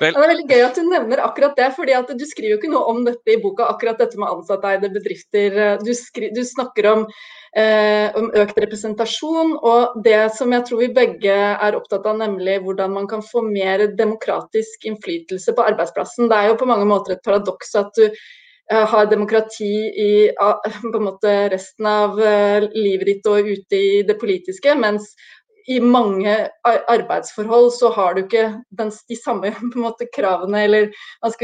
Vel, 0.00 0.14
det 0.16 0.22
er 0.22 0.30
veldig 0.32 0.46
gøy 0.48 0.62
at 0.64 0.78
du 0.78 0.86
nevner 0.88 1.22
akkurat 1.22 1.58
det, 1.58 1.68
fordi 1.76 1.96
du 2.16 2.24
skriver 2.28 2.54
jo 2.54 2.58
ikke 2.58 2.72
noe 2.72 2.88
om 2.90 3.02
dette 3.06 3.34
i 3.34 3.38
boka. 3.42 3.68
akkurat 3.68 4.00
dette 4.00 4.18
med 4.20 4.32
ansatteide 4.32 4.90
bedrifter. 4.92 5.60
Du, 5.84 5.92
skri, 5.96 6.30
du 6.34 6.40
snakker 6.46 6.88
om, 6.90 7.06
eh, 7.54 8.08
om, 8.18 8.30
økt 8.42 8.60
representasjon, 8.64 9.54
og 9.60 10.02
det 10.04 10.22
som 10.36 10.52
jeg 10.56 10.66
tror 10.66 10.82
vi 10.82 10.90
begge 10.96 11.38
er 11.52 11.78
opptatt 11.78 12.08
av, 12.08 12.18
nemlig 12.20 12.58
hvordan 12.64 12.96
man 12.96 13.08
kan 13.10 13.22
få 13.24 13.44
mer 13.46 13.86
demokratisk 14.00 14.88
innflytelse 14.90 15.54
på 15.54 15.68
arbeidsplassen. 15.72 16.32
Det 16.32 16.38
er 16.38 16.52
jo 16.52 16.60
på 16.60 16.70
mange 16.70 16.88
måter 16.88 17.16
et 17.16 17.24
paradoks 17.26 17.76
at 17.78 17.92
du 17.96 18.08
har 18.70 19.06
demokrati 19.10 19.72
i 19.98 20.12
på 20.92 20.96
en 20.96 21.04
måte 21.04 21.34
resten 21.52 21.86
av 21.90 22.20
eh, 22.22 22.68
livet 22.74 23.06
ditt 23.08 23.28
og 23.30 23.48
ute 23.50 23.76
i 23.76 24.02
det 24.06 24.18
politiske, 24.20 24.74
mens 24.78 25.12
i 25.70 25.78
mange 25.80 26.32
arbeidsforhold 26.64 27.68
så 27.76 27.90
har 27.94 28.14
du 28.14 28.22
ikke 28.24 28.46
den, 28.78 28.92
de 29.08 29.16
samme 29.18 29.52
måte, 29.84 30.08
kravene 30.14 30.64
eller 30.66 30.88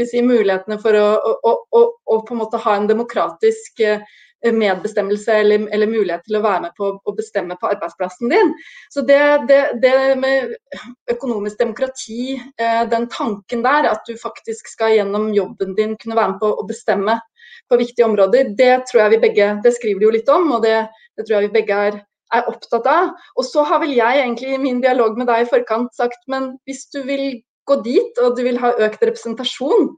si, 0.09 0.23
mulighetene 0.25 0.79
for 0.83 0.97
å, 0.99 1.09
å, 1.17 1.53
å, 1.53 1.83
å, 2.15 2.21
en 2.27 2.63
ha 2.65 2.77
en 2.77 2.89
demokratisk 2.89 3.83
eh, 3.85 4.03
medbestemmelse 4.45 5.33
eller, 5.33 5.67
eller, 5.73 5.89
mulighet 5.89 6.21
til 6.27 6.37
å 6.37 6.43
være 6.43 6.61
med 6.67 6.75
på 6.77 6.89
å 7.01 7.13
bestemme 7.17 7.57
på 7.59 7.69
arbeidsplassen 7.71 8.29
din. 8.31 8.51
Så 8.93 9.01
det, 9.07 9.21
det, 9.49 9.61
det 9.81 9.93
med 10.19 10.53
økonomisk 11.11 11.57
demokrati, 11.59 12.35
eh, 12.61 12.83
den 12.89 13.07
tanken 13.13 13.63
der, 13.65 13.89
at 13.91 14.05
du 14.07 14.13
faktisk 14.21 14.69
skal 14.69 14.97
gjennom 14.97 15.31
jobben 15.33 15.73
din 15.77 15.97
kunne 15.97 16.17
være 16.19 16.35
med 16.35 16.43
på 16.43 16.51
å 16.53 16.67
bestemme 16.69 17.17
på 17.67 17.79
viktige 17.81 18.05
områder, 18.05 18.53
det 18.57 18.85
tror 18.87 19.03
jeg 19.03 19.15
vi 19.15 19.23
begge 19.25 19.47
Det 19.63 19.73
skriver 19.75 19.99
de 19.99 20.07
jo 20.07 20.13
litt 20.13 20.29
om, 20.31 20.51
og 20.55 20.63
det, 20.63 20.85
det 21.17 21.25
tror 21.25 21.39
jeg 21.39 21.49
vi 21.49 21.55
begge 21.59 21.81
er, 21.89 21.99
er 22.35 22.51
opptatt 22.51 22.87
av. 22.91 23.13
Og 23.35 23.47
så 23.47 23.65
har 23.67 23.81
vel 23.83 23.95
jeg 23.97 24.21
egentlig 24.21 24.53
i 24.53 24.61
min 24.61 24.83
dialog 24.83 25.17
med 25.17 25.27
deg 25.31 25.45
i 25.45 25.49
forkant 25.49 25.93
sagt, 25.97 26.21
men 26.27 26.53
hvis 26.69 26.85
du 26.93 27.01
vil 27.07 27.41
gå 27.67 27.81
dit, 27.83 28.21
og 28.23 28.37
du 28.37 28.45
vil 28.45 28.59
ha 28.61 28.71
økt 28.85 29.01
representasjon, 29.03 29.89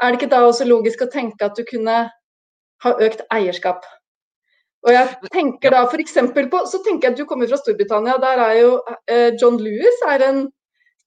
er 0.00 0.12
det 0.12 0.20
ikke 0.20 0.32
da 0.32 0.44
også 0.46 0.64
logisk 0.64 1.02
å 1.04 1.10
tenke 1.12 1.44
at 1.44 1.58
du 1.58 1.66
kunne 1.68 2.06
ha 2.84 2.92
økt 3.06 3.24
eierskap. 3.32 3.84
Og 4.86 4.94
jeg 4.94 5.30
tenker 5.34 5.74
da 5.74 5.82
for 5.90 6.00
på, 6.00 6.60
Så 6.66 6.82
tenker 6.84 7.08
jeg 7.08 7.12
at 7.12 7.18
du 7.18 7.26
kommer 7.28 7.48
fra 7.48 7.58
Storbritannia. 7.60 8.16
Der 8.18 8.38
er 8.40 8.54
jo 8.60 8.70
eh, 9.06 9.34
John 9.40 9.58
Lewis 9.60 10.00
er 10.08 10.24
en 10.24 10.46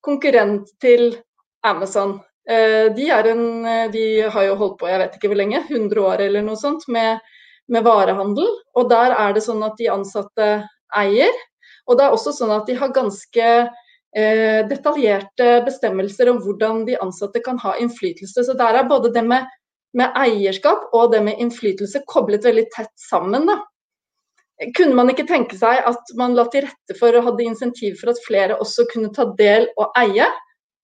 konkurrent 0.02 0.70
til 0.80 1.18
Amazon. 1.64 2.20
De, 2.46 3.06
en, 3.08 3.64
de, 3.94 4.22
har 4.28 4.44
jo 4.44 4.56
holdt 4.60 4.74
på 4.82 4.88
jeg 4.92 5.00
vet 5.00 5.14
ikke 5.16 5.30
hvor 5.32 5.40
lenge, 5.40 5.62
100 5.64 6.02
år 6.04 6.24
eller 6.26 6.44
noe 6.44 6.60
sånt, 6.60 6.84
med, 6.92 7.22
med 7.72 7.86
varehandel. 7.88 8.50
Og 8.76 8.90
der 8.92 9.16
er 9.16 9.32
det 9.34 9.46
sånn 9.46 9.64
at 9.64 9.78
de 9.80 9.88
ansatte 9.94 10.50
eier. 11.00 11.32
Og 11.88 11.98
det 11.98 12.06
er 12.06 12.16
også 12.16 12.34
sånn 12.36 12.54
at 12.56 12.68
de 12.68 12.76
har 12.80 12.94
ganske 12.96 13.48
eh, 13.64 14.62
detaljerte 14.70 15.50
bestemmelser 15.68 16.32
om 16.32 16.40
hvordan 16.44 16.86
de 16.88 17.00
ansatte 17.04 17.42
kan 17.44 17.60
ha 17.64 17.76
innflytelse. 17.82 18.46
Så 18.46 18.56
der 18.60 18.80
er 18.80 18.92
både 18.92 19.12
det 19.16 19.26
med, 19.28 19.48
med 19.98 20.16
eierskap 20.18 20.90
og 20.96 21.12
det 21.14 21.22
med 21.26 21.40
innflytelse 21.42 22.04
koblet 22.10 22.46
veldig 22.46 22.66
tett 22.74 22.94
sammen. 23.10 23.46
Da. 23.50 23.60
Kunne 24.78 24.98
man 24.98 25.12
ikke 25.12 25.28
tenke 25.30 25.58
seg 25.58 25.84
at 25.90 26.16
man 26.20 26.38
la 26.38 26.46
til 26.54 26.68
rette 26.68 26.98
for 27.00 27.16
og 27.18 27.28
hadde 27.30 27.46
insentiv 27.48 28.00
for 28.02 28.14
at 28.14 28.22
flere 28.26 28.58
også 28.62 28.88
kunne 28.92 29.14
ta 29.16 29.28
del 29.40 29.70
og 29.78 29.94
eie? 30.00 30.28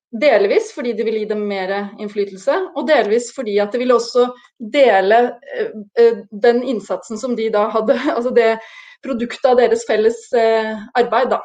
Delvis 0.09 0.71
fordi 0.73 0.95
det 0.97 1.05
ville 1.05 1.21
gi 1.21 1.29
dem 1.29 1.43
mer 1.45 1.71
innflytelse, 2.01 2.55
og 2.73 2.87
delvis 2.89 3.27
fordi 3.35 3.59
at 3.61 3.75
det 3.75 3.83
ville 3.83 3.93
også 3.93 4.25
dele 4.73 5.19
eh, 5.53 5.75
eh, 6.01 6.23
den 6.31 6.63
innsatsen 6.65 7.19
som 7.21 7.35
de 7.37 7.45
da 7.53 7.67
hadde, 7.69 7.93
altså 8.15 8.33
det 8.33 8.55
produktet 9.05 9.45
av 9.51 9.59
deres 9.61 9.85
felles 9.87 10.25
eh, 10.33 10.73
arbeid, 10.97 11.35
da. 11.35 11.43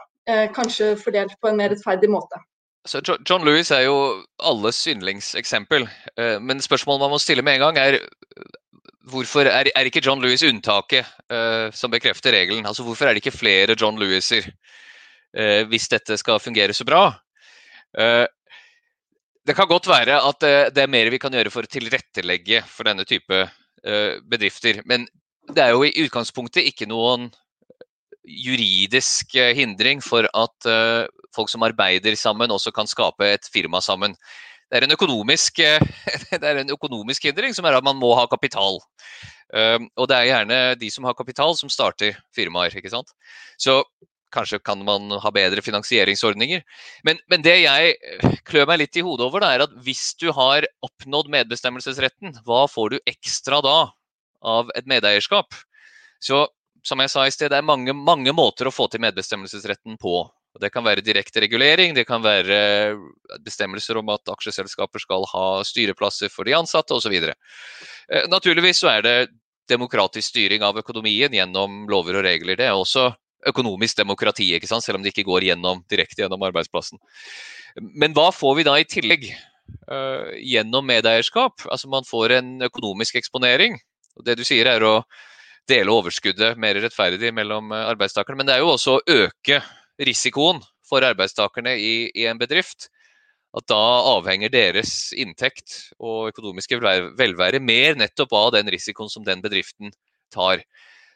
Kanskje 0.56 0.94
fordelt 0.96 1.34
på 1.36 1.50
en 1.50 1.58
mer 1.58 1.68
rettferdig 1.68 2.08
måte. 2.08 2.38
Så 2.85 3.01
John 3.24 3.47
Lewis 3.47 3.70
er 3.72 3.87
jo 3.87 3.97
alles 4.45 4.82
yndlingseksempel, 4.91 5.87
eh, 6.20 6.37
men 6.41 6.61
spørsmålet 6.61 7.01
man 7.07 7.14
må 7.14 7.20
stille 7.22 7.45
med 7.45 7.57
en 7.57 7.64
gang 7.66 7.80
er 7.80 7.99
hvorfor 9.09 9.49
er, 9.49 9.70
er 9.72 9.89
ikke 9.89 10.03
John 10.05 10.20
Lewis 10.20 10.45
unntaket 10.45 11.09
uh, 11.32 11.68
som 11.76 11.93
bekrefter 11.93 12.32
regelen? 12.32 12.64
Altså 12.64 12.85
Hvorfor 12.87 13.07
er 13.07 13.12
det 13.12 13.20
ikke 13.20 13.37
flere 13.37 13.76
John 13.76 14.01
Lewiser 14.01 14.49
hvis 15.68 15.89
dette 15.91 16.14
skal 16.16 16.39
fungere 16.39 16.72
så 16.72 16.85
bra? 16.87 17.09
Det 19.45 19.57
kan 19.59 19.66
godt 19.66 19.89
være 19.91 20.20
at 20.22 20.47
det 20.70 20.78
er 20.78 20.93
mer 20.93 21.11
vi 21.11 21.18
kan 21.18 21.35
gjøre 21.35 21.51
for 21.51 21.66
å 21.66 21.72
tilrettelegge 21.72 22.61
for 22.70 22.87
denne 22.87 23.03
type 23.03 23.41
bedrifter. 24.30 24.78
Men 24.87 25.09
det 25.51 25.64
er 25.64 25.74
jo 25.74 25.82
i 25.82 26.07
utgangspunktet 26.07 26.70
ikke 26.70 26.87
noen 26.87 27.32
juridisk 28.24 29.36
eh, 29.36 29.52
hindring 29.56 30.02
for 30.04 30.28
at 30.30 30.68
uh, 30.68 31.04
folk 31.34 31.50
som 31.52 31.64
arbeider 31.66 32.16
sammen, 32.18 32.52
også 32.54 32.72
kan 32.74 32.88
skape 32.90 33.28
et 33.36 33.48
firma 33.52 33.82
sammen. 33.84 34.16
Det 34.70 34.80
er 34.80 34.86
en 34.86 34.96
økonomisk, 34.96 35.60
det 36.32 36.40
er 36.40 36.62
en 36.62 36.72
økonomisk 36.74 37.28
hindring, 37.28 37.54
som 37.54 37.66
er 37.68 37.78
at 37.78 37.84
man 37.84 37.98
må 38.00 38.14
ha 38.16 38.24
kapital. 38.30 38.80
Og 39.54 40.06
det 40.10 40.16
er 40.16 40.26
gjerne 40.26 40.56
de 40.80 40.88
som 40.90 41.04
har 41.06 41.14
kapital, 41.14 41.52
som 41.54 41.70
starter 41.70 42.16
firmaer. 42.34 42.74
ikke 42.74 42.90
sant? 42.90 43.12
Så 43.60 43.76
kanskje 44.34 44.60
kan 44.64 44.82
man 44.86 45.12
ha 45.22 45.32
bedre 45.34 45.62
finansieringsordninger. 45.62 46.64
Men, 47.06 47.20
men 47.30 47.44
det 47.44 47.56
jeg 47.62 47.94
klør 48.48 48.68
meg 48.70 48.82
litt 48.82 48.98
i 48.98 49.04
hodet 49.06 49.28
over, 49.28 49.44
er 49.46 49.66
at 49.66 49.76
hvis 49.84 50.12
du 50.20 50.30
har 50.34 50.66
oppnådd 50.84 51.30
medbestemmelsesretten, 51.36 52.40
hva 52.46 52.64
får 52.70 52.94
du 52.94 52.98
ekstra 53.10 53.60
da 53.64 53.78
av 54.44 54.72
et 54.78 54.88
medeierskap? 54.90 55.54
Så 56.24 56.46
som 56.85 57.01
jeg 57.01 57.12
sa 57.12 57.24
i 57.26 57.32
sted, 57.32 57.51
det 57.53 57.61
er 57.61 57.66
mange, 57.66 57.95
mange 57.97 58.32
måter 58.37 58.68
å 58.68 58.74
få 58.74 58.87
til 58.93 59.03
medbestemmelsesretten 59.05 59.97
på. 60.01 60.18
Det 60.61 60.70
kan 60.70 60.85
være 60.87 61.03
direkte 61.03 61.43
regulering, 61.43 61.97
det 61.97 62.05
kan 62.07 62.22
være 62.22 62.95
bestemmelser 63.43 63.99
om 63.99 64.12
at 64.14 64.30
aksjeselskaper 64.30 65.03
skal 65.03 65.26
ha 65.32 65.47
styreplasser 65.66 66.30
for 66.30 66.47
de 66.47 66.55
ansatte 66.55 66.95
osv. 66.95 67.16
Eh, 67.16 68.28
naturligvis 68.30 68.85
så 68.85 68.93
er 68.93 69.03
det 69.07 69.16
demokratisk 69.70 70.28
styring 70.28 70.62
av 70.62 70.78
økonomien 70.78 71.32
gjennom 71.32 71.85
lover 71.91 72.20
og 72.20 72.26
regler. 72.28 72.61
Det 72.61 72.68
er 72.68 72.76
også 72.76 73.09
økonomisk 73.49 73.99
demokrati, 73.99 74.53
ikke 74.55 74.68
sant? 74.68 74.85
selv 74.85 75.01
om 75.01 75.05
det 75.05 75.14
ikke 75.14 75.26
går 75.26 75.49
gjennom, 75.51 75.82
direkte 75.91 76.22
gjennom 76.22 76.45
arbeidsplassen. 76.47 77.01
Men 77.80 78.14
hva 78.16 78.30
får 78.32 78.57
vi 78.61 78.68
da 78.68 78.78
i 78.78 78.87
tillegg? 78.89 79.28
Uh, 79.89 80.30
gjennom 80.45 80.85
medeierskap. 80.87 81.64
Altså 81.72 81.89
Man 81.89 82.05
får 82.05 82.37
en 82.39 82.51
økonomisk 82.66 83.16
eksponering. 83.16 83.78
Det 84.24 84.37
du 84.39 84.45
sier 84.47 84.68
er 84.70 84.85
å 84.85 84.99
dele 85.70 85.92
overskuddet 85.92 86.58
mer 86.60 86.78
rettferdig 86.82 87.32
mellom 87.34 87.72
eh, 87.72 87.86
arbeidstakerne. 87.92 88.40
Men 88.40 88.48
det 88.48 88.56
er 88.56 88.64
jo 88.64 88.74
også 88.74 88.98
å 88.98 89.04
øke 89.24 89.60
risikoen 90.04 90.62
for 90.84 91.06
arbeidstakerne 91.06 91.76
i, 91.80 91.94
i 92.14 92.26
en 92.30 92.40
bedrift. 92.40 92.88
At 93.54 93.68
da 93.70 93.82
avhenger 94.16 94.50
deres 94.50 95.12
inntekt 95.14 95.92
og 96.02 96.32
økonomiske 96.32 96.80
velvære 97.14 97.60
mer 97.62 97.94
nettopp 98.00 98.34
av 98.34 98.48
den 98.56 98.70
risikoen 98.74 99.12
som 99.12 99.22
den 99.26 99.44
bedriften 99.44 99.94
tar. 100.34 100.64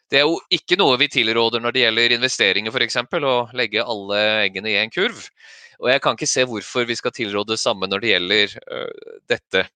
Det 0.09 0.20
er 0.20 0.28
jo 0.28 0.38
ikke 0.55 0.78
noe 0.80 0.96
vi 1.01 1.11
tilråder 1.12 1.61
når 1.61 1.74
det 1.74 1.82
gjelder 1.82 2.14
investeringer 2.14 2.72
f.eks., 2.72 3.01
å 3.18 3.38
legge 3.59 3.82
alle 3.82 4.20
eggene 4.46 4.70
i 4.70 4.78
en 4.80 4.92
kurv. 4.94 5.18
Og 5.82 5.90
jeg 5.92 6.03
kan 6.03 6.16
ikke 6.16 6.30
se 6.30 6.46
hvorfor 6.49 6.86
vi 6.88 6.96
skal 6.99 7.14
tilråde 7.14 7.53
det 7.53 7.61
samme 7.61 7.90
når 7.90 8.03
det 8.03 8.12
gjelder 8.14 8.55
uh, 8.70 9.18
dette. 9.30 9.66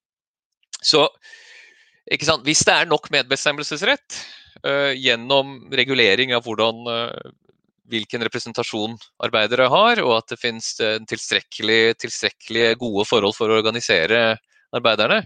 Så 0.83 1.05
ikke 2.11 2.27
sant? 2.27 2.47
hvis 2.47 2.65
det 2.67 2.75
er 2.75 2.89
nok 2.91 3.11
medbestemmelsesrett, 3.15 4.23
gjennom 4.95 5.57
regulering 5.73 6.35
av 6.37 6.45
hvordan, 6.47 6.83
uh, 6.87 7.33
hvilken 7.93 8.25
representasjon 8.27 8.97
arbeidere 9.25 9.69
har, 9.73 10.03
og 10.05 10.17
at 10.21 10.33
det 10.35 10.41
finnes 10.41 10.73
uh, 10.81 10.99
tilstrekkelig, 11.09 11.97
tilstrekkelig 12.03 12.75
gode 12.81 13.07
forhold 13.09 13.37
for 13.39 13.53
å 13.53 13.61
organisere 13.61 14.23
arbeiderne. 14.73 15.23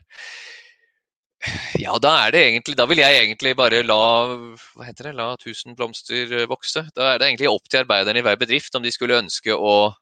Ja, 1.78 1.98
da 2.00 2.14
egentlig 2.30 2.74
Da 2.78 2.86
vil 2.88 2.98
jeg 2.98 3.18
egentlig 3.20 3.52
bare 3.58 3.82
la 3.84 3.98
hva 4.32 4.86
heter 4.86 5.10
det, 5.10 5.16
la 5.18 5.34
tusen 5.38 5.76
blomster 5.76 6.46
vokse. 6.48 6.86
Da 6.96 7.12
er 7.12 7.20
det 7.20 7.28
egentlig 7.28 7.50
opp 7.52 7.68
til 7.68 7.84
arbeiderne 7.84 8.22
i 8.22 8.24
hver 8.24 8.38
bedrift 8.40 8.74
om 8.74 8.82
de 8.82 8.92
skulle 8.94 9.20
ønske 9.20 9.54
å 9.54 9.92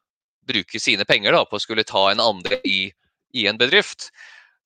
bruke 0.47 0.79
sine 0.79 1.05
penger 1.05 1.35
da, 1.35 1.43
på 1.45 1.57
å 1.57 1.61
skulle 1.61 1.85
ta 1.87 2.07
en 2.11 2.23
andel 2.23 2.57
i, 2.65 2.87
i 3.35 3.45
en 3.49 3.59
bedrift. 3.59 4.09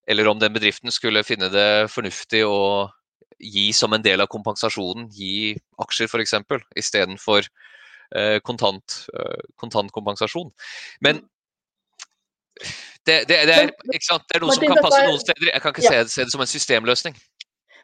Eller 0.10 0.28
om 0.28 0.40
den 0.40 0.54
bedriften 0.54 0.92
skulle 0.92 1.26
finne 1.26 1.50
det 1.54 1.90
fornuftig 1.94 2.46
å 2.48 2.90
gi 3.40 3.74
som 3.74 3.94
en 3.96 4.04
del 4.04 4.22
av 4.24 4.28
kompensasjonen, 4.32 5.10
gi 5.16 5.56
aksjer 5.82 6.08
f.eks. 6.12 6.34
istedenfor 6.80 7.42
eh, 8.16 8.40
kontant, 8.46 9.06
eh, 9.14 9.42
kontantkompensasjon. 9.60 10.52
Men 11.06 11.16
det, 13.06 13.24
det, 13.26 13.26
det, 13.28 13.40
er, 13.40 13.72
det, 13.72 14.00
er, 14.36 14.40
noe 14.44 14.54
som 14.56 14.68
kan 14.68 14.84
passe 14.84 15.04
noen 15.08 15.22
steder. 15.22 15.52
Jeg 15.54 15.62
kan 15.64 15.72
ikke 15.76 15.88
se, 15.88 16.08
se 16.12 16.24
det 16.28 16.34
som 16.34 16.44
en 16.44 16.52
systemløsning. 16.52 17.16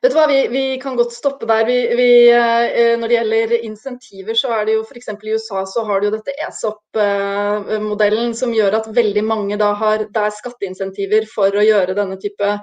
Vet 0.04 0.12
du 0.12 0.18
hva, 0.20 0.26
vi, 0.30 0.40
vi, 0.52 0.64
kan 0.78 0.98
godt 1.00 1.14
stoppe 1.16 1.48
der. 1.50 1.64
Vi, 1.66 1.78
vi, 1.98 2.10
eh, 2.30 2.94
når 3.00 3.08
det 3.10 3.16
gjelder 3.16 3.54
insentiver, 3.66 4.36
så 4.38 4.48
er 4.58 4.62
det 4.68 4.74
jo 4.76 4.84
f.eks. 4.84 5.08
i 5.16 5.34
USA 5.34 5.60
så 5.72 5.80
har 5.88 5.96
du 6.02 6.06
jo 6.10 6.16
dette 6.18 6.36
ESOP-modellen 6.46 8.36
som 8.38 8.54
gjør 8.54 8.72
at 8.82 8.92
veldig 8.94 9.24
mange 9.26 9.56
da 9.62 9.70
har 9.80 9.98
det 10.04 10.22
er 10.28 10.36
skatteinsentiver 10.36 11.24
for 11.32 11.50
å 11.56 11.64
gjøre 11.66 11.98
denne 11.98 12.18
type 12.22 12.48
Eh, 12.54 12.60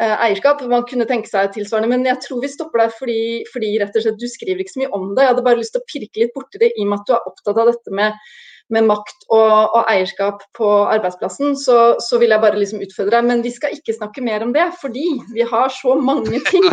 eierskap. 0.00 0.64
Man 0.68 0.84
kunne 0.88 1.06
tenke 1.08 1.30
seg 1.30 1.54
tilsvarende, 1.54 1.90
men 1.94 2.08
jeg 2.08 2.20
tror 2.24 2.42
vi 2.42 2.52
stopper 2.52 2.84
der 2.84 2.96
fordi, 2.96 3.20
fordi, 3.52 3.76
rett 3.80 3.96
og 3.96 4.04
slett 4.04 4.18
du 4.20 4.26
skriver 4.28 4.60
ikke 4.62 4.74
så 4.74 4.82
mye 4.82 4.96
om 4.96 5.14
det. 5.14 5.24
Jeg 5.24 5.32
hadde 5.34 5.46
bare 5.46 5.60
lyst 5.60 5.76
til 5.76 5.84
å 5.84 5.88
pirke 5.88 6.22
litt 6.22 6.34
borti 6.36 6.60
det 6.60 6.74
i 6.74 6.84
og 6.84 6.90
med 6.92 7.00
at 7.00 7.08
du 7.08 7.14
er 7.16 7.30
opptatt 7.30 7.60
av 7.62 7.70
dette 7.70 7.94
med, 7.96 8.18
med 8.76 8.88
makt 8.90 9.24
og, 9.30 9.52
og, 9.62 9.78
eierskap 9.88 10.42
på 10.58 10.72
arbeidsplassen. 10.92 11.54
Så, 11.60 11.78
så, 12.04 12.20
vil 12.20 12.34
jeg 12.34 12.44
bare 12.44 12.60
liksom 12.60 12.82
utfordre 12.84 13.16
deg. 13.16 13.30
Men 13.30 13.44
vi 13.46 13.54
skal 13.54 13.76
ikke 13.76 13.96
snakke 13.96 14.24
mer 14.26 14.44
om 14.44 14.52
det, 14.56 14.66
fordi 14.82 15.06
vi 15.32 15.46
har 15.48 15.72
så 15.72 15.96
mange 15.96 16.42
ting 16.50 16.66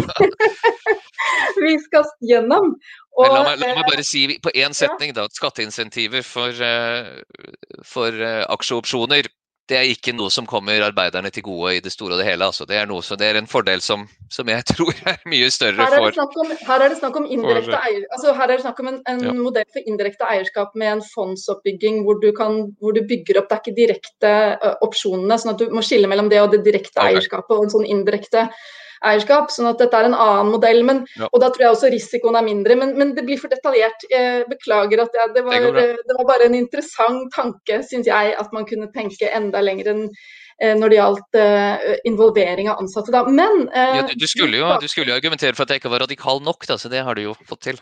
vi 1.63 1.77
skal 1.85 2.09
gjennom. 2.27 2.73
Og, 3.13 3.29
la, 3.29 3.45
meg, 3.45 3.61
la, 3.61 3.71
meg, 3.77 3.87
bare 3.87 4.03
si 4.07 4.25
på 4.41 4.51
én 4.57 4.75
setning 4.75 5.13
da, 5.15 5.29
at 5.29 5.37
skatteinsentiver 5.37 6.25
for, 6.25 6.59
uh, 6.59 7.53
for 7.87 8.25
aksjeopsjoner 8.49 9.29
det 9.71 9.77
er 9.79 9.87
ikke 9.87 10.11
noe 10.11 10.31
som 10.33 10.47
kommer 10.49 10.83
arbeiderne 10.83 11.29
til 11.31 11.45
gode 11.45 11.77
i 11.77 11.81
det 11.83 11.93
store 11.93 12.17
og 12.17 12.19
det 12.19 12.25
hele. 12.27 12.49
Altså. 12.51 12.65
Det, 12.67 12.75
er 12.75 12.87
noe, 12.89 12.99
det 13.19 13.29
er 13.29 13.39
en 13.39 13.47
fordel 13.47 13.81
som, 13.83 14.03
som, 14.33 14.49
jeg 14.51 14.65
tror 14.73 14.91
er 15.07 15.21
mye 15.29 15.47
større 15.53 15.79
her 15.79 15.95
er 15.95 16.17
for 16.17 16.43
om, 16.43 16.51
Her 16.67 16.83
er 16.83 16.91
det 16.91 16.99
snakk 16.99 17.19
om 17.21 17.29
eier, 17.31 18.03
altså 18.11 18.35
her 18.35 18.43
er 18.49 18.53
det 18.57 18.65
snakk 18.65 18.83
om 18.83 18.91
en, 18.91 18.99
en 19.07 19.23
ja. 19.29 19.33
modell 19.37 19.67
for 19.71 19.87
indirekte 19.87 20.27
eierskap 20.27 20.75
med 20.79 20.97
en 20.97 21.05
fondsoppbygging 21.13 22.03
hvor 22.03 22.19
du, 22.19 22.31
kan, 22.35 22.59
hvor 22.83 22.95
du 22.95 23.03
bygger 23.07 23.39
opp 23.39 23.49
Det 23.49 23.57
er 23.57 23.63
ikke 23.63 23.77
direkte 23.79 24.31
uh, 24.59 24.73
opsjonene, 24.85 25.39
sånn 25.39 25.53
at 25.55 25.63
du 25.63 25.71
må 25.71 25.83
skille 25.85 26.11
mellom 26.11 26.31
det 26.31 26.41
og 26.43 26.51
det 26.55 26.63
direkte 26.67 26.99
okay. 26.99 27.15
eierskapet 27.15 27.55
og 27.55 27.67
en 27.67 27.75
sånn 27.77 27.87
indirekte 27.87 28.49
eierskap. 29.07 29.51
sånn 29.53 29.69
at 29.69 29.81
dette 29.81 29.97
er 29.99 30.09
en 30.09 30.17
annen 30.17 30.51
modell. 30.53 30.83
Men, 30.87 31.03
ja. 31.19 31.29
Og 31.31 31.41
da 31.43 31.49
tror 31.53 31.67
jeg 31.67 31.75
også 31.75 31.91
risikoen 31.93 32.37
er 32.39 32.47
mindre. 32.47 32.77
Men, 32.79 32.95
men 32.99 33.15
det 33.17 33.25
blir 33.27 33.41
for 33.41 33.53
detaljert. 33.53 34.05
Jeg 34.11 34.45
beklager 34.51 35.03
at 35.05 35.17
jeg, 35.19 35.33
det, 35.35 35.43
var, 35.47 35.67
det, 35.75 35.89
det, 35.99 36.15
var, 36.15 36.29
bare 36.29 36.47
en 36.49 36.57
interessant 36.57 37.27
tanke, 37.35 37.81
syns 37.89 38.09
jeg, 38.09 38.33
at 38.39 38.55
man 38.55 38.67
kunne 38.69 38.91
tenke 38.95 39.31
enda 39.33 39.63
lenger 39.63 39.91
enn 39.93 40.03
eh, 40.07 40.73
når 40.79 40.93
det 40.93 40.99
gjaldt 40.99 41.39
involvering 42.09 42.71
av 42.71 42.81
ansatte. 42.83 43.13
Da. 43.13 43.25
Men 43.27 43.67
ja, 43.73 44.03
du, 44.07 44.15
du, 44.19 44.27
skulle 44.29 44.59
jo, 44.61 44.73
du, 44.81 44.89
skulle 44.91 45.13
jo, 45.13 45.19
argumentere 45.19 45.55
for 45.57 45.65
at 45.65 45.73
jeg 45.73 45.83
ikke 45.83 45.93
var 45.93 46.05
radikal 46.07 46.43
nok, 46.43 46.67
da, 46.69 46.79
så 46.79 46.91
det 46.91 47.03
har 47.05 47.17
du 47.17 47.27
jo 47.27 47.37
fått 47.49 47.65
til. 47.69 47.81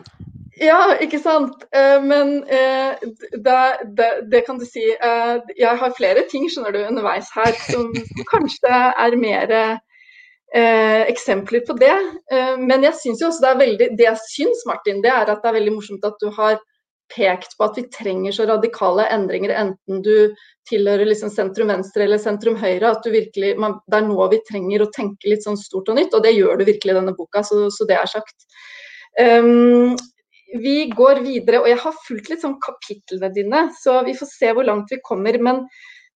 Ja, 0.61 0.93
ikke 1.01 1.17
sant. 1.17 1.63
Men 2.05 2.41
det, 2.45 4.09
det, 4.29 4.41
kan 4.45 4.59
du 4.61 4.65
si. 4.67 4.83
jeg 4.93 5.79
har 5.81 5.95
flere 5.97 6.25
ting 6.29 6.45
skjønner 6.51 6.75
du, 6.75 6.83
underveis 6.85 7.31
her 7.33 7.55
som 7.65 7.89
kanskje 8.33 8.69
er 8.91 9.17
mer 9.17 9.55
eh, 10.55 11.03
eksempler 11.11 11.63
på 11.67 11.77
det. 11.79 11.93
Eh, 12.33 12.57
men 12.59 12.83
jeg 12.87 12.97
syns 12.99 13.23
jo 13.23 13.29
også 13.29 13.45
det 13.45 13.51
er 13.51 13.61
veldig 13.61 13.87
Det 13.97 14.07
jeg 14.07 14.21
syns, 14.27 14.65
Martin, 14.69 15.01
det 15.03 15.13
er 15.13 15.29
at 15.29 15.41
det 15.41 15.51
er 15.51 15.57
veldig 15.59 15.77
morsomt 15.77 16.07
at 16.07 16.19
du 16.21 16.29
har 16.37 16.59
pekt 17.11 17.57
på 17.57 17.67
at 17.67 17.75
vi 17.75 17.83
trenger 17.91 18.31
så 18.31 18.45
radikale 18.47 19.03
endringer, 19.11 19.51
enten 19.51 20.03
du 20.05 20.31
tilhører 20.69 21.09
liksom 21.09 21.31
sentrum 21.33 21.71
venstre 21.71 22.05
eller 22.05 22.21
sentrum 22.21 22.55
høyre, 22.59 22.93
at 22.93 23.03
du 23.03 23.11
virkelig, 23.11 23.55
man, 23.59 23.75
det 23.91 23.99
er 23.99 24.07
nå 24.07 24.27
vi 24.31 24.39
trenger 24.47 24.85
å 24.85 24.91
tenke 24.95 25.27
litt 25.27 25.43
sånn 25.43 25.59
stort 25.59 25.91
og 25.91 25.99
nytt. 25.99 26.15
Og 26.15 26.23
det 26.23 26.31
gjør 26.37 26.61
du 26.61 26.65
virkelig 26.69 26.95
i 26.95 26.99
denne 27.01 27.15
boka, 27.17 27.43
så, 27.43 27.65
så 27.73 27.87
det 27.89 27.97
er 27.99 28.07
sagt. 28.07 28.47
Um, 29.19 29.97
vi 30.61 30.85
går 30.91 31.21
videre, 31.25 31.61
og 31.61 31.69
jeg 31.71 31.79
har 31.83 31.99
fulgt 32.07 32.31
litt 32.31 32.43
sånn 32.43 32.59
kapitlene 32.63 33.31
dine, 33.35 33.65
så 33.79 34.01
vi 34.07 34.15
får 34.17 34.31
se 34.31 34.51
hvor 34.55 34.67
langt 34.67 34.91
vi 34.91 34.99
kommer. 35.03 35.35
Men 35.43 35.65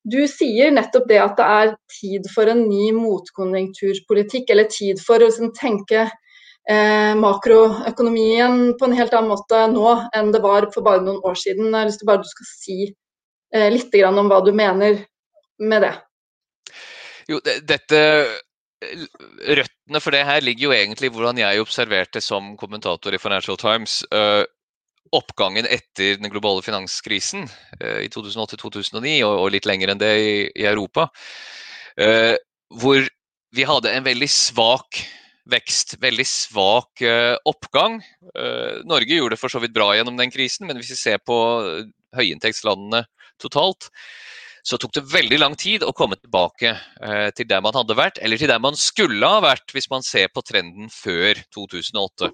du 0.06 0.20
sier 0.30 0.74
nettopp 0.74 1.08
det 1.10 1.18
at 1.22 1.39
det 1.39 1.45
er 1.60 1.74
tid 1.89 2.30
for 2.34 2.49
en 2.51 2.66
ny 2.70 2.91
motkonjunkturpolitikk, 2.95 4.51
eller 4.53 4.70
tid 4.70 5.01
for 5.01 5.18
å 5.18 5.30
liksom, 5.30 5.51
tenke 5.58 6.06
eh, 6.06 7.14
makroøkonomien 7.18 8.76
på 8.78 8.88
en 8.88 8.97
helt 8.97 9.16
annen 9.18 9.34
måte 9.34 9.66
nå 9.74 9.95
enn 10.16 10.32
det 10.36 10.43
var 10.45 10.70
for 10.76 10.86
bare 10.86 11.03
noen 11.06 11.24
år 11.26 11.39
siden. 11.41 11.72
Jeg 11.72 11.80
har 11.80 11.89
lyst 11.89 12.03
til 12.03 12.12
bare 12.12 12.24
du 12.24 12.30
skal 12.30 12.51
si 12.51 12.80
eh, 12.88 13.70
litt 13.74 14.01
om 14.06 14.30
hva 14.30 14.41
du 14.45 14.53
mener 14.53 15.01
med 15.58 15.88
det. 15.88 15.95
Jo, 17.30 17.39
dette 17.41 18.01
Røttene 18.86 20.01
for 20.03 20.14
det 20.14 20.26
her 20.28 20.43
ligger 20.43 20.68
jo 20.68 20.74
egentlig 20.76 21.08
i 21.10 21.14
hvordan 21.16 21.39
jeg 21.39 21.62
observerte 21.64 22.22
som 22.22 22.51
kommentator 22.60 23.16
i 23.16 23.22
Financial 23.22 23.58
Times 23.58 24.01
uh, 24.14 24.43
oppgangen 25.18 25.68
etter 25.68 26.20
den 26.20 26.32
globale 26.32 26.63
finanskrisen 26.66 27.45
uh, 27.82 27.99
i 28.03 28.09
2008-2009, 28.13 29.18
og, 29.28 29.49
litt 29.53 29.68
lenger 29.70 29.93
enn 29.93 30.01
det 30.01 30.13
i, 30.22 30.66
Europa. 30.66 31.09
Uh, 31.99 32.36
hvor 32.76 33.05
vi 33.55 33.68
hadde 33.68 33.93
en 33.95 34.05
veldig 34.07 34.30
svak 34.32 34.99
vekst. 35.51 35.95
Veldig 36.01 36.26
svak 36.28 37.03
uh, 37.05 37.36
oppgang. 37.47 37.99
Norge 38.89 39.20
gjorde 39.20 39.36
det 39.36 39.41
for 39.41 39.53
så 39.53 39.61
vidt 39.63 39.76
bra 39.76 39.91
gjennom 39.95 40.18
den 40.20 40.34
krisen, 40.34 40.68
men 40.68 40.80
hvis 40.82 40.95
vi 40.95 40.99
ser 40.99 41.22
på 41.24 41.38
høyinntektslandene 42.18 43.05
totalt, 43.41 43.91
så 44.66 44.80
tok 44.82 44.95
det 44.97 45.05
veldig 45.11 45.38
lang 45.38 45.55
tid 45.59 45.86
å 45.86 45.93
komme 45.93 46.18
tilbake 46.18 46.72
til 47.38 47.45
der 47.45 47.61
man 47.61 47.76
hadde 47.78 47.93
vært, 47.99 48.18
eller 48.18 48.39
til 48.41 48.49
der 48.49 48.63
man 48.63 48.74
skulle 48.80 49.30
ha 49.30 49.43
vært, 49.45 49.70
hvis 49.76 49.91
man 49.91 50.01
ser 50.01 50.32
på 50.34 50.41
trenden 50.41 50.89
før 50.89 51.38
2008. 51.53 52.32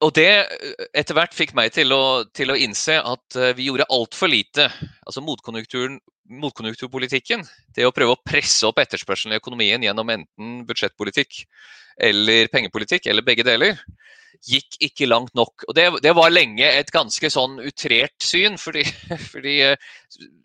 Og 0.00 0.14
det 0.16 0.30
etter 0.96 1.14
hvert 1.16 1.34
fikk 1.36 1.52
meg 1.58 1.72
til 1.76 1.92
å, 1.92 2.24
til 2.32 2.50
å 2.52 2.56
innse 2.56 2.96
at 3.04 3.36
vi 3.56 3.66
gjorde 3.68 3.92
altfor 3.92 4.28
lite. 4.32 4.70
Altså 5.04 5.20
motkonjunkturpolitikken, 5.24 7.44
det 7.76 7.84
å 7.84 7.92
prøve 7.92 8.12
å 8.14 8.22
presse 8.24 8.66
opp 8.68 8.78
etterspørselen 8.80 9.34
i 9.36 9.40
økonomien 9.42 9.82
gjennom 9.84 10.08
enten 10.14 10.64
budsjettpolitikk 10.68 11.30
eller 12.00 12.48
pengepolitikk, 12.52 13.06
eller 13.10 13.26
begge 13.26 13.44
deler, 13.44 13.76
gikk 14.46 14.78
ikke 14.80 15.08
langt 15.08 15.34
nok. 15.36 15.66
Og 15.68 15.76
Det, 15.76 15.86
det 16.04 16.12
var 16.16 16.32
lenge 16.32 16.64
et 16.64 16.90
ganske 16.94 17.30
sånn 17.32 17.58
utrert 17.66 18.24
syn, 18.24 18.56
fordi, 18.60 18.84
fordi, 19.32 19.56
eh, 19.66 19.76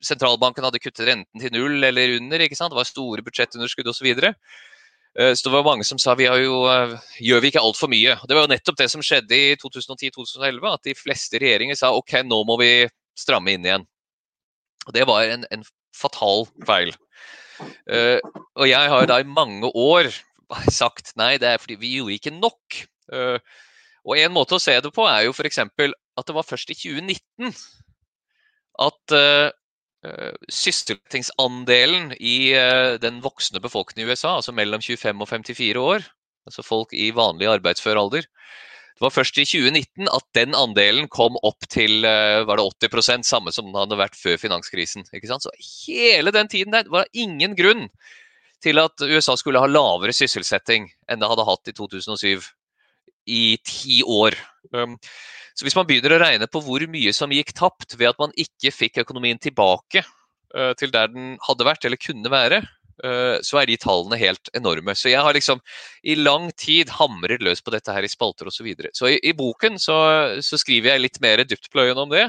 sentralbanken 0.03 0.67
hadde 0.67 0.81
kuttet 0.83 1.07
renten 1.07 1.41
til 1.41 1.53
null 1.55 1.83
eller 1.83 2.17
under. 2.19 2.43
ikke 2.43 2.59
sant? 2.59 2.73
Det 2.73 2.81
var 2.81 2.89
store 2.89 3.25
budsjettunderskudd 3.25 3.91
osv. 3.91 4.01
Så, 4.01 4.07
videre. 4.07 4.35
Eh, 4.35 4.74
så 5.15 5.47
det 5.47 5.53
var 5.53 5.63
mange 5.63 5.85
som 5.87 5.99
sa 6.01 6.11
vi 6.19 6.27
har 6.27 6.41
jo, 6.43 6.65
eh, 6.67 6.95
gjør 7.23 7.43
vi 7.43 7.51
ikke 7.51 7.63
altfor 7.63 7.87
mye. 7.91 8.17
Det 8.27 8.35
var 8.35 8.43
jo 8.45 8.51
nettopp 8.51 8.79
det 8.81 8.89
som 8.91 9.03
skjedde 9.05 9.37
i 9.37 9.55
2010-2011, 9.61 10.67
at 10.73 10.83
de 10.83 10.95
fleste 10.97 11.39
regjeringer 11.39 11.79
sa 11.79 11.93
ok, 11.95 12.17
nå 12.27 12.41
må 12.47 12.57
vi 12.59 12.71
stramme 13.15 13.55
inn 13.55 13.63
igjen. 13.63 13.85
Og 14.85 14.93
Det 14.93 15.05
var 15.07 15.23
en, 15.31 15.45
en 15.55 15.63
fatal 15.95 16.43
feil. 16.67 16.91
Uh, 17.87 18.19
og 18.59 18.67
jeg 18.67 18.91
har 18.91 19.05
da 19.07 19.21
i 19.23 19.27
mange 19.27 19.69
år 19.71 20.09
sagt 20.67 21.13
nei, 21.15 21.37
det 21.39 21.47
er 21.47 21.61
fordi 21.63 21.79
vi 21.79 21.93
gjorde 21.95 22.17
ikke 22.19 22.35
nok. 22.35 22.81
Uh, 23.07 23.39
og 24.05 24.19
en 24.19 24.35
måte 24.35 24.57
å 24.57 24.61
se 24.61 24.75
det 24.83 24.91
på 24.93 25.07
er 25.07 25.23
jo 25.25 25.33
f.eks. 25.33 25.63
at 25.63 26.27
det 26.27 26.35
var 26.35 26.45
først 26.45 26.75
i 26.75 26.77
2019 26.77 27.55
at 28.83 29.15
uh, 29.15 29.47
sysselsettingsandelen 30.51 32.11
i 32.19 32.53
den 33.01 33.21
voksne 33.23 33.61
befolkningen 33.63 34.09
i 34.09 34.13
USA, 34.13 34.35
altså 34.37 34.53
mellom 34.55 34.83
25 34.83 35.23
og 35.23 35.29
54 35.29 35.81
år, 35.81 36.05
altså 36.45 36.65
folk 36.65 36.93
i 36.93 37.09
vanlig 37.15 37.49
arbeidsfør 37.49 37.99
alder, 38.01 38.27
det 38.95 39.03
var 39.03 39.11
først 39.11 39.35
i 39.41 39.43
2019 39.43 40.07
at 40.07 40.23
den 40.37 40.53
andelen 40.55 41.09
kom 41.11 41.35
opp 41.43 41.65
til 41.67 42.05
eh, 42.07 42.45
var 42.47 42.61
det 42.61 42.87
80% 42.87 43.27
samme 43.27 43.51
som 43.51 43.67
den 43.67 43.75
hadde 43.75 43.97
vært 43.99 44.15
før 44.15 44.37
finanskrisen. 44.39 45.03
Ikke 45.11 45.27
sant? 45.27 45.43
Så 45.43 45.51
hele 45.83 46.31
den 46.31 46.47
tiden 46.47 46.71
der 46.71 46.87
var 46.87 47.09
ingen 47.11 47.57
grunn 47.59 47.89
til 48.63 48.79
at 48.79 49.03
USA 49.03 49.35
skulle 49.35 49.59
ha 49.59 49.67
lavere 49.67 50.15
sysselsetting 50.15 50.87
enn 51.11 51.19
det 51.19 51.27
hadde 51.27 51.47
hatt 51.49 51.67
i 51.67 51.75
2007. 51.75 52.47
I 53.27 53.57
ti 53.67 53.99
år. 54.07 54.37
Så 55.55 55.63
hvis 55.63 55.75
man 55.77 55.87
begynner 55.87 56.17
å 56.17 56.19
regne 56.19 56.47
på 56.51 56.61
hvor 56.63 56.83
mye 56.91 57.13
som 57.15 57.31
gikk 57.31 57.53
tapt 57.55 57.95
ved 57.95 58.11
at 58.11 58.19
man 58.19 58.33
ikke 58.39 58.73
fikk 58.75 58.99
økonomien 59.05 59.39
tilbake 59.39 60.03
uh, 60.03 60.73
til 60.79 60.91
der 60.91 61.13
den 61.13 61.37
hadde 61.45 61.67
vært 61.67 61.87
eller 61.87 62.01
kunne 62.01 62.31
være, 62.31 62.59
uh, 63.05 63.37
så 63.39 63.61
er 63.61 63.69
de 63.69 63.79
tallene 63.79 64.19
helt 64.19 64.51
enorme. 64.57 64.97
Så 64.99 65.13
jeg 65.13 65.23
har 65.23 65.35
liksom 65.35 65.63
i 66.03 66.17
lang 66.19 66.49
tid 66.59 66.91
hamret 66.97 67.43
løs 67.45 67.63
på 67.63 67.71
dette 67.75 67.95
her 67.95 68.03
i 68.03 68.11
spalter 68.11 68.51
osv. 68.51 68.59
Så, 68.59 68.67
videre. 68.67 68.91
så 68.97 69.13
i, 69.13 69.19
i 69.23 69.35
boken 69.37 69.79
så, 69.79 69.97
så, 70.43 70.59
skriver 70.59 70.93
jeg 70.93 71.05
litt 71.05 71.21
mer 71.23 71.45
dyptpløyende 71.47 72.03
om 72.03 72.11
det. 72.11 72.25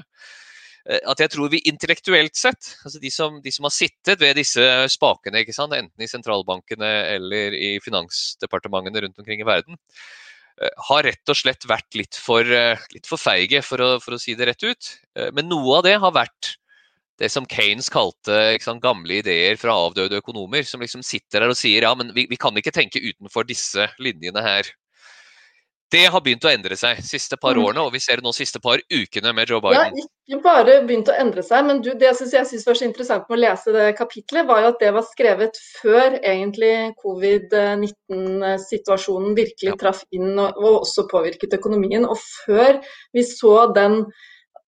Eh, 0.87 1.03
at 1.11 1.25
jeg 1.25 1.33
tror 1.35 1.51
vi 1.51 1.65
intellektuelt 1.67 2.39
sett, 2.39 2.77
altså 2.87 3.03
de 3.03 3.11
som, 3.11 3.41
de 3.43 3.55
som 3.55 3.67
har 3.67 3.75
sittet 3.75 4.23
ved 4.23 4.39
disse 4.39 4.63
spakene, 4.95 5.43
enten 5.43 5.99
i 6.05 6.11
sentralbankene 6.11 6.93
eller 7.17 7.59
i 7.59 7.73
finansdepartementene 7.83 9.03
rundt 9.03 9.19
omkring 9.19 9.43
i 9.43 9.49
verden, 9.51 9.83
har 10.89 11.05
rett 11.05 11.33
og 11.33 11.37
slett 11.37 11.67
vært 11.69 11.99
litt 11.99 12.17
for, 12.17 12.47
litt 12.95 13.09
for 13.09 13.21
feige, 13.21 13.61
for 13.67 13.83
å, 13.85 13.89
for 14.01 14.17
å 14.17 14.21
si 14.21 14.33
det 14.39 14.47
rett 14.49 14.65
ut. 14.65 14.93
Men 15.37 15.51
noe 15.51 15.79
av 15.79 15.85
det 15.85 15.99
har 16.01 16.15
vært 16.17 16.57
det 17.21 17.31
som 17.33 17.47
Kanes 17.49 17.89
kalte 17.93 18.57
sant, 18.63 18.83
gamle 18.85 19.21
ideer 19.21 19.57
fra 19.61 19.75
avdøde 19.87 20.21
økonomer, 20.21 20.67
som 20.69 20.83
liksom 20.85 21.05
sitter 21.07 21.43
der 21.43 21.53
og 21.53 21.59
sier 21.59 21.87
ja, 21.87 21.93
men 21.97 22.13
vi, 22.17 22.27
vi, 22.31 22.39
kan 22.41 22.57
ikke 22.57 22.75
tenke 22.77 23.03
utenfor 23.03 23.49
disse 23.49 23.89
linjene 24.03 24.43
her. 24.45 24.69
Det 25.93 26.07
har 26.11 26.19
begynt 26.23 26.43
å 26.43 26.49
endre 26.51 26.75
seg 26.79 26.99
siste 27.07 27.37
par 27.39 27.55
mm. 27.55 27.63
årene, 27.63 27.83
og 27.87 27.93
vi 27.95 28.01
ser 28.03 28.17
det 28.19 28.25
nå 28.27 28.33
siste 28.35 28.59
par 28.63 28.79
ukene 28.91 29.33
med 29.37 29.51
Joe 29.53 29.61
Biden. 29.63 29.95
Ja, 29.95 30.03
ikke 30.27 30.43
bare 30.43 30.83
begynt 30.89 31.09
å 31.13 31.15
endre 31.15 31.43
seg, 31.47 31.65
men 31.69 31.83
du, 31.85 31.91
det 31.95 32.17
synes 32.19 32.33
jeg 32.35 32.47
synes 32.51 32.67
var 32.67 32.77
så 32.81 32.87
interessant 32.89 33.25
med 33.31 33.39
å 33.39 33.45
lese 33.45 33.69
det 33.77 33.99
kapitlet, 34.01 34.49
var 34.49 34.59
jo 34.65 34.71
at 34.73 34.81
det 34.83 34.91
var 34.97 35.05
skrevet 35.07 35.55
før 35.79 36.09
egentlig 36.19 36.75
covid-19-situasjonen 37.05 39.39
virkelig 39.39 39.73
ja. 39.77 39.81
traff 39.85 40.01
inn 40.17 40.31
og, 40.35 40.51
og 40.59 40.73
også 40.81 41.01
påvirket 41.13 41.59
økonomien, 41.61 42.03
og 42.03 42.19
før 42.19 42.73
vi 43.15 43.23
så 43.29 43.55
den 43.77 43.95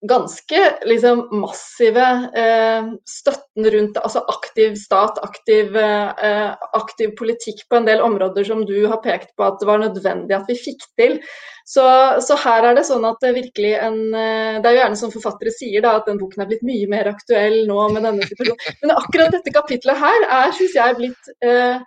ganske 0.01 0.79
liksom, 0.87 1.29
massive 1.41 2.07
eh, 2.37 2.91
støtten 3.09 3.71
rundt 3.71 3.99
altså 3.99 4.23
aktiv 4.31 4.77
stat, 4.79 5.19
aktiv, 5.23 5.77
eh, 5.77 6.55
aktiv, 6.79 7.15
politikk 7.19 7.65
på 7.69 7.81
en 7.81 7.89
del 7.89 8.03
områder 8.05 8.47
som 8.47 8.63
du 8.67 8.77
har 8.87 9.03
pekt 9.03 9.35
på 9.37 9.47
at 9.47 9.59
det 9.59 9.67
var 9.67 9.83
nødvendig 9.83 10.37
at 10.37 10.47
vi 10.51 10.59
fikk 10.59 10.87
til. 11.01 11.19
Så, 11.67 11.85
så 12.25 12.39
her 12.45 12.71
er 12.71 12.79
det 12.79 12.87
sånn 12.89 13.05
at 13.05 13.19
det 13.21 13.35
virkelig 13.37 13.75
en 13.77 13.99
eh, 14.15 14.63
Det 14.63 14.71
er 14.71 14.77
jo 14.77 14.83
gjerne 14.85 15.03
som 15.03 15.13
forfattere 15.13 15.53
sier, 15.53 15.83
da, 15.85 15.99
at 15.99 16.07
den 16.09 16.21
boken 16.23 16.45
er 16.45 16.51
blitt 16.53 16.65
mye 16.67 16.87
mer 16.89 17.11
aktuell 17.11 17.65
nå 17.69 17.91
med 17.93 18.07
denne 18.07 18.31
situasjonen. 18.31 18.81
Men 18.85 18.97
akkurat 18.97 19.35
dette 19.35 19.55
kapitlet 19.55 19.99
her 19.99 20.29
er, 20.29 20.55
syns 20.57 20.79
jeg, 20.79 20.99
blitt 21.01 21.33
eh, 21.43 21.83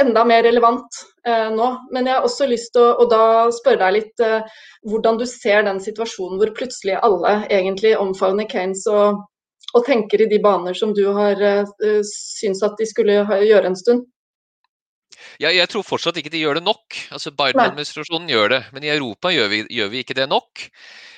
enda 0.00 0.24
mer 0.24 0.42
relevant 0.46 0.98
eh, 1.26 1.50
nå. 1.54 1.68
Men 1.92 2.08
jeg 2.08 2.16
har 2.16 2.26
også 2.26 2.48
lyst 2.50 2.72
til 2.76 2.82
å 2.84 3.06
da 3.10 3.50
spørre 3.54 3.82
deg 3.84 3.96
litt 3.98 4.24
eh, 4.24 4.56
hvordan 4.88 5.20
du 5.20 5.26
ser 5.28 5.64
den 5.68 5.80
situasjonen 5.82 6.40
hvor 6.40 6.54
plutselig 6.56 6.98
alle 7.00 7.36
egentlig 7.52 7.94
omfavner 8.00 8.48
Keynes 8.50 8.86
og, 8.90 9.22
og, 9.72 9.84
tenker 9.86 10.24
i 10.24 10.30
de 10.30 10.40
baner 10.42 10.76
som 10.78 10.94
du 10.96 11.04
har 11.16 11.40
eh, 11.40 12.02
syns 12.10 12.64
at 12.66 12.76
de 12.80 12.88
skulle 12.90 13.22
gjøre 13.22 13.70
en 13.70 13.78
stund. 13.78 14.04
Ja, 15.42 15.50
jeg 15.50 15.66
tror 15.70 15.86
fortsatt 15.86 16.18
ikke 16.18 16.32
de 16.32 16.42
gjør 16.42 16.58
det 16.58 16.66
nok. 16.66 16.98
Altså 17.14 17.32
Biden-administrasjonen 17.34 18.30
gjør 18.30 18.52
det, 18.56 18.60
men 18.74 18.86
i 18.86 18.92
Europa 18.92 19.32
gjør 19.34 19.50
vi, 19.50 19.64
gjør 19.78 19.90
vi 19.92 20.04
ikke 20.04 20.16
det 20.18 20.28
nok. 20.30 20.66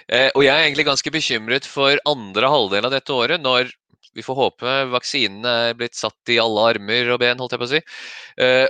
Eh, 0.06 0.28
og 0.34 0.44
jeg 0.44 0.54
er 0.54 0.68
egentlig 0.68 0.86
ganske 0.86 1.12
bekymret 1.12 1.66
for 1.68 1.98
andre 2.08 2.50
halvdel 2.52 2.86
av 2.86 2.94
dette 2.94 3.14
året, 3.14 3.42
når 3.42 3.72
vi 4.16 4.24
får 4.24 4.38
håpe 4.38 4.74
vaksinene 4.94 5.54
er 5.68 5.78
blitt 5.78 5.96
satt 5.98 6.32
i 6.32 6.40
alle 6.42 6.64
armer 6.72 7.12
og 7.12 7.20
ben, 7.22 7.38
holdt 7.40 7.56
jeg 7.56 7.62
på 7.62 7.68
å 7.68 7.72
si. 7.74 7.82
Uh, 8.40 8.66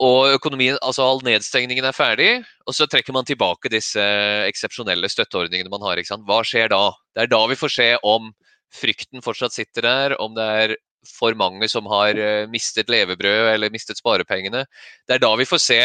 og 0.00 0.32
økonomien, 0.32 0.78
altså 0.80 1.04
all 1.04 1.18
nedstengningen 1.24 1.84
er 1.84 1.96
ferdig, 1.96 2.28
og 2.64 2.76
så 2.76 2.86
trekker 2.88 3.12
man 3.12 3.26
tilbake 3.28 3.72
disse 3.72 4.00
eksepsjonelle 4.46 5.10
støtteordningene 5.12 5.72
man 5.72 5.84
har. 5.84 6.00
Hva 6.24 6.38
skjer 6.46 6.72
da? 6.72 6.86
Det 7.12 7.26
er 7.26 7.32
da 7.32 7.40
vi 7.50 7.58
får 7.60 7.74
se 7.74 7.88
om 8.08 8.30
frykten 8.72 9.24
fortsatt 9.24 9.52
sitter 9.52 9.84
der, 9.84 10.14
om 10.22 10.32
det 10.36 10.46
er 10.62 10.76
for 11.08 11.36
mange 11.36 11.68
som 11.72 11.88
har 11.90 12.16
uh, 12.16 12.48
mistet 12.52 12.92
levebrød 12.92 13.54
eller 13.54 13.72
mistet 13.72 14.00
sparepengene. 14.00 14.66
Det 15.08 15.16
er 15.16 15.24
da 15.24 15.34
vi 15.40 15.48
får 15.48 15.64
se 15.64 15.80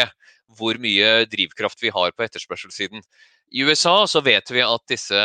hvor 0.56 0.78
mye 0.78 1.26
drivkraft 1.28 1.80
vi 1.82 1.90
har 1.92 2.12
på 2.14 2.24
etterspørselssiden. 2.26 3.02
I 3.56 3.64
USA 3.64 3.94
så 4.10 4.20
vet 4.20 4.50
vi 4.52 4.60
at 4.60 4.82
disse 4.90 5.20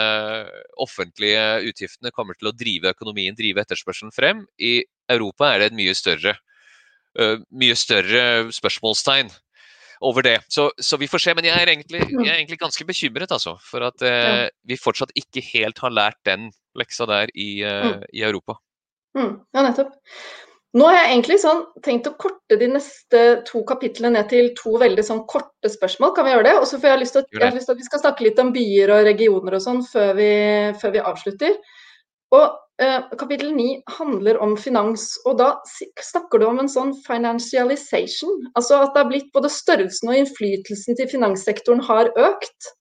offentlige 0.80 1.44
utgiftene 1.68 2.14
kommer 2.16 2.38
til 2.38 2.48
å 2.48 2.56
drive 2.56 2.94
økonomien, 2.96 3.36
drive 3.36 3.60
etterspørselen 3.66 4.14
frem. 4.16 4.46
I 4.56 4.86
Europa 5.12 5.50
er 5.52 5.60
det 5.60 5.72
et 5.72 5.80
mye 5.82 5.96
større, 5.98 6.38
mye 7.52 7.76
større 7.76 8.24
spørsmålstegn. 8.56 9.34
over 10.02 10.24
det. 10.26 10.40
Så, 10.50 10.72
så, 10.82 10.98
vi 10.98 11.08
får 11.08 11.22
se. 11.22 11.34
Men 11.38 11.46
jeg 11.46 11.62
er 11.62 11.70
egentlig, 11.70 12.02
jeg 12.02 12.30
er 12.32 12.40
egentlig 12.40 12.60
ganske 12.62 12.86
bekymret 12.90 13.32
altså, 13.32 13.58
for 13.62 13.86
at 13.86 14.02
eh, 14.02 14.48
vi 14.66 14.80
fortsatt 14.80 15.14
ikke 15.18 15.44
helt 15.52 15.82
har 15.84 15.94
lært 15.94 16.18
den 16.26 16.50
leksa 16.78 17.06
der 17.10 17.30
i, 17.36 17.62
eh, 17.62 17.86
mm. 17.86 18.08
i 18.18 18.24
Europa. 18.26 18.58
Mm. 19.18 19.36
Ja, 19.54 19.66
nettopp. 19.68 19.94
Nå 20.72 20.86
har 20.88 20.96
jeg 20.96 21.08
egentlig 21.10 21.36
sånn, 21.42 21.66
tenkt 21.84 22.08
å 22.08 22.14
korte 22.16 22.56
de 22.56 22.70
neste 22.72 23.22
to 23.48 23.60
kapitlene 23.68 24.14
ned 24.16 24.30
til 24.32 24.54
to 24.56 24.78
veldig 24.80 25.04
sånn 25.04 25.26
korte 25.28 25.68
spørsmål. 25.72 26.14
Kan 26.16 26.28
vi 26.28 26.32
gjøre 26.32 26.46
det? 26.48 26.54
Og 26.62 26.68
så 26.70 26.80
får 26.80 26.94
jeg 26.94 27.02
lyst 27.02 27.18
til, 27.18 27.26
jeg 27.36 27.56
lyst 27.58 27.68
til 27.68 27.76
at 27.76 27.82
vi 27.82 27.88
skal 27.90 28.02
snakke 28.06 28.24
litt 28.24 28.40
om 28.40 28.54
byer 28.56 28.94
og 28.96 29.08
regioner 29.10 29.58
og 29.58 29.64
sånn 29.66 29.82
før, 29.84 30.22
før, 30.80 30.94
vi 30.94 31.02
avslutter. 31.12 31.58
Og 32.32 32.46
eh, 32.80 33.10
Kapittel 33.20 33.52
9 33.58 33.66
handler 33.98 34.40
om 34.46 34.54
finans, 34.56 35.10
og 35.28 35.42
da 35.42 35.50
snakker 36.08 36.40
du 36.40 36.48
om 36.48 36.62
en 36.64 36.72
sånn 36.72 36.94
financialization. 37.04 38.48
Altså 38.56 38.80
at 38.80 38.96
det 38.96 39.04
har 39.04 39.10
blitt 39.10 39.28
både 39.36 39.52
størrelsen 39.52 40.14
og 40.14 40.22
innflytelsen 40.22 41.00
til 41.02 41.12
finanssektoren 41.12 41.84
har 41.90 42.14
økt. 42.16 42.72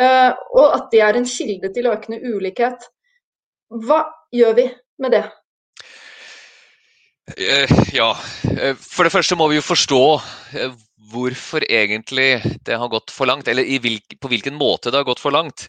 Eh, 0.00 0.32
og 0.56 0.78
at 0.78 0.88
det 0.94 1.04
er 1.04 1.20
en 1.20 1.28
kilde 1.28 1.74
til 1.76 1.90
økende 1.92 2.22
ulikhet. 2.24 2.88
Hva 3.84 4.06
gjør 4.32 4.56
vi 4.62 4.66
med 5.04 5.12
det? 5.12 5.26
Eh, 7.36 7.70
ja. 7.92 8.10
Eh, 8.60 8.76
for 8.80 9.06
det 9.06 9.12
første 9.12 9.36
må 9.38 9.48
vi 9.50 9.58
jo 9.58 9.64
forstå 9.66 10.02
eh, 10.58 10.76
hvorfor 11.12 11.64
egentlig 11.68 12.30
det 12.66 12.78
har 12.78 12.92
gått 12.92 13.12
for 13.14 13.28
langt, 13.28 13.48
eller 13.48 13.66
hvilk, 13.82 14.18
på 14.20 14.30
hvilken 14.32 14.56
måte 14.58 14.92
det 14.92 15.00
har 15.00 15.08
gått 15.08 15.22
for 15.22 15.34
langt. 15.34 15.68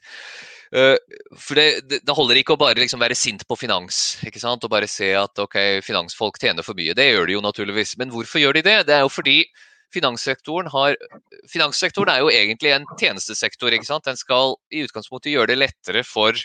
For 0.70 1.58
det, 1.58 1.96
det 2.06 2.14
holder 2.14 2.38
ikke 2.38 2.54
å 2.54 2.60
bare 2.62 2.78
liksom 2.78 3.02
være 3.02 3.16
sint 3.18 3.42
på 3.50 3.56
finans 3.58 4.20
ikke 4.22 4.38
sant? 4.38 4.62
og 4.62 4.70
bare 4.70 4.86
se 4.86 5.08
at 5.18 5.42
ok, 5.42 5.56
finansfolk 5.82 6.38
tjener 6.38 6.62
for 6.62 6.78
mye. 6.78 6.94
Det 6.94 7.08
gjør 7.08 7.26
de 7.26 7.34
jo 7.34 7.42
naturligvis. 7.42 7.96
Men 7.98 8.12
hvorfor 8.14 8.44
gjør 8.44 8.60
de 8.60 8.62
det? 8.68 8.76
Det 8.86 8.94
er 8.94 9.02
jo 9.02 9.10
fordi 9.10 9.40
finanssektoren, 9.96 10.70
har, 10.70 10.94
finanssektoren 11.50 12.14
er 12.14 12.22
jo 12.22 12.30
egentlig 12.30 12.76
en 12.76 12.86
tjenestesektor. 13.00 13.74
ikke 13.74 13.90
sant? 13.90 14.06
Den 14.06 14.20
skal 14.20 14.60
i 14.70 14.84
utgangspunktet 14.86 15.34
gjøre 15.34 15.56
det 15.56 15.58
lettere 15.64 16.06
for 16.06 16.38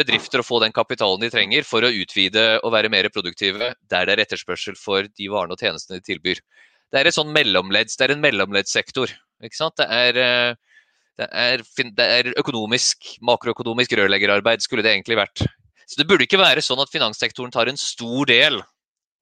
bedrifter 0.00 0.42
å 0.42 0.46
få 0.46 0.58
den 0.64 0.74
kapitalen 0.74 1.22
de 1.22 1.30
trenger 1.32 1.66
for 1.68 1.84
å 1.84 1.92
utvide 1.92 2.44
og 2.64 2.74
være 2.74 2.90
mer 2.92 3.08
produktive 3.12 3.72
der 3.92 4.08
det 4.08 4.16
er 4.16 4.24
etterspørsel 4.24 4.78
for 4.80 5.06
de 5.06 5.30
varene 5.32 5.56
og 5.56 5.62
tjenestene 5.62 6.00
de 6.00 6.08
tilbyr. 6.08 6.42
Det 6.90 6.98
er, 6.98 7.12
sånn 7.14 7.30
mellomledds, 7.30 7.94
det 7.96 8.08
er 8.08 8.16
en 8.16 8.24
mellomleddssektor. 8.24 9.12
Det 9.40 9.86
er, 9.86 10.18
eh, 10.18 10.82
det 11.20 11.28
er, 11.30 11.64
det 11.96 12.06
er 12.18 12.32
økonomisk, 12.40 13.14
makroøkonomisk 13.22 13.94
rørleggerarbeid, 14.00 14.64
skulle 14.64 14.82
det 14.82 14.96
egentlig 14.96 15.20
vært. 15.20 15.44
Så 15.86 15.98
Det 15.98 16.06
burde 16.06 16.26
ikke 16.26 16.40
være 16.40 16.62
sånn 16.62 16.82
at 16.82 16.90
finanssektoren 16.90 17.54
tar 17.54 17.70
en 17.70 17.78
stor 17.78 18.26
del 18.26 18.60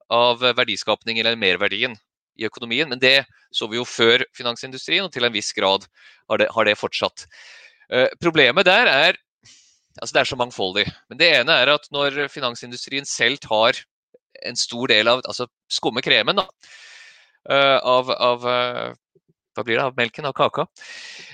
av 0.09 0.41
verdiskapningen 0.41 1.25
eller 1.25 1.37
merverdien 1.37 1.95
i 2.39 2.45
økonomien, 2.47 2.89
men 2.89 3.01
det 3.01 3.25
så 3.53 3.67
vi 3.69 3.79
jo 3.79 3.85
før 3.87 4.23
finansindustrien, 4.37 5.05
og 5.05 5.13
til 5.13 5.25
en 5.25 5.33
viss 5.33 5.51
grad 5.53 5.85
har 6.29 6.41
det, 6.41 6.49
har 6.53 6.69
det 6.69 6.77
fortsatt. 6.79 7.25
Uh, 7.89 8.07
problemet 8.21 8.67
der 8.69 8.89
er 8.89 9.17
Altså 9.99 10.15
det 10.15 10.21
er 10.21 10.29
så 10.31 10.39
mangfoldig. 10.39 10.85
Men 11.11 11.19
det 11.19 11.29
ene 11.41 11.55
er 11.61 11.73
at 11.73 11.87
når 11.93 12.21
finansindustrien 12.31 13.07
selv 13.07 13.41
tar 13.43 13.79
en 14.45 14.59
stor 14.59 14.87
del 14.91 15.09
av 15.11 15.23
altså 15.25 15.47
skumme 15.71 16.03
kremen 16.05 16.39
da, 16.39 16.45
eh, 17.49 17.77
av, 17.77 18.11
av, 18.11 18.47
eh, 18.47 18.97
Hva 19.57 19.65
blir 19.65 19.79
det? 19.79 19.83
Av 19.83 19.97
melken? 19.97 20.27
Av 20.29 20.33
kaka. 20.37 20.67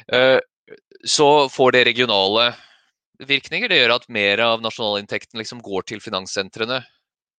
Eh, 0.08 0.40
så 1.06 1.48
får 1.52 1.76
det 1.76 1.86
regionale 1.86 2.56
virkninger. 3.22 3.70
Det 3.70 3.78
gjør 3.78 3.96
at 4.00 4.10
mer 4.10 4.42
av 4.42 4.64
nasjonalinntekten 4.64 5.38
liksom 5.38 5.62
går 5.62 5.86
til 5.92 6.02
finanssentrene 6.02 6.84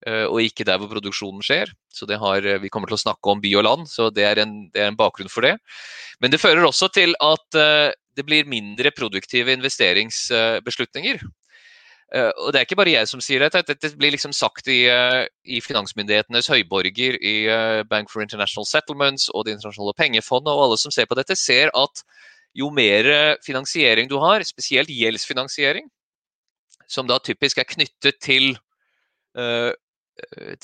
og 0.07 0.37
ikke 0.45 0.63
der 0.69 0.77
hvor 0.79 0.91
produksjonen 0.93 1.41
skjer. 1.43 1.71
Så 1.91 2.07
har, 2.21 2.45
Vi 2.61 2.69
kommer 2.69 2.87
til 2.87 2.95
å 2.95 3.01
snakke 3.01 3.33
om 3.33 3.41
by 3.41 3.51
og 3.57 3.65
land, 3.65 3.89
så 3.89 4.11
det 4.13 4.23
er, 4.29 4.39
en, 4.39 4.69
det 4.71 4.83
er 4.85 4.91
en 4.93 4.99
bakgrunn 4.99 5.33
for 5.33 5.43
det. 5.43 5.57
Men 6.21 6.31
det 6.31 6.39
fører 6.39 6.63
også 6.69 6.93
til 6.93 7.17
at 7.19 7.97
det 8.17 8.25
blir 8.25 8.49
mindre 8.49 8.91
produktive 8.97 9.53
investeringsbeslutninger. 9.53 11.21
Eh, 12.15 12.31
og 12.39 12.53
Det 12.53 12.61
er 12.61 12.67
ikke 12.67 12.79
bare 12.79 12.95
jeg 12.95 13.09
som 13.11 13.23
sier 13.25 13.43
dette. 13.43 13.65
Dette 13.67 13.91
blir 13.99 14.15
liksom 14.15 14.33
sagt 14.33 14.69
i, 14.71 14.87
eh, 14.87 15.27
i 15.45 15.61
finansmyndighetenes 15.61 16.47
høyborger, 16.53 17.19
i 17.19 17.37
eh, 17.51 17.83
Bank 17.83 18.11
for 18.11 18.23
International 18.23 18.67
Settlements 18.67 19.29
og 19.35 19.45
Det 19.45 19.57
internasjonale 19.57 19.97
pengefondet, 19.99 20.53
og 20.53 20.65
alle 20.69 20.79
som 20.79 20.95
ser 20.95 21.07
på 21.11 21.19
dette, 21.19 21.37
ser 21.37 21.71
at 21.75 22.05
jo 22.57 22.71
mer 22.71 23.37
finansiering 23.45 24.09
du 24.09 24.17
har, 24.19 24.41
spesielt 24.43 24.89
gjeldsfinansiering, 24.89 25.91
som 26.89 27.07
da 27.07 27.19
typisk 27.19 27.59
er 27.59 27.69
knyttet 27.69 28.17
til, 28.23 28.57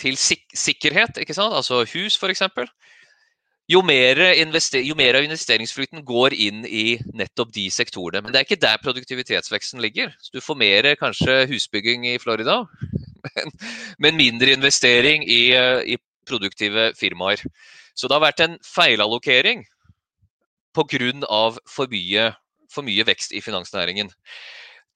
til 0.01 0.17
sik 0.17 0.47
sikkerhet, 0.57 1.21
altså 1.37 1.83
hus 1.85 2.17
f.eks., 2.17 2.47
jo 3.71 3.83
mer, 3.87 4.19
jo 4.83 4.95
mer, 4.99 5.17
av 5.17 5.25
investeringsflyten 5.25 6.03
går 6.05 6.35
inn 6.35 6.65
i 6.67 6.99
nettopp 7.15 7.53
de 7.55 7.69
sektorene. 7.71 8.23
Men 8.25 8.35
det 8.35 8.41
er 8.41 8.47
ikke 8.47 8.63
der 8.63 8.81
produktivitetsveksten 8.83 9.83
ligger. 9.83 10.11
Så 10.21 10.35
du 10.35 10.43
får 10.43 10.59
mer 10.59 10.89
kanskje 11.01 11.45
husbygging 11.51 12.09
i 12.11 12.19
Florida, 12.23 12.63
men, 13.29 13.55
men 14.03 14.19
mindre 14.19 14.57
investering 14.57 15.27
i, 15.29 15.45
i, 15.95 15.99
produktive 16.29 16.93
firmaer. 16.95 17.41
Så 17.99 18.07
det 18.07 18.15
har 18.15 18.23
vært 18.23 18.43
en 18.45 18.59
feilallokering 18.63 19.65
pga. 20.73 21.39
For, 21.69 21.91
mye, 21.91 22.29
for 22.73 22.87
mye 22.87 23.05
vekst 23.05 23.35
i 23.37 23.43
finansnæringen. 23.45 24.09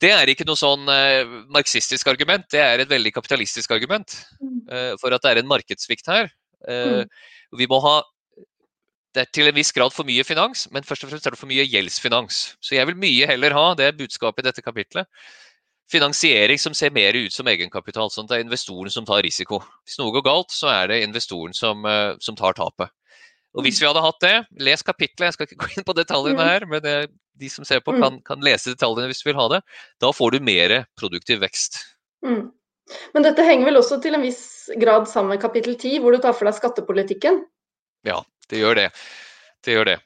Det 0.01 0.13
er 0.13 0.29
ikke 0.29 0.47
noe 0.49 0.59
sånn 0.61 0.89
eh, 0.93 1.25
marxistisk 1.53 2.09
argument, 2.13 2.45
det 2.53 2.61
er 2.61 2.83
et 2.83 2.91
veldig 2.91 3.13
kapitalistisk 3.17 3.73
argument 3.73 4.13
mm. 4.41 4.59
eh, 4.69 4.93
for 5.01 5.13
at 5.17 5.25
det 5.25 5.33
er 5.33 5.41
en 5.41 5.49
markedssvikt 5.49 6.11
her. 6.13 6.31
Eh, 6.69 7.03
mm. 7.03 7.59
Vi 7.61 7.69
må 7.71 7.81
ha 7.85 7.99
det 9.17 9.25
er 9.25 9.33
til 9.33 9.49
en 9.49 9.57
viss 9.57 9.73
grad 9.73 9.95
for 9.97 10.05
mye 10.09 10.25
finans, 10.29 10.67
men 10.75 10.85
først 10.85 11.07
og 11.07 11.11
fremst 11.11 11.27
er 11.27 11.33
det 11.33 11.41
for 11.41 11.49
mye 11.49 11.65
gjeldsfinans. 11.65 12.41
Så 12.61 12.77
jeg 12.77 12.89
vil 12.91 12.99
mye 13.01 13.29
heller 13.31 13.55
ha, 13.57 13.67
det 13.79 13.89
er 13.89 13.97
budskapet 13.97 14.45
i 14.45 14.49
dette 14.51 14.65
kapitlet, 14.65 15.09
finansiering 15.91 16.61
som 16.61 16.75
ser 16.77 16.93
mer 16.93 17.17
ut 17.17 17.33
som 17.33 17.49
egenkapital. 17.49 18.11
Sånn 18.13 18.27
at 18.27 18.35
det 18.35 18.39
er 18.41 18.45
investoren 18.45 18.93
som 18.93 19.07
tar 19.09 19.25
risiko. 19.25 19.63
Hvis 19.87 19.97
noe 20.01 20.13
går 20.19 20.27
galt, 20.27 20.53
så 20.53 20.69
er 20.73 20.91
det 20.91 21.01
investoren 21.07 21.57
som, 21.57 21.87
eh, 21.87 22.13
som 22.21 22.37
tar 22.37 22.59
tapet. 22.59 22.93
Og 23.57 23.65
hvis 23.65 23.81
vi 23.81 23.89
hadde 23.89 24.05
hatt 24.05 24.21
det, 24.21 24.35
les 24.61 24.85
kapitlet, 24.85 25.31
jeg 25.31 25.37
skal 25.37 25.49
ikke 25.49 25.63
gå 25.63 25.71
inn 25.79 25.87
på 25.87 25.97
detaljene 25.97 26.37
mm. 26.37 26.45
her, 26.51 26.69
men 26.69 26.83
det, 26.85 26.97
de 27.41 27.49
som 27.49 27.65
ser 27.65 27.81
på 27.81 27.95
mm. 27.95 28.03
kan, 28.03 28.21
kan, 28.27 28.45
lese 28.45 28.75
detaljene 28.75 29.09
hvis 29.09 29.23
du 29.25 29.31
vil 29.31 29.41
ha 29.41 29.49
det. 29.55 29.63
Da 30.03 30.13
får 30.13 30.37
du 30.37 30.45
mer 30.45 30.83
produktiv 31.01 31.41
vekst. 31.41 31.81
Mm. 32.27 32.51
Men 33.17 33.25
dette 33.25 33.47
henger 33.47 33.71
vel 33.71 33.81
også 33.81 33.97
til 34.05 34.19
en 34.19 34.27
viss 34.27 34.69
grad 34.77 35.09
sammen 35.09 35.33
med 35.35 35.43
kapittel 35.43 35.79
10, 35.79 36.03
hvor 36.03 36.13
du 36.13 36.21
tar 36.21 36.37
for 36.37 36.51
deg 36.51 36.59
skattepolitikken? 36.59 37.41
Ja, 38.07 38.21
det 38.51 38.61
gjør 38.63 38.79
det. 38.79 38.91
Det 39.65 39.75
gjør 39.75 39.91
det. 39.93 39.99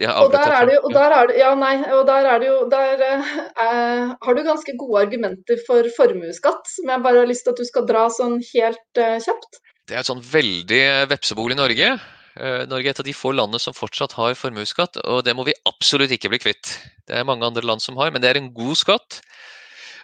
Og 0.00 0.32
der 0.32 0.48
er 0.56 0.64
det 0.66 0.74
jo, 0.78 0.80
og 0.88 0.94
der 0.96 1.12
er 1.14 1.26
det, 1.28 1.34
ja, 1.36 1.50
nei, 1.54 1.74
og 1.92 2.06
der 2.08 2.24
er 2.26 2.38
det 2.40 2.46
jo 2.48 2.62
Der 2.72 3.02
eh, 3.04 4.14
har 4.24 4.34
du 4.34 4.40
ganske 4.42 4.72
gode 4.80 5.02
argumenter 5.04 5.60
for 5.66 5.86
formuesskatt, 5.96 6.64
som 6.66 6.88
jeg 6.88 7.04
bare 7.04 7.20
har 7.20 7.28
lyst 7.28 7.44
til 7.44 7.52
at 7.52 7.60
du 7.60 7.68
skal 7.68 7.86
dra 7.86 8.06
sånn 8.10 8.38
helt 8.54 9.02
eh, 9.02 9.20
kjapt. 9.20 9.60
Det 9.86 9.96
er 9.96 10.00
et 10.00 10.08
sånn 10.08 10.24
veldig 10.24 10.82
vepsebol 11.12 11.52
i 11.52 11.58
Norge. 11.60 11.92
Eh, 12.40 12.64
Norge 12.70 12.88
er 12.88 12.96
et 12.96 13.04
av 13.04 13.08
de 13.10 13.16
få 13.16 13.34
landene 13.36 13.60
som 13.60 13.76
fortsatt 13.76 14.16
har 14.16 14.38
formuesskatt, 14.38 14.96
og 15.04 15.22
det 15.28 15.36
må 15.36 15.44
vi 15.46 15.58
absolutt 15.68 16.16
ikke 16.16 16.32
bli 16.32 16.40
kvitt. 16.40 16.72
Det 17.04 17.18
er 17.18 17.28
mange 17.28 17.46
andre 17.46 17.66
land 17.66 17.84
som 17.84 18.00
har, 18.00 18.10
men 18.10 18.24
det 18.24 18.32
er 18.32 18.40
en 18.40 18.50
god 18.56 18.80
skatt. 18.80 19.20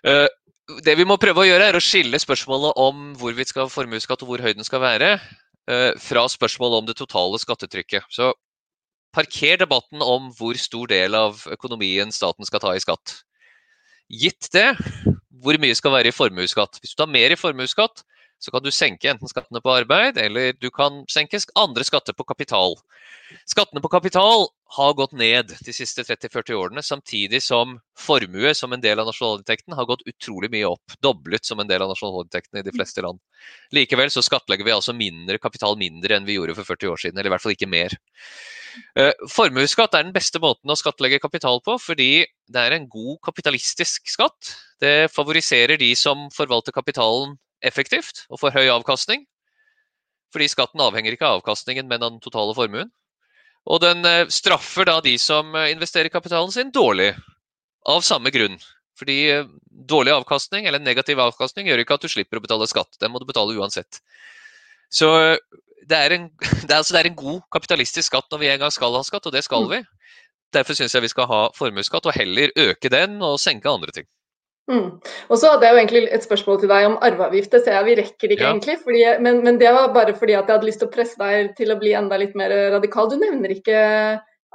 Eh, 0.04 0.26
det 0.84 0.98
vi 1.00 1.08
må 1.08 1.16
prøve 1.16 1.46
å 1.46 1.48
gjøre, 1.48 1.72
er 1.72 1.80
å 1.80 1.82
skille 1.82 2.20
spørsmålet 2.20 2.76
om 2.76 3.12
hvorvidt 3.18 3.54
skal 3.54 3.64
ha 3.64 3.72
formuesskatt 3.72 4.20
og 4.20 4.34
hvor 4.34 4.44
høy 4.44 4.52
den 4.52 4.68
skal 4.68 4.84
være, 4.84 5.16
Eh, 5.16 5.47
fra 6.00 6.22
spørsmålet 6.32 6.82
om 6.82 6.86
det 6.88 6.96
totale 6.96 7.38
skattetrykket. 7.42 8.06
Så 8.08 8.30
parker 9.12 9.58
debatten 9.60 10.00
om 10.04 10.30
hvor 10.38 10.56
stor 10.60 10.88
del 10.90 11.16
av 11.18 11.42
økonomien 11.52 12.12
staten 12.14 12.48
skal 12.48 12.62
ta 12.64 12.74
i 12.76 12.80
skatt. 12.82 13.18
Gitt 14.08 14.48
det, 14.54 14.70
hvor 15.42 15.58
mye 15.60 15.76
skal 15.76 15.92
være 15.92 16.12
i 16.12 16.16
formuesskatt? 16.16 16.80
Hvis 16.80 16.94
du 16.94 17.02
tar 17.02 17.12
mer 17.12 17.34
i 17.34 17.38
formuesskatt, 17.38 18.04
så 18.38 18.52
kan 18.54 18.62
du 18.62 18.70
senke 18.74 19.10
enten 19.10 19.30
skattene 19.30 19.60
på 19.62 19.72
arbeid, 19.74 20.18
eller 20.22 20.52
du 20.60 20.70
kan 20.70 21.02
senke 21.10 21.40
andre 21.58 21.84
skatter 21.86 22.14
på 22.14 22.26
kapital. 22.28 22.76
Skattene 23.48 23.82
på 23.84 23.90
kapital 23.92 24.46
har 24.76 24.94
gått 24.96 25.12
ned 25.16 25.50
de 25.64 25.72
siste 25.74 26.04
30-40 26.06 26.54
årene, 26.56 26.84
samtidig 26.84 27.40
som 27.44 27.76
formue 27.98 28.52
som 28.56 28.72
en 28.72 28.82
del 28.84 29.00
av 29.00 29.08
nasjonalinntekten 29.08 29.76
har 29.76 29.88
gått 29.88 30.04
utrolig 30.08 30.52
mye 30.52 30.68
opp. 30.70 30.94
Doblet 31.04 31.48
som 31.48 31.60
en 31.60 31.68
del 31.68 31.82
av 31.82 31.90
nasjonalinntekten 31.92 32.60
i 32.60 32.64
de 32.66 32.74
fleste 32.76 33.04
land. 33.04 33.20
Likevel 33.74 34.12
så 34.14 34.22
skattlegger 34.24 34.68
vi 34.68 34.76
altså 34.76 34.94
mindre 34.96 35.40
kapital 35.42 35.76
mindre 35.80 36.16
enn 36.16 36.28
vi 36.28 36.38
gjorde 36.38 36.56
for 36.60 36.68
40 36.76 36.94
år 36.94 37.02
siden, 37.04 37.18
eller 37.18 37.32
i 37.32 37.34
hvert 37.34 37.44
fall 37.44 37.56
ikke 37.56 37.70
mer. 37.72 37.98
Uh, 38.94 39.12
formuesskatt 39.32 39.96
er 39.96 40.06
den 40.06 40.14
beste 40.14 40.40
måten 40.42 40.70
å 40.70 40.78
skattlegge 40.78 41.20
kapital 41.22 41.58
på, 41.64 41.74
fordi 41.82 42.22
det 42.48 42.62
er 42.62 42.76
en 42.76 42.88
god 42.90 43.18
kapitalistisk 43.26 44.06
skatt. 44.12 44.54
Det 44.80 45.10
favoriserer 45.10 45.80
de 45.80 45.90
som 45.98 46.28
forvalter 46.34 46.76
kapitalen 46.76 47.34
effektivt 47.64 48.26
og 48.28 48.40
får 48.42 48.54
høy 48.56 48.68
avkastning. 48.72 49.26
Fordi 50.34 50.48
skatten 50.52 50.82
avhenger 50.84 51.14
ikke 51.14 51.26
av 51.26 51.40
avkastningen, 51.40 51.88
men 51.88 52.02
av 52.02 52.12
den 52.12 52.22
totale 52.24 52.54
formuen. 52.56 52.90
Og 53.68 53.80
den 53.84 54.04
eh, 54.08 54.26
straffer 54.32 54.88
da 54.88 54.98
de 55.04 55.14
som 55.20 55.54
eh, 55.56 55.70
investerer 55.72 56.12
kapitalen 56.12 56.52
sin 56.52 56.72
dårlig, 56.74 57.12
av 57.88 58.04
samme 58.04 58.32
grunn. 58.34 58.58
Fordi 58.98 59.18
eh, 59.32 59.48
dårlig 59.88 60.14
avkastning 60.16 60.68
eller 60.68 60.82
negativ 60.82 61.20
avkastning 61.22 61.68
gjør 61.68 61.84
ikke 61.84 61.98
at 61.98 62.04
du 62.04 62.12
slipper 62.12 62.40
å 62.40 62.44
betale 62.44 62.68
skatt. 62.70 62.98
Den 63.00 63.12
må 63.12 63.22
du 63.22 63.28
betale 63.28 63.56
uansett. 63.56 64.00
Så 64.92 65.08
det, 65.88 65.96
er 65.96 66.16
en, 66.16 66.28
det, 66.66 66.70
er, 66.70 66.80
altså, 66.80 66.94
det 66.94 67.02
er 67.02 67.10
en 67.12 67.22
god 67.22 67.40
kapitalistisk 67.54 68.12
skatt 68.12 68.28
når 68.32 68.44
vi 68.44 68.52
en 68.52 68.62
gang 68.64 68.74
skal 68.74 68.96
ha 68.96 69.04
skatt, 69.06 69.28
og 69.28 69.36
det 69.36 69.44
skal 69.46 69.68
mm. 69.68 69.74
vi. 69.76 69.82
Derfor 70.56 70.76
syns 70.76 70.94
jeg 70.96 71.04
vi 71.04 71.12
skal 71.12 71.28
ha 71.28 71.42
formuesskatt, 71.56 72.08
og 72.08 72.16
heller 72.16 72.52
øke 72.56 72.92
den 72.92 73.18
og 73.24 73.36
senke 73.40 73.68
andre 73.68 73.92
ting. 73.92 74.08
Mm. 74.68 74.88
Og 75.32 75.40
så 75.40 75.54
hadde 75.54 75.64
jeg 75.64 75.74
jo 75.74 75.80
egentlig 75.80 76.02
et 76.12 76.24
spørsmål 76.26 76.58
til 76.60 76.70
deg 76.70 76.86
om 76.90 76.96
arveavgift. 77.04 77.54
Det 77.54 77.62
ser 77.64 77.78
jeg 77.78 77.88
vi 77.88 77.98
rekker 78.02 78.34
ikke 78.34 78.44
ja. 78.44 78.52
egentlig. 78.52 78.76
Fordi, 78.84 79.04
men, 79.24 79.42
men, 79.46 79.60
det 79.60 79.72
var 79.74 79.92
bare 79.94 80.16
fordi 80.16 80.36
at 80.36 80.44
jeg 80.44 80.58
hadde 80.58 80.68
lyst 80.68 80.82
til 80.84 80.90
å 80.90 80.94
presse 80.94 81.20
deg 81.20 81.54
til 81.58 81.72
å 81.72 81.78
bli 81.80 81.94
enda 81.96 82.20
litt 82.20 82.36
mer 82.38 82.52
radikal. 82.76 83.08
Du 83.08 83.16
nevner 83.20 83.56
ikke 83.56 83.78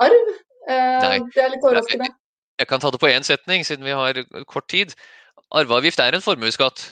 arv. 0.06 0.34
Eh, 0.70 1.20
det 1.34 1.44
er 1.44 1.56
litt 1.56 1.66
overraskende. 1.66 2.12
Jeg, 2.12 2.20
jeg 2.62 2.70
kan 2.70 2.84
ta 2.84 2.94
det 2.94 3.02
på 3.02 3.10
én 3.10 3.26
setning, 3.26 3.66
siden 3.66 3.90
vi 3.90 3.98
har 3.98 4.22
kort 4.50 4.70
tid. 4.72 4.94
Arveavgift 5.54 6.02
er 6.02 6.18
en 6.18 6.26
formuesskatt. 6.26 6.86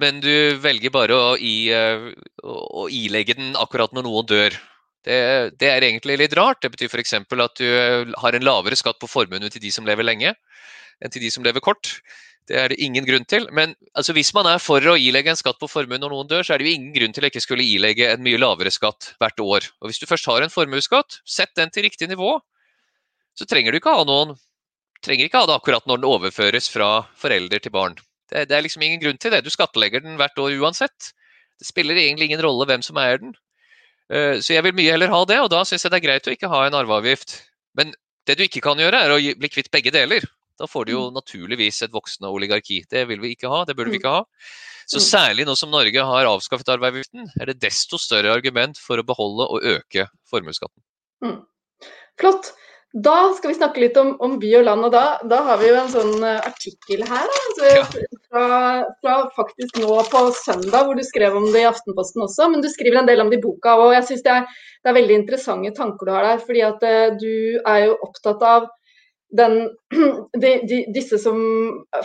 Men 0.00 0.20
du 0.20 0.58
velger 0.60 0.92
bare 0.92 1.16
å, 1.16 1.28
i, 1.40 1.72
uh, 1.72 2.10
å 2.44 2.86
ilegge 2.92 3.38
den 3.38 3.54
akkurat 3.56 3.94
når 3.96 4.04
noen 4.04 4.28
dør. 4.28 4.58
Det, 5.06 5.16
det, 5.56 5.70
er 5.70 5.86
egentlig 5.86 6.18
litt 6.20 6.34
rart. 6.36 6.60
Det 6.62 6.72
betyr 6.74 6.90
f.eks. 6.90 7.14
at 7.22 7.60
du 7.60 7.66
eh, 7.66 8.12
har 8.18 8.34
en 8.34 8.44
lavere 8.44 8.76
skatt 8.76 8.98
på 8.98 9.08
formuen 9.08 9.44
til 9.46 9.62
de 9.62 9.70
som 9.70 9.86
lever 9.86 10.02
lenge, 10.02 10.32
enn 11.04 11.12
til 11.12 11.24
de 11.24 11.32
som 11.32 11.44
lever 11.46 11.64
kort. 11.64 11.98
Det 12.46 12.58
er 12.60 12.70
det 12.70 12.78
ingen 12.82 13.06
grunn 13.06 13.26
til. 13.26 13.48
Men 13.54 13.74
altså, 13.98 14.14
hvis 14.14 14.32
man 14.36 14.46
er 14.46 14.62
for 14.62 14.84
å 14.86 14.96
ilegge 15.00 15.32
en 15.32 15.38
skatt 15.38 15.58
på 15.58 15.68
formue 15.70 15.98
når 15.98 16.14
noen 16.14 16.30
dør, 16.30 16.46
så 16.46 16.54
er 16.54 16.62
det 16.62 16.68
jo 16.68 16.76
ingen 16.78 16.94
grunn 16.94 17.16
til 17.16 17.26
å 17.26 17.30
ikke 17.30 17.42
skulle 17.42 17.66
ilegge 17.66 18.12
en 18.12 18.22
mye 18.22 18.38
lavere 18.38 18.70
skatt 18.70 19.12
hvert 19.22 19.42
år. 19.42 19.70
Og 19.82 19.90
Hvis 19.90 19.98
du 20.02 20.06
først 20.06 20.28
har 20.30 20.44
en 20.44 20.52
formuesskatt, 20.52 21.20
sett 21.26 21.54
den 21.58 21.74
til 21.74 21.88
riktig 21.88 22.08
nivå. 22.12 22.36
Så 23.36 23.48
trenger 23.50 23.74
du 23.74 23.80
ikke 23.80 23.92
ha 23.92 24.06
noen 24.06 24.36
trenger 25.04 25.28
ikke 25.28 25.42
ha 25.42 25.48
det 25.48 25.56
akkurat 25.56 25.86
når 25.88 26.00
den 26.00 26.10
overføres 26.10 26.68
fra 26.72 26.90
forelder 27.20 27.62
til 27.62 27.74
barn. 27.74 27.96
Det, 28.30 28.46
det 28.50 28.56
er 28.56 28.64
liksom 28.64 28.84
ingen 28.86 29.02
grunn 29.02 29.20
til 29.20 29.34
det. 29.34 29.44
Du 29.44 29.52
skattlegger 29.52 30.02
den 30.04 30.18
hvert 30.20 30.38
år 30.42 30.56
uansett. 30.60 31.12
Det 31.60 31.68
spiller 31.68 31.98
egentlig 31.98 32.30
ingen 32.30 32.42
rolle 32.44 32.66
hvem 32.68 32.84
som 32.84 32.98
eier 33.00 33.20
den. 33.22 33.36
Uh, 34.12 34.38
så 34.42 34.56
jeg 34.56 34.64
vil 34.66 34.76
mye 34.76 34.94
heller 34.94 35.12
ha 35.12 35.22
det, 35.28 35.38
og 35.42 35.50
da 35.52 35.62
syns 35.66 35.86
jeg 35.86 35.94
det 35.94 36.00
er 36.00 36.06
greit 36.08 36.28
å 36.28 36.34
ikke 36.34 36.50
ha 36.52 36.64
en 36.66 36.78
arveavgift. 36.78 37.38
Men 37.78 37.94
det 38.26 38.38
du 38.38 38.44
ikke 38.46 38.64
kan 38.64 38.80
gjøre, 38.80 39.02
er 39.02 39.14
å 39.14 39.20
bli 39.20 39.50
kvitt 39.52 39.70
begge 39.74 39.94
deler. 39.94 40.26
Da 40.60 40.68
får 40.70 40.86
du 40.86 40.92
jo 40.94 41.02
mm. 41.08 41.16
naturligvis 41.18 41.82
et 41.86 41.94
voksende 41.94 42.30
oligarki. 42.32 42.82
Det 42.90 43.06
vil 43.10 43.22
vi 43.22 43.34
ikke 43.36 43.50
ha, 43.52 43.64
det 43.68 43.76
burde 43.76 43.92
vi 43.92 44.00
mm. 44.00 44.02
ikke 44.02 44.14
ha. 44.18 44.24
Så 44.86 45.00
mm. 45.00 45.06
særlig 45.06 45.46
nå 45.48 45.56
som 45.58 45.72
Norge 45.74 46.06
har 46.10 46.30
avskaffet 46.30 46.70
arveavgiften, 46.76 47.26
er 47.40 47.50
det 47.50 47.58
desto 47.64 47.98
større 48.00 48.34
argument 48.36 48.78
for 48.80 49.02
å 49.02 49.06
beholde 49.06 49.48
og 49.50 49.66
øke 49.76 50.06
formuesskatten. 50.30 50.80
Mm. 51.26 51.42
Flott. 52.20 52.54
Da 52.96 53.34
skal 53.36 53.50
vi 53.50 53.56
snakke 53.58 53.80
litt 53.82 53.96
om, 54.00 54.14
om 54.24 54.38
by 54.40 54.50
og 54.56 54.62
land, 54.64 54.86
og 54.86 54.92
da, 54.94 55.02
da, 55.28 55.42
har 55.44 55.58
vi 55.60 55.66
jo 55.68 55.74
en 55.76 55.90
sånn 55.92 56.14
uh, 56.22 56.38
artikkel 56.46 57.02
her. 57.04 57.26
Altså, 57.42 57.72
ja. 57.74 57.82
fra, 58.30 58.46
fra, 59.02 59.16
faktisk 59.36 59.82
nå 59.82 59.98
på 60.08 60.22
søndag, 60.38 60.86
hvor 60.86 60.96
du 60.96 61.02
skrev 61.04 61.36
om 61.36 61.50
det 61.52 61.64
i 61.64 61.68
Aftenposten 61.68 62.24
også. 62.24 62.46
Men 62.52 62.64
du 62.64 62.70
skriver 62.72 63.02
en 63.02 63.10
del 63.10 63.20
om 63.20 63.32
det 63.32 63.40
i 63.40 63.42
boka, 63.42 63.74
og 63.82 63.92
jeg 63.98 64.06
syns 64.08 64.24
det, 64.24 64.38
det, 64.80 64.88
er 64.88 64.96
veldig 64.96 65.18
interessante 65.18 65.74
tanker 65.76 66.08
du 66.08 66.14
har 66.14 66.24
der. 66.30 66.40
fordi 66.46 66.64
at 66.70 66.88
uh, 66.88 67.18
du 67.20 67.34
er 67.58 67.82
jo 67.84 67.98
opptatt 68.06 68.48
av 68.54 68.70
den, 69.38 69.58
de, 70.42 70.52
de, 70.68 70.84
disse 70.94 71.20
som 71.22 71.40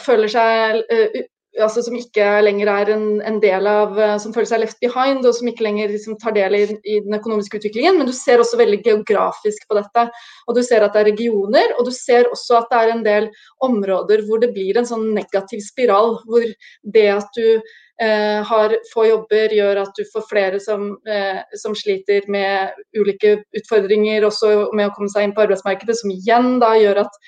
føler 0.06 0.32
seg 0.32 0.82
uh, 0.92 1.22
altså, 1.60 1.84
som 1.84 1.96
ikke 1.98 2.26
lenger 2.46 2.70
er 2.72 2.92
en, 2.94 3.06
en, 3.28 3.40
del 3.44 3.68
av 3.68 4.00
eh, 4.00 4.16
Som 4.22 4.34
føler 4.36 4.50
seg 4.50 4.64
left 4.64 4.80
behind, 4.84 5.26
og 5.26 5.36
som 5.36 5.50
ikke 5.50 5.66
lenger 5.66 5.92
liksom, 5.92 6.18
tar 6.22 6.36
del 6.38 6.56
i, 6.58 6.64
i, 6.84 7.00
den 7.04 7.18
økonomiske 7.18 7.60
utviklingen. 7.60 8.00
Men 8.00 8.10
du 8.10 8.14
ser 8.16 8.42
også 8.42 8.60
veldig 8.62 8.82
geografisk 8.86 9.68
på 9.68 9.78
dette. 9.80 10.08
Og 10.48 10.58
du 10.58 10.64
ser 10.66 10.86
at 10.86 10.96
det 10.96 11.04
er 11.04 11.12
regioner, 11.12 11.76
og 11.78 11.88
du 11.90 11.94
ser 11.96 12.30
også 12.32 12.62
at 12.62 12.72
det 12.72 12.82
er 12.82 12.96
en 12.96 13.06
del 13.08 13.30
områder 13.68 14.26
hvor 14.28 14.42
det 14.44 14.54
blir 14.56 14.80
en 14.80 14.88
sånn 14.88 15.12
negativ 15.18 15.64
spiral. 15.66 16.20
Hvor 16.28 16.48
det 16.96 17.08
at 17.18 17.40
du 17.40 17.74
har 18.02 18.74
få 18.94 19.06
jobber, 19.06 19.54
gjør 19.54 19.84
at 19.84 19.94
du 19.98 20.02
får 20.10 20.26
flere 20.30 20.60
som, 20.64 20.96
eh, 21.06 21.42
som, 21.60 21.76
sliter 21.78 22.26
med 22.32 22.74
ulike 22.98 23.38
utfordringer, 23.58 24.26
også 24.26 24.72
med 24.74 24.90
å 24.90 24.94
komme 24.96 25.12
seg 25.12 25.28
inn 25.28 25.36
på 25.38 25.44
arbeidsmarkedet, 25.46 26.00
som 26.00 26.14
igjen 26.14 26.56
da 26.64 26.74
gjør 26.80 27.04
at 27.06 27.22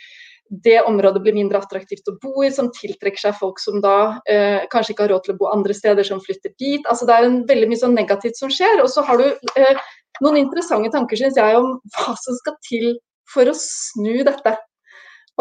det 0.63 0.81
området 0.85 1.21
blir 1.23 1.35
mindre 1.35 1.61
attraktivt 1.61 2.09
å 2.09 2.17
bo 2.21 2.43
i, 2.45 2.51
som 2.53 2.71
tiltrekker 2.75 3.21
seg 3.25 3.37
folk 3.39 3.61
som 3.61 3.79
da 3.81 4.19
eh, 4.29 4.65
kanskje 4.73 4.93
ikke 4.93 5.07
har 5.07 5.13
råd 5.15 5.25
til 5.25 5.35
å 5.35 5.39
bo 5.39 5.49
andre 5.53 5.75
steder, 5.77 6.05
som 6.05 6.21
flytter 6.21 6.53
dit. 6.61 6.83
Altså 6.89 7.07
Det 7.09 7.15
er 7.15 7.29
en 7.29 7.39
veldig 7.49 7.69
mye 7.71 7.81
sånn 7.81 7.97
negativt 7.97 8.37
som 8.37 8.51
skjer. 8.53 8.83
Og 8.83 8.91
så 8.93 9.05
har 9.07 9.21
du 9.21 9.29
eh, 9.29 9.81
noen 10.21 10.41
interessante 10.43 10.91
tanker, 10.93 11.19
syns 11.19 11.39
jeg, 11.39 11.57
om 11.57 11.79
hva 11.95 12.13
som 12.21 12.37
skal 12.41 12.59
til 12.67 12.93
for 13.33 13.49
å 13.49 13.55
snu 13.57 14.21
dette. 14.27 14.57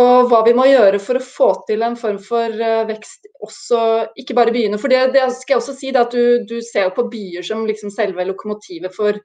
Og 0.00 0.30
hva 0.30 0.38
vi 0.46 0.54
må 0.56 0.64
gjøre 0.70 0.96
for 1.04 1.18
å 1.18 1.24
få 1.24 1.48
til 1.68 1.82
en 1.84 1.98
form 2.00 2.16
for 2.24 2.48
uh, 2.48 2.86
vekst, 2.88 3.26
også, 3.44 3.80
ikke 4.16 4.36
bare 4.38 4.54
byene. 4.54 4.78
For 4.80 4.88
det, 4.88 5.10
det 5.12 5.26
skal 5.36 5.58
jeg 5.58 5.60
også 5.60 5.74
si, 5.76 5.90
at 5.92 6.14
du, 6.14 6.46
du 6.48 6.62
ser 6.64 6.88
jo 6.88 6.94
på 6.96 7.10
byer 7.12 7.44
som 7.44 7.66
liksom 7.68 7.92
selve 7.92 8.24
lokomotivet 8.30 8.94
for 8.96 9.20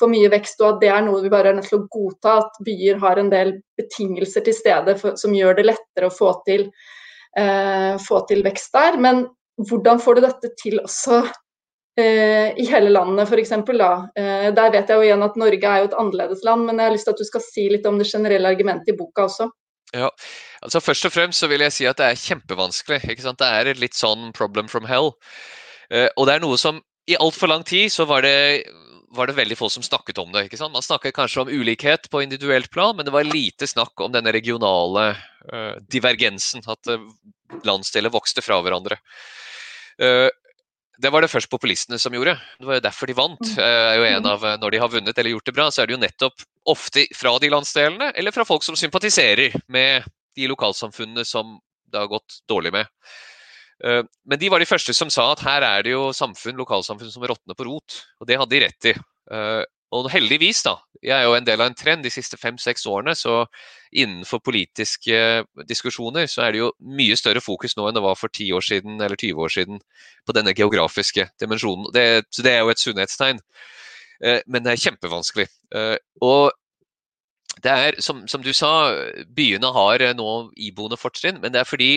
for 0.00 0.10
mye 0.12 0.30
vekst, 0.32 0.60
og 0.62 0.74
at 0.74 0.80
det 0.82 0.90
er 0.92 1.04
noe 1.06 1.22
vi 1.22 1.30
bare 1.32 1.52
er 1.52 1.58
nødt 1.58 1.68
til 1.70 1.82
å 1.82 1.86
godta. 1.92 2.38
At 2.42 2.58
byer 2.66 2.98
har 3.02 3.20
en 3.20 3.30
del 3.32 3.54
betingelser 3.78 4.44
til 4.46 4.56
stede 4.56 4.96
for, 5.00 5.18
som 5.20 5.34
gjør 5.36 5.58
det 5.58 5.68
lettere 5.68 6.08
å 6.08 6.14
få 6.14 6.32
til, 6.48 6.66
eh, 7.38 7.94
få 8.02 8.24
til 8.30 8.42
vekst 8.46 8.74
der. 8.76 8.98
Men 8.98 9.26
hvordan 9.60 10.02
får 10.02 10.18
du 10.18 10.24
dette 10.26 10.52
til 10.58 10.80
også 10.82 11.22
eh, 12.00 12.50
i 12.56 12.66
hele 12.72 12.92
landet, 12.92 13.28
f.eks. 13.28 13.52
Eh, 13.52 14.50
der 14.56 14.74
vet 14.74 14.88
jeg 14.88 14.96
jo 14.96 15.06
igjen 15.06 15.26
at 15.28 15.38
Norge 15.40 15.74
er 15.74 15.82
jo 15.82 15.90
et 15.90 15.98
annerledes 16.04 16.44
land, 16.48 16.66
men 16.66 16.80
jeg 16.80 16.88
har 16.88 16.96
lyst 16.96 17.10
til 17.10 17.16
at 17.16 17.22
du 17.22 17.28
skal 17.28 17.46
si 17.46 17.68
litt 17.70 17.86
om 17.86 18.00
det 18.00 18.10
generelle 18.10 18.48
argumentet 18.48 18.94
i 18.94 18.98
boka 18.98 19.28
også. 19.28 19.50
Ja, 19.92 20.08
altså 20.64 20.80
Først 20.80 21.04
og 21.08 21.12
fremst 21.12 21.42
så 21.42 21.48
vil 21.52 21.64
jeg 21.66 21.74
si 21.76 21.88
at 21.88 21.98
det 22.00 22.06
er 22.08 22.20
kjempevanskelig. 22.20 23.02
ikke 23.12 23.24
sant? 23.24 23.40
Det 23.42 23.48
er 23.48 23.72
et 23.72 23.82
litt 23.82 23.98
sånn 23.98 24.30
problem 24.36 24.70
from 24.72 24.88
hell. 24.88 25.12
Eh, 25.92 26.08
og 26.16 26.28
det 26.28 26.38
er 26.38 26.44
noe 26.44 26.56
som 26.60 26.80
i 27.10 27.18
altfor 27.18 27.50
lang 27.50 27.66
tid 27.66 27.90
så 27.92 28.06
var 28.08 28.24
det 28.24 28.64
var 29.12 29.28
det 29.28 29.36
veldig 29.36 29.58
få 29.58 29.68
som 29.68 29.84
snakket 29.84 30.18
om 30.22 30.30
det. 30.32 30.46
ikke 30.46 30.56
sant? 30.56 30.72
Man 30.72 30.84
snakket 30.84 31.12
kanskje 31.12 31.42
om 31.42 31.50
ulikhet 31.52 32.08
på 32.08 32.22
individuelt 32.24 32.70
plan, 32.72 32.96
men 32.96 33.04
det 33.04 33.12
var 33.12 33.28
lite 33.28 33.68
snakk 33.68 34.00
om 34.00 34.12
denne 34.14 34.32
regionale 34.32 35.10
uh, 35.52 35.74
divergensen. 35.92 36.64
At 36.64 36.88
uh, 36.88 37.04
landsdeler 37.68 38.14
vokste 38.14 38.40
fra 38.40 38.62
hverandre. 38.64 38.96
Det 41.02 41.10
var 41.10 41.24
det 41.24 41.32
først 41.32 41.50
populistene 41.50 41.98
som 41.98 42.14
gjorde. 42.14 42.36
Det 42.60 42.68
var 42.68 42.78
jo 42.78 42.84
derfor 42.84 43.10
de 43.10 43.16
vant. 43.18 43.42
Mm. 43.42 43.58
er 43.64 43.98
jo 43.98 44.06
en 44.06 44.28
av, 44.30 44.46
Når 44.62 44.70
de 44.70 44.80
har 44.82 44.92
vunnet 44.92 45.18
eller 45.18 45.34
gjort 45.34 45.50
det 45.50 45.56
bra, 45.56 45.66
så 45.70 45.82
er 45.82 45.90
det 45.90 45.96
jo 45.96 46.02
nettopp 46.04 46.46
ofte 46.70 47.06
fra 47.18 47.34
de 47.42 47.50
landsdelene, 47.50 48.12
eller 48.14 48.34
fra 48.34 48.46
folk 48.46 48.62
som 48.62 48.78
sympatiserer 48.78 49.56
med 49.66 50.06
de 50.38 50.46
lokalsamfunnene 50.52 51.24
som 51.26 51.58
det 51.90 51.98
har 51.98 52.10
gått 52.10 52.38
dårlig 52.48 52.72
med. 52.72 52.86
Eh, 53.84 54.02
men 54.24 54.38
de 54.38 54.50
var 54.52 54.62
de 54.62 54.68
første 54.68 54.94
som 54.94 55.10
sa 55.10 55.32
at 55.32 55.42
her 55.44 55.66
er 55.66 55.84
det 55.84 55.96
jo 55.96 56.12
samfunn, 56.16 56.60
lokalsamfunn 56.60 57.10
som 57.12 57.26
råtner 57.26 57.58
på 57.58 57.66
rot. 57.66 57.98
Og 58.22 58.30
det 58.30 58.38
hadde 58.38 58.54
de 58.54 58.62
rett 58.66 58.90
i. 58.92 58.96
Eh, 59.92 59.98
og 59.98 60.10
heldigvis, 60.10 60.62
da. 60.64 60.76
Jeg 61.02 61.16
er 61.18 61.26
jo 61.26 61.34
en 61.36 61.46
del 61.46 61.60
av 61.60 61.70
en 61.70 61.76
trend 61.76 62.04
de 62.04 62.10
siste 62.10 62.38
fem-seks 62.40 62.86
årene. 62.86 63.14
Så 63.18 63.44
innenfor 63.92 64.40
politiske 64.44 65.44
diskusjoner 65.68 66.26
så 66.26 66.46
er 66.46 66.52
det 66.52 66.62
jo 66.62 66.72
mye 66.80 67.16
større 67.16 67.42
fokus 67.44 67.76
nå 67.76 67.88
enn 67.88 67.98
det 67.98 68.04
var 68.04 68.16
for 68.16 68.32
10 68.32 68.52
år 68.56 68.64
siden 68.64 69.00
eller 69.00 69.16
20 69.16 69.44
år 69.44 69.52
siden 69.52 69.82
på 70.26 70.36
denne 70.36 70.54
geografiske 70.54 71.28
dimensjonen. 71.40 71.90
Det, 71.92 72.24
så 72.30 72.42
det 72.42 72.52
er 72.52 72.62
jo 72.62 72.72
et 72.72 72.82
sunnhetstegn. 72.82 73.42
Eh, 74.22 74.40
men 74.46 74.64
det 74.64 74.72
er 74.72 74.84
kjempevanskelig. 74.86 75.48
Og 76.22 76.52
det 77.62 77.72
er, 77.72 78.00
som, 78.00 78.24
som, 78.28 78.40
du 78.42 78.52
sa, 78.56 78.94
byene 79.28 79.68
har 79.74 80.02
nå 80.16 80.30
iboende 80.56 80.96
fortrinn, 80.96 81.40
men 81.42 81.52
det 81.52 81.60
er 81.60 81.68
fordi 81.68 81.92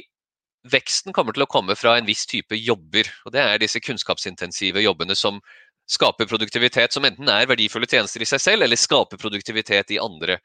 veksten 0.72 1.14
kommer 1.14 1.36
til 1.36 1.46
å 1.46 1.50
komme 1.50 1.76
fra 1.78 1.96
en 1.98 2.08
viss 2.08 2.26
type 2.30 2.58
jobber. 2.58 3.08
og 3.26 3.34
Det 3.36 3.42
er 3.42 3.62
disse 3.62 3.80
kunnskapsintensive 3.84 4.82
jobbene 4.82 5.16
som 5.16 5.40
skaper 5.86 6.28
produktivitet, 6.30 6.94
som 6.94 7.06
enten 7.06 7.30
er 7.30 7.50
verdifulle 7.50 7.88
tjenester 7.90 8.24
i 8.24 8.30
seg 8.30 8.42
selv, 8.42 8.66
eller 8.66 8.80
skaper 8.80 9.22
produktivitet 9.22 9.94
i 9.94 10.02
andre 10.02 10.40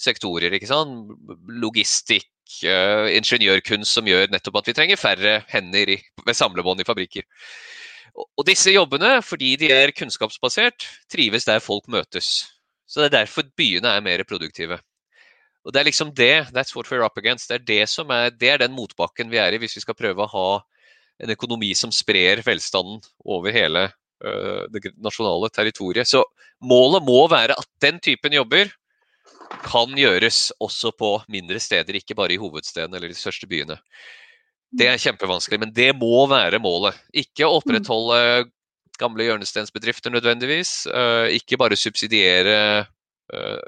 sektorer. 0.00 0.54
ikke 0.54 0.70
sant? 0.70 1.10
Logistikk, 1.62 2.30
uh, 2.66 3.10
ingeniørkunst 3.14 3.98
som 3.98 4.08
gjør 4.08 4.30
nettopp 4.32 4.60
at 4.62 4.70
vi 4.70 4.76
trenger 4.76 5.00
færre 5.00 5.36
hender 5.50 5.96
i, 5.96 6.00
ved 6.26 6.38
samlebånd 6.38 6.82
i 6.82 6.88
fabrikker. 6.88 7.26
Og, 8.14 8.44
disse 8.46 8.70
jobbene, 8.70 9.18
fordi 9.26 9.56
de 9.58 9.72
er 9.74 9.94
kunnskapsbasert, 9.94 10.86
trives 11.10 11.46
der 11.48 11.62
folk 11.62 11.88
møtes. 11.90 12.44
Så 12.86 13.02
det 13.02 13.08
er 13.10 13.24
derfor 13.24 13.48
byene 13.58 13.90
er 13.90 14.04
mer 14.04 14.22
produktive. 14.28 14.78
Og 15.64 15.72
Det 15.72 15.80
er 15.80 15.88
liksom 15.88 16.12
det 16.14 16.52
that's 16.52 16.76
what 16.76 16.86
we're 16.92 17.04
up 17.04 17.18
against. 17.18 17.48
Det 17.48 17.54
er, 17.54 17.64
det, 17.64 17.88
som 17.88 18.10
er, 18.10 18.30
det 18.30 18.48
er 18.48 18.58
den 18.58 18.76
motbakken 18.76 19.30
vi 19.32 19.40
er 19.40 19.56
i 19.56 19.58
hvis 19.58 19.74
vi 19.78 19.82
skal 19.82 19.96
prøve 19.96 20.22
å 20.22 20.30
ha 20.30 20.48
en 21.24 21.32
økonomi 21.32 21.72
som 21.74 21.90
sprer 21.94 22.42
velstanden 22.44 23.00
over 23.24 23.54
hele 23.54 23.88
det 24.72 24.92
nasjonale 25.02 25.50
territoriet. 25.52 26.08
Så 26.08 26.22
målet 26.64 27.04
må 27.04 27.24
være 27.28 27.56
at 27.58 27.68
den 27.82 27.98
typen 28.00 28.32
jobber 28.36 28.70
kan 29.64 29.94
gjøres 29.98 30.50
også 30.62 30.92
på 30.96 31.10
mindre 31.32 31.60
steder, 31.62 31.96
ikke 31.98 32.16
bare 32.18 32.34
i 32.34 32.40
hovedstedene 32.40 32.98
eller 32.98 33.12
de 33.12 33.18
største 33.18 33.48
byene. 33.50 33.78
Det 34.74 34.88
er 34.90 35.00
kjempevanskelig, 35.00 35.60
men 35.62 35.72
det 35.74 35.92
må 35.96 36.24
være 36.30 36.62
målet. 36.62 36.96
Ikke 37.14 37.46
å 37.46 37.60
opprettholde 37.60 38.48
gamle 38.98 39.26
hjørnestensbedrifter 39.26 40.12
nødvendigvis. 40.14 40.84
Uh, 40.90 41.30
ikke 41.34 41.58
bare 41.60 41.78
subsidiere 41.78 42.56
uh, 43.34 43.62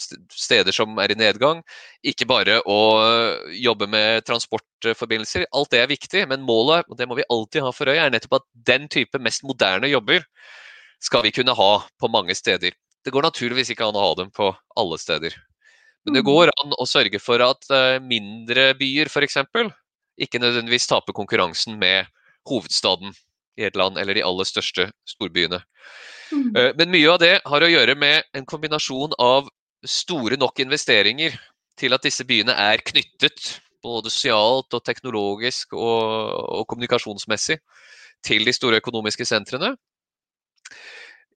steder 0.00 0.74
som 0.74 0.98
er 1.02 1.12
i 1.12 1.18
nedgang. 1.18 1.62
Ikke 2.06 2.28
bare 2.28 2.60
å 2.68 2.78
jobbe 3.54 3.88
med 3.90 4.24
transportforbindelser. 4.28 5.46
Alt 5.56 5.72
det 5.74 5.82
er 5.82 5.92
viktig, 5.92 6.24
men 6.30 6.46
målet, 6.46 6.88
og 6.88 6.98
det 6.98 7.08
må 7.10 7.18
vi 7.18 7.28
alltid 7.28 7.66
ha 7.66 7.74
for 7.74 7.90
øye, 7.90 8.00
er 8.00 8.14
nettopp 8.14 8.40
at 8.40 8.48
den 8.72 8.88
type 8.92 9.20
mest 9.22 9.44
moderne 9.46 9.90
jobber 9.92 10.24
skal 11.00 11.24
vi 11.24 11.32
kunne 11.34 11.56
ha 11.56 11.72
på 12.00 12.12
mange 12.12 12.34
steder. 12.36 12.74
Det 13.04 13.12
går 13.14 13.24
naturligvis 13.24 13.72
ikke 13.72 13.86
an 13.88 13.96
å 13.96 14.08
ha 14.10 14.16
dem 14.18 14.32
på 14.34 14.50
alle 14.80 14.98
steder. 15.00 15.36
Men 16.04 16.16
det 16.16 16.22
mm. 16.24 16.28
går 16.28 16.52
an 16.52 16.76
å 16.76 16.88
sørge 16.88 17.20
for 17.20 17.42
at 17.44 17.66
uh, 17.72 17.96
mindre 18.04 18.70
byer 18.78 19.10
f.eks. 19.10 19.40
ikke 20.20 20.40
nødvendigvis 20.40 20.88
taper 20.88 21.16
konkurransen 21.16 21.78
med 21.80 22.08
hovedstaden 22.48 23.12
i 23.60 23.66
et 23.68 23.76
land 23.76 23.98
eller 24.00 24.16
de 24.16 24.24
aller 24.24 24.48
største 24.48 24.88
storbyene. 25.08 25.60
Mm. 26.32 26.50
Uh, 26.56 26.70
men 26.78 26.92
mye 26.92 27.12
av 27.12 27.20
det 27.22 27.34
har 27.44 27.64
å 27.64 27.72
gjøre 27.72 27.96
med 28.00 28.28
en 28.36 28.48
kombinasjon 28.48 29.16
av 29.20 29.48
store 29.86 30.36
nok 30.40 30.60
investeringer 30.60 31.36
til 31.80 31.96
at 31.96 32.04
disse 32.04 32.24
byene 32.28 32.52
er 32.52 32.82
knyttet 32.84 33.60
både 33.82 34.12
sosialt 34.12 34.74
og 34.76 34.84
teknologisk 34.84 35.72
og, 35.72 36.02
og 36.60 36.66
kommunikasjonsmessig 36.68 37.56
til 38.26 38.44
de 38.44 38.52
store 38.52 38.82
økonomiske 38.82 39.24
sentrene 39.24 39.74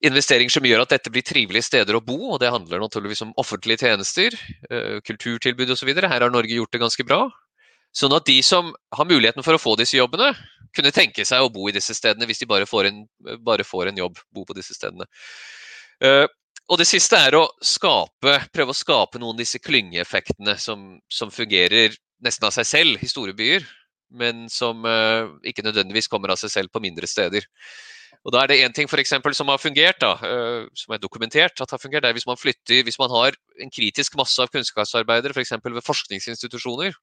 investeringer 0.05 0.53
som 0.53 0.67
gjør 0.67 0.85
at 0.85 0.93
dette 0.97 1.13
blir 1.13 1.25
trivelige 1.25 1.65
steder 1.65 1.97
å 1.97 2.03
bo. 2.05 2.35
og 2.35 2.41
Det 2.43 2.53
handler 2.53 2.83
naturligvis 2.83 3.23
om 3.25 3.33
offentlige 3.41 3.85
tjenester, 3.87 4.37
eh, 4.71 5.01
kulturtilbud 5.07 5.71
osv. 5.71 5.95
Her 5.95 6.21
har 6.21 6.31
Norge 6.31 6.55
gjort 6.55 6.73
det 6.73 6.83
ganske 6.83 7.07
bra. 7.07 7.29
Sånn 7.95 8.15
at 8.17 8.27
de 8.27 8.41
som 8.43 8.75
har 8.93 9.07
muligheten 9.07 9.45
for 9.47 9.55
å 9.55 9.63
få 9.63 9.77
disse 9.79 9.97
jobbene, 9.97 10.35
kunne 10.75 10.91
tenke 10.91 11.25
seg 11.25 11.41
å 11.41 11.53
bo 11.53 11.69
i 11.69 11.73
disse 11.73 11.95
stedene 11.95 12.27
hvis 12.27 12.43
de 12.43 12.51
bare 12.51 12.67
får 12.67 12.91
en, 12.91 13.05
bare 13.39 13.65
får 13.65 13.89
en 13.89 13.97
jobb. 14.03 14.19
bo 14.35 14.45
på 14.45 14.55
disse 14.55 14.75
stedene. 14.75 15.07
Og 16.71 16.81
det 16.81 16.87
siste 16.89 17.19
er 17.21 17.37
å 17.37 17.45
skape, 17.65 18.39
prøve 18.55 18.73
å 18.73 18.77
skape 18.77 19.21
noen 19.21 19.37
av 19.37 19.43
disse 19.43 19.61
klyngeeffektene 19.61 20.57
som, 20.61 20.95
som 21.13 21.33
fungerer 21.33 21.93
nesten 22.25 22.47
av 22.49 22.55
seg 22.57 22.69
selv 22.69 23.03
i 23.05 23.09
store 23.11 23.35
byer, 23.37 23.67
men 24.17 24.47
som 24.53 24.87
uh, 24.87 25.35
ikke 25.45 25.65
nødvendigvis 25.67 26.09
kommer 26.09 26.33
av 26.33 26.41
seg 26.41 26.53
selv 26.55 26.73
på 26.73 26.81
mindre 26.81 27.09
steder. 27.11 27.45
Og 28.25 28.33
da 28.33 28.41
er 28.41 28.49
det 28.49 28.61
én 28.65 28.73
ting 28.73 28.89
for 28.89 29.03
eksempel, 29.03 29.35
som 29.37 29.51
har 29.53 29.61
fungert, 29.61 30.01
da, 30.01 30.15
uh, 30.25 30.71
som 30.79 30.95
er 30.97 31.03
dokumentert 31.03 31.61
at 31.61 31.75
har 31.75 31.83
fungert, 31.83 32.07
er 32.09 32.17
hvis 32.17 32.29
man 32.31 32.41
flytter, 32.41 32.81
hvis 32.87 33.01
man 33.03 33.13
har 33.13 33.37
en 33.61 33.75
kritisk 33.75 34.17
masse 34.17 34.41
av 34.41 34.49
kunnskapsarbeidere 34.55 35.37
f.eks. 35.37 35.53
For 35.59 35.77
ved 35.77 35.85
forskningsinstitusjoner, 35.85 36.97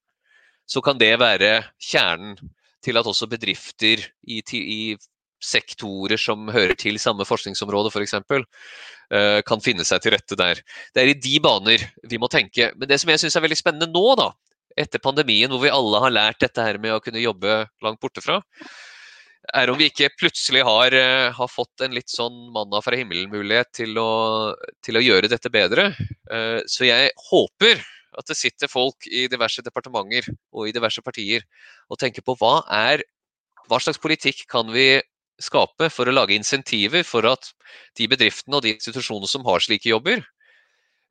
så 0.66 0.82
kan 0.82 0.98
det 0.98 1.14
være 1.22 1.60
kjernen 1.92 2.40
til 2.82 2.98
at 2.98 3.06
også 3.06 3.30
bedrifter 3.30 4.02
i, 4.26 4.42
i 4.42 4.82
sektorer 5.42 6.22
som 6.22 6.50
hører 6.54 6.78
til 6.80 7.00
samme 7.02 7.26
forskningsområde 7.28 7.92
f.eks., 7.92 8.16
for 8.30 8.46
uh, 8.46 9.40
kan 9.48 9.64
finne 9.64 9.86
seg 9.88 10.04
til 10.04 10.16
rette 10.16 10.38
der. 10.40 10.62
Det 10.94 11.04
er 11.04 11.12
i 11.12 11.18
de 11.18 11.40
baner 11.44 11.84
vi 12.08 12.22
må 12.22 12.30
tenke. 12.32 12.72
Men 12.78 12.92
det 12.92 13.02
som 13.02 13.12
jeg 13.12 13.24
syns 13.24 13.38
er 13.38 13.46
veldig 13.46 13.60
spennende 13.60 13.90
nå, 13.92 14.06
da, 14.20 14.30
etter 14.80 15.04
pandemien, 15.04 15.52
hvor 15.52 15.64
vi 15.66 15.74
alle 15.74 16.00
har 16.06 16.14
lært 16.14 16.42
dette 16.44 16.64
her 16.64 16.80
med 16.82 16.96
å 16.96 17.02
kunne 17.04 17.24
jobbe 17.24 17.66
langt 17.84 18.02
borte 18.04 18.24
fra, 18.24 18.40
er 19.58 19.72
om 19.72 19.78
vi 19.80 19.90
ikke 19.90 20.12
plutselig 20.20 20.62
har, 20.64 20.94
eh, 20.94 21.32
har 21.34 21.50
fått 21.50 21.82
en 21.82 21.96
litt 21.96 22.12
sånn 22.14 22.52
manna 22.54 22.82
fra 22.82 22.96
himmelen-mulighet 22.96 23.72
til, 23.74 23.98
til, 24.86 25.00
å 25.00 25.04
gjøre 25.04 25.32
dette 25.32 25.50
bedre. 25.52 25.90
Eh, 26.30 26.62
så 26.70 26.86
jeg 26.88 27.12
håper 27.32 27.82
at 28.20 28.28
det 28.28 28.38
sitter 28.38 28.70
folk 28.72 29.08
i 29.08 29.28
diverse 29.32 29.64
departementer 29.64 30.28
og 30.54 30.68
i 30.68 30.76
diverse 30.76 31.02
partier 31.02 31.46
og 31.90 32.00
tenker 32.00 32.24
på 32.26 32.36
hva, 32.40 32.60
er, 32.68 33.04
hva 33.68 33.80
slags 33.80 34.02
politikk 34.02 34.46
kan 34.52 34.70
vi 34.72 35.02
skape 35.44 35.90
for 35.94 36.08
å 36.08 36.16
lage 36.16 36.36
insentiver 36.38 37.06
for 37.08 37.28
at 37.30 37.52
de 38.00 38.08
bedriftene 38.12 38.60
og 38.60 38.66
de 38.66 38.76
institusjonene 38.76 39.30
som 39.30 39.46
har 39.48 39.64
slike 39.64 39.92
jobber, 39.92 40.24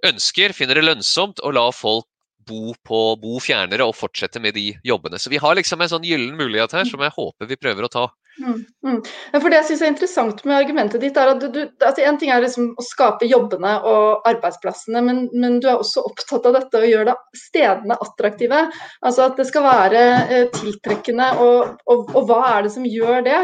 ønsker, 0.06 0.54
finner 0.56 0.78
det 0.78 0.86
lønnsomt 0.86 1.42
å 1.44 1.52
la 1.54 1.66
folk 1.74 2.08
bo, 2.48 2.74
på, 2.86 3.00
bo 3.20 3.40
fjernere 3.42 3.86
og 3.86 3.96
fortsette 3.98 4.40
med 4.42 4.56
de 4.56 4.70
jobbene. 4.86 5.20
Så 5.20 5.32
vi 5.32 5.40
har 5.42 5.56
liksom 5.58 5.82
en 5.82 5.92
sånn 5.92 6.06
gyllen 6.06 6.38
mulighet 6.38 6.74
her 6.76 6.88
som 6.88 7.02
jeg 7.04 7.14
håper 7.16 7.50
vi 7.50 7.60
prøver 7.60 7.86
å 7.86 7.92
ta. 7.92 8.06
Mm, 8.40 8.60
mm. 8.86 8.98
For 9.34 9.50
Det 9.50 9.58
jeg 9.58 9.66
synes 9.68 9.82
er 9.82 9.90
interessant 9.90 10.38
med 10.48 10.56
argumentet 10.56 11.02
ditt, 11.02 11.18
er 11.18 11.32
at 11.32 11.42
du, 11.52 11.58
altså 11.82 12.04
En 12.06 12.16
ting 12.20 12.30
er 12.32 12.40
liksom 12.40 12.70
å 12.78 12.84
skape 12.86 13.28
jobbene 13.28 13.72
og 13.90 14.28
arbeidsplassene, 14.30 15.02
men, 15.04 15.24
men, 15.34 15.58
du 15.60 15.66
er 15.68 15.82
også 15.82 16.04
opptatt 16.08 16.46
av 16.48 16.56
dette 16.56 16.80
å 16.80 16.88
gjøre 16.88 17.16
stedene 17.36 17.98
attraktive. 18.00 18.62
Altså 19.04 19.26
At 19.26 19.36
det 19.40 19.48
skal 19.50 19.66
være 19.66 20.04
eh, 20.22 20.46
tiltrekkende. 20.56 21.28
Og, 21.42 21.76
og, 21.90 22.14
og, 22.14 22.22
hva 22.30 22.40
er 22.54 22.64
det 22.64 22.74
som 22.78 22.86
gjør 22.88 23.26
det? 23.26 23.40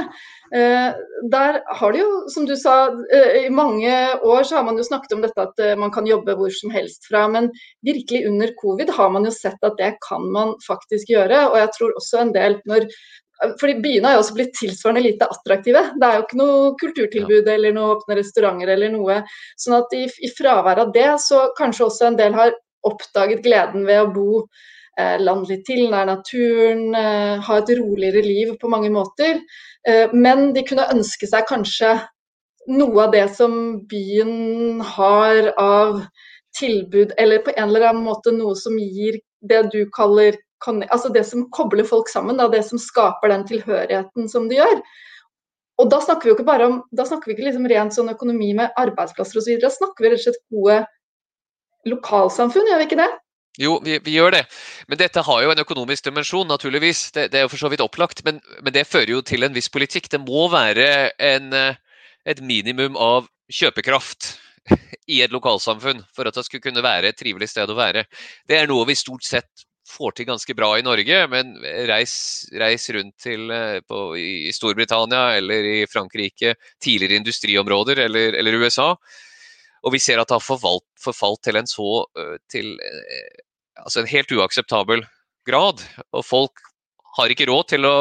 Eh, 0.54 0.94
der 1.30 1.60
har 1.66 1.92
det 1.92 1.98
jo, 1.98 2.10
som 2.30 2.46
du 2.46 2.54
sa, 2.56 2.76
eh, 3.12 3.46
i 3.46 3.50
mange 3.50 3.92
år 4.22 4.42
så 4.46 4.56
har 4.56 4.64
man 4.64 4.78
jo 4.78 4.86
snakket 4.86 5.16
om 5.16 5.22
dette 5.24 5.42
at 5.42 5.60
eh, 5.62 5.76
man 5.78 5.90
kan 5.90 6.06
jobbe 6.06 6.36
hvor 6.38 6.52
som 6.54 6.70
helst 6.70 7.08
fra. 7.10 7.26
Men 7.28 7.50
virkelig 7.86 8.26
under 8.28 8.54
covid 8.60 8.90
har 8.94 9.10
man 9.10 9.26
jo 9.26 9.34
sett 9.34 9.62
at 9.66 9.78
det 9.80 9.96
kan 10.06 10.26
man 10.32 10.54
faktisk 10.66 11.10
gjøre. 11.10 11.48
Og 11.50 11.58
jeg 11.62 11.72
tror 11.78 11.96
også 12.00 12.22
en 12.22 12.34
del 12.36 12.60
når 12.66 12.90
fordi 13.60 13.74
Byene 13.84 14.08
har 14.08 14.14
jo 14.16 14.20
også 14.22 14.34
blitt 14.38 14.54
tilsvarende 14.56 15.02
lite 15.04 15.26
attraktive. 15.28 15.82
Det 16.00 16.06
er 16.08 16.14
jo 16.16 16.22
ikke 16.24 16.38
noe 16.40 16.70
kulturtilbud 16.80 17.50
eller 17.52 17.74
noe 17.76 17.90
åpne 17.98 18.16
restauranter 18.16 18.70
eller 18.72 18.94
noe. 18.94 19.18
sånn 19.60 19.76
at 19.76 19.92
i, 19.92 20.06
i 20.24 20.30
fravær 20.32 20.80
av 20.86 20.94
det, 20.94 21.10
så 21.20 21.42
kanskje 21.58 21.84
også 21.84 22.06
en 22.08 22.16
del 22.16 22.32
har 22.38 22.54
oppdaget 22.86 23.42
gleden 23.44 23.84
ved 23.84 24.06
å 24.06 24.08
bo 24.14 24.46
landlig 25.20 25.60
til, 25.66 25.86
nær 25.92 26.06
naturen, 26.08 26.94
eh, 26.96 27.40
ha 27.44 27.58
et 27.60 27.72
roligere 27.78 28.22
liv 28.24 28.54
på 28.60 28.70
mange 28.72 28.90
måter. 28.90 29.40
Eh, 29.88 30.12
men 30.12 30.52
de 30.56 30.64
kunne 30.66 30.88
ønske 30.92 31.28
seg 31.28 31.44
kanskje 31.48 31.94
noe 32.68 33.04
av 33.04 33.12
det 33.12 33.26
som 33.36 33.52
byen 33.90 34.80
har 34.96 35.52
av 35.60 36.00
tilbud, 36.56 37.12
eller 37.18 37.44
på 37.44 37.52
en 37.56 37.68
eller 37.68 37.90
annen 37.90 38.06
måte 38.06 38.32
noe 38.32 38.56
som 38.58 38.78
gir 38.80 39.20
det 39.46 39.62
du 39.72 39.84
kaller 39.94 40.40
altså 40.66 41.12
det 41.12 41.22
som 41.28 41.44
kobler 41.52 41.84
folk 41.84 42.08
sammen, 42.08 42.40
det 42.50 42.62
som 42.64 42.80
skaper 42.80 43.28
den 43.28 43.44
tilhørigheten 43.46 44.28
som 44.28 44.48
det 44.48 44.56
gjør. 44.56 44.80
Og 45.78 45.90
da 45.92 46.00
snakker 46.00 46.24
vi 46.24 46.30
jo 46.32 46.36
ikke 46.38 46.48
bare 46.48 46.66
om, 46.66 46.78
da 46.96 47.04
snakker 47.04 47.28
vi 47.28 47.36
ikke 47.36 47.44
liksom 47.50 47.68
rent 47.68 47.94
sånn 47.94 48.08
økonomi 48.08 48.54
med 48.56 48.72
arbeidsplasser 48.80 49.38
osv. 49.38 49.58
Da 49.60 49.70
snakker 49.70 50.02
vi 50.02 50.10
rett 50.10 50.22
og 50.22 50.24
slett 50.24 50.42
gode 50.50 50.78
lokalsamfunn, 51.86 52.70
gjør 52.72 52.80
vi 52.80 52.88
ikke 52.88 53.02
det? 53.02 53.10
Jo, 53.60 53.78
vi, 53.84 53.96
vi, 54.04 54.16
gjør 54.18 54.34
det. 54.36 54.42
Men 54.88 55.00
dette 55.00 55.22
har 55.24 55.42
jo 55.42 55.52
en 55.52 55.62
økonomisk 55.62 56.04
dimensjon, 56.04 56.48
naturligvis. 56.48 57.06
Det, 57.16 57.28
det 57.32 57.40
er 57.40 57.46
jo 57.46 57.52
for 57.52 57.62
så 57.62 57.70
vidt 57.72 57.84
opplagt. 57.84 58.20
Men, 58.26 58.40
men, 58.60 58.72
det 58.74 58.88
fører 58.88 59.14
jo 59.16 59.22
til 59.24 59.46
en 59.46 59.54
viss 59.56 59.70
politikk. 59.72 60.10
Det 60.12 60.20
må 60.20 60.46
være 60.52 60.88
en, 61.16 61.54
et 62.28 62.42
minimum 62.44 62.98
av 63.00 63.30
kjøpekraft 63.52 64.34
i 65.14 65.22
et 65.24 65.32
lokalsamfunn 65.32 66.02
for 66.14 66.28
at 66.28 66.36
det 66.36 66.44
skulle 66.46 66.64
kunne 66.64 66.84
være 66.84 67.12
et 67.12 67.18
trivelig 67.18 67.48
sted 67.52 67.70
å 67.70 67.78
være. 67.78 68.04
Det 68.48 68.60
er 68.60 68.68
noe 68.68 68.88
vi 68.88 68.98
stort 68.98 69.24
sett 69.24 69.66
får 69.86 70.16
til 70.16 70.26
ganske 70.28 70.54
bra 70.58 70.72
i 70.78 70.84
Norge, 70.84 71.20
men 71.30 71.54
reis, 71.88 72.16
reis 72.58 72.88
rundt 72.94 73.14
til, 73.22 73.50
eh, 73.54 73.78
på, 73.86 74.00
i 74.18 74.52
Storbritannia 74.54 75.36
eller 75.38 75.68
i 75.70 75.76
Frankrike, 75.90 76.56
tidligere 76.82 77.20
industriområder 77.22 78.02
eller, 78.06 78.34
eller 78.40 78.58
USA, 78.64 78.94
og 79.84 79.92
vi 79.94 80.00
ser 80.02 80.20
at 80.20 80.30
det 80.30 80.38
har 80.38 80.44
forfalt, 80.44 80.86
forfalt 81.00 81.42
til 81.46 81.58
en 81.60 81.68
så 81.70 81.90
til, 82.52 82.72
altså 83.82 84.02
en 84.02 84.10
helt 84.10 84.32
uakseptabel 84.32 85.04
grad. 85.46 85.82
Og 86.12 86.24
folk 86.26 86.62
har 87.18 87.32
ikke 87.32 87.48
råd 87.50 87.68
til 87.74 87.88
å 87.88 87.96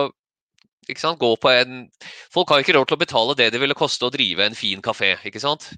sant, 0.98 1.20
gå 1.22 1.32
på 1.42 1.50
en 1.50 1.86
Folk 2.34 2.52
har 2.54 2.62
ikke 2.62 2.76
råd 2.78 2.90
til 2.90 2.98
å 2.98 3.02
betale 3.02 3.38
det 3.38 3.52
det 3.54 3.62
ville 3.62 3.78
koste 3.78 4.08
å 4.08 4.14
drive 4.14 4.46
en 4.46 4.58
fin 4.58 4.82
kafé, 4.86 5.16
ikke 5.26 5.42
sant. 5.42 5.72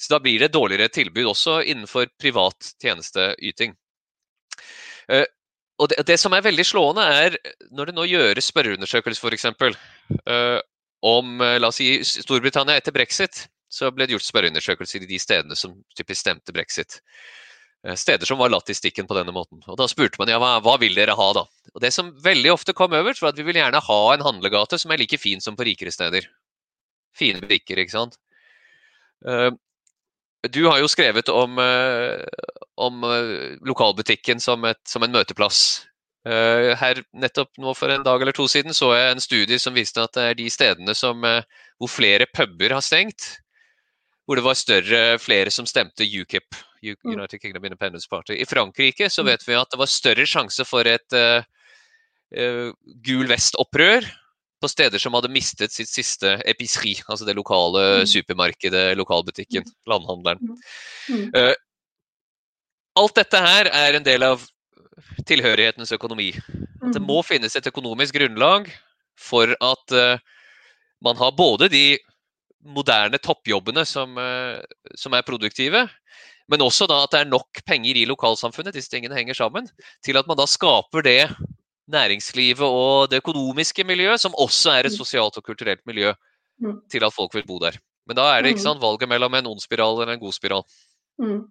Så 0.00 0.14
da 0.14 0.20
blir 0.22 0.40
det 0.40 0.54
dårligere 0.54 0.88
tilbud 0.88 1.28
også 1.28 1.60
innenfor 1.68 2.08
privat 2.18 2.72
tjenesteyting. 2.80 3.74
Og 5.80 5.88
det, 5.92 6.00
det, 6.08 6.16
som 6.20 6.32
er 6.36 6.44
veldig 6.44 6.64
slående, 6.64 7.04
er 7.04 7.36
når 7.76 7.90
det 7.90 7.96
nå 7.96 8.06
gjøres 8.08 8.48
spørreundersøkelser 8.48 9.36
f.eks. 9.36 9.46
Om 11.10 11.40
la 11.40 11.68
oss 11.68 11.80
si 11.80 11.92
Storbritannia 12.04 12.80
etter 12.80 12.96
brexit, 12.96 13.46
så 13.70 13.92
ble 13.94 14.08
det 14.08 14.16
gjort 14.16 14.26
spørreundersøkelser 14.26 15.06
i 15.06 15.08
de 15.10 15.20
stedene 15.22 15.56
som 15.58 15.76
typisk 15.96 16.24
stemte 16.24 16.54
brexit. 16.54 16.98
Uh, 17.86 17.94
steder 17.96 18.28
som 18.28 18.40
var 18.42 18.52
latt 18.52 18.68
i 18.72 18.76
stikken 18.76 19.08
på 19.08 19.16
denne 19.16 19.32
måten. 19.32 19.62
Og 19.70 19.78
Da 19.80 19.86
spurte 19.88 20.20
man 20.20 20.32
ja, 20.32 20.40
hva, 20.42 20.56
hva 20.64 20.76
vil 20.82 20.98
dere 20.98 21.16
ha 21.16 21.30
da? 21.38 21.46
Og 21.74 21.80
Det 21.80 21.92
som 21.94 22.12
veldig 22.24 22.52
ofte 22.52 22.74
kom 22.76 22.92
øverst, 22.98 23.22
var 23.22 23.32
at 23.32 23.40
vi 23.40 23.46
vil 23.46 23.62
gjerne 23.62 23.82
ha 23.86 24.00
en 24.12 24.26
handlegate 24.26 24.78
som 24.82 24.92
er 24.92 25.00
like 25.00 25.20
fin 25.22 25.40
som 25.40 25.56
på 25.56 25.68
rikere 25.70 25.94
steder. 25.94 26.28
Fine 27.16 27.40
brikker, 27.46 27.80
ikke 27.80 27.96
sant. 27.96 28.20
Uh, 29.24 29.54
du 30.48 30.64
har 30.66 30.78
jo 30.80 30.88
skrevet 30.88 31.28
om, 31.28 31.58
eh, 31.58 32.24
om 32.80 33.04
eh, 33.04 33.58
lokalbutikken 33.66 34.40
som, 34.40 34.64
et, 34.64 34.80
som, 34.88 35.02
en 35.04 35.12
møteplass. 35.12 35.86
Eh, 36.24 36.72
her 36.76 37.02
nettopp 37.16 37.56
nå 37.60 37.74
For 37.74 37.92
en 37.92 38.04
dag 38.04 38.20
eller 38.20 38.36
to 38.36 38.44
siden 38.48 38.76
så 38.76 38.90
jeg 38.92 39.12
en 39.12 39.22
studie 39.24 39.58
som 39.58 39.76
viste 39.76 40.00
at 40.00 40.12
det 40.16 40.24
er 40.24 40.34
de 40.36 40.48
stedene 40.52 40.94
som, 40.96 41.24
hvor 41.80 41.88
flere 41.88 42.28
puber 42.28 42.76
har 42.76 42.84
stengt, 42.84 43.40
hvor 44.30 44.38
det 44.38 44.46
var 44.46 44.54
større, 44.54 44.98
flere 45.18 45.50
som 45.50 45.66
stemte 45.66 46.06
UKIP. 46.06 46.54
Mm. 46.80 47.16
United 47.18 47.40
Kingdom 47.42 47.64
Independence 47.66 48.06
Party. 48.08 48.36
I 48.38 48.46
Frankrike 48.46 49.10
så 49.10 49.24
mm. 49.24 49.26
vet 49.26 49.42
vi 49.48 49.56
at 49.58 49.72
det 49.72 49.78
var 49.80 49.88
større 49.90 50.24
sjanse 50.24 50.62
for 50.64 50.86
et 50.86 51.16
uh, 51.18 51.42
uh, 52.38 52.70
gul 53.02 53.26
vest-opprør 53.28 54.06
på 54.62 54.70
steder 54.70 55.02
som 55.02 55.16
hadde 55.16 55.32
mistet 55.34 55.74
sitt 55.74 55.90
siste 55.90 56.36
episri, 56.48 56.94
altså 57.08 57.26
det 57.26 57.34
lokale 57.34 57.82
mm. 58.04 58.06
supermarkedet, 58.12 58.84
lokalbutikken, 59.00 59.66
landhandleren. 59.90 60.54
Uh, 61.34 61.52
alt 63.02 63.18
dette 63.18 63.42
her 63.42 63.72
er 63.74 63.98
en 63.98 64.06
del 64.06 64.24
av 64.28 64.46
tilhørighetens 65.26 65.90
økonomi. 65.96 66.30
At 66.80 66.94
det 66.94 67.02
må 67.02 67.18
finnes 67.26 67.58
et 67.58 67.66
økonomisk 67.66 68.14
grunnlag 68.14 68.70
for 69.18 69.52
at 69.58 69.94
man 71.04 71.16
har 71.18 71.32
både 71.36 71.68
de 71.72 71.98
moderne 72.60 73.18
toppjobbene 73.22 73.84
som, 73.88 74.18
som, 74.98 75.14
er 75.16 75.26
produktive. 75.26 75.86
Men 76.50 76.64
også 76.64 76.88
da 76.90 76.98
at 77.04 77.14
det 77.14 77.22
er 77.22 77.30
nok 77.30 77.62
penger 77.66 77.96
i 77.96 78.06
lokalsamfunnet, 78.10 78.74
disse 78.74 78.90
tingene 78.92 79.16
henger 79.16 79.38
sammen, 79.38 79.68
til 80.04 80.18
at 80.20 80.28
man 80.28 80.38
da 80.38 80.48
skaper 80.50 81.06
det 81.06 81.22
næringslivet 81.90 82.66
og 82.66 83.10
det 83.10 83.20
økonomiske 83.22 83.84
miljøet, 83.86 84.22
som 84.22 84.36
også 84.38 84.74
er 84.74 84.88
et 84.88 84.94
mm. 84.94 84.98
sosialt 84.98 85.38
og 85.38 85.46
kulturelt 85.46 85.82
miljø, 85.88 86.12
mm. 86.62 86.76
til 86.90 87.06
at 87.06 87.14
folk 87.14 87.34
vil 87.34 87.46
bo 87.46 87.58
der. 87.62 87.78
Men 88.08 88.18
da 88.18 88.26
er 88.32 88.42
det 88.42 88.54
ikke 88.54 88.66
sant, 88.66 88.82
valget 88.82 89.10
mellom 89.10 89.34
en 89.38 89.50
ond 89.52 89.62
spiral 89.62 90.00
eller 90.00 90.16
en 90.16 90.22
god 90.22 90.34
spiral. 90.36 90.64
Mm. 91.22 91.42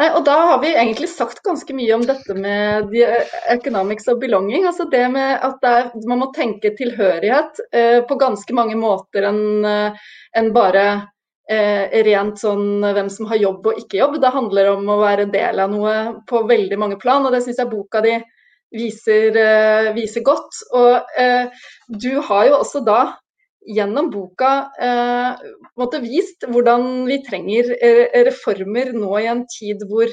Nei, 0.00 0.08
og 0.16 0.24
Da 0.24 0.36
har 0.48 0.58
vi 0.62 0.72
egentlig 0.72 1.10
sagt 1.12 1.42
ganske 1.44 1.74
mye 1.76 1.92
om 1.94 2.04
dette 2.08 2.34
med 2.34 2.94
economics 3.52 4.08
of 4.08 4.20
belonging. 4.20 4.66
altså 4.66 4.88
det 4.90 5.04
med 5.12 5.38
at 5.44 5.64
er, 5.64 5.90
Man 6.06 6.22
må 6.22 6.32
tenke 6.36 6.72
tilhørighet 6.76 7.60
eh, 7.72 8.00
på 8.08 8.18
ganske 8.20 8.54
mange 8.56 8.76
måter 8.80 9.28
enn 9.28 9.64
eh, 9.64 9.92
en 10.40 10.52
bare 10.56 10.84
eh, 11.50 12.02
rent 12.06 12.38
sånn 12.40 12.80
hvem 12.80 13.10
som 13.10 13.26
har 13.26 13.36
jobb 13.42 13.66
og 13.66 13.78
ikke 13.82 14.00
jobb. 14.00 14.20
Det 14.22 14.32
handler 14.32 14.72
om 14.76 14.88
å 14.88 15.00
være 15.02 15.30
del 15.32 15.60
av 15.60 15.72
noe 15.72 15.96
på 16.28 16.44
veldig 16.48 16.78
mange 16.78 17.00
plan, 17.00 17.26
og 17.26 17.34
det 17.34 17.42
syns 17.44 17.60
jeg 17.60 17.72
boka 17.72 18.00
di 18.04 18.16
viser, 18.70 19.36
eh, 19.36 19.92
viser 19.96 20.24
godt. 20.24 20.62
Og 20.72 21.18
eh, 21.18 21.50
du 21.88 22.12
har 22.20 22.46
jo 22.48 22.60
også 22.62 22.84
da 22.86 23.00
gjennom 23.66 24.08
boka 24.12 24.70
eh, 24.80 26.00
vist 26.00 26.46
hvordan 26.48 27.06
vi 27.08 27.20
trenger 27.26 27.70
eh, 27.76 28.22
reformer 28.26 28.92
nå 28.96 29.12
i 29.20 29.28
en 29.30 29.44
tid 29.50 29.84
hvor 29.88 30.08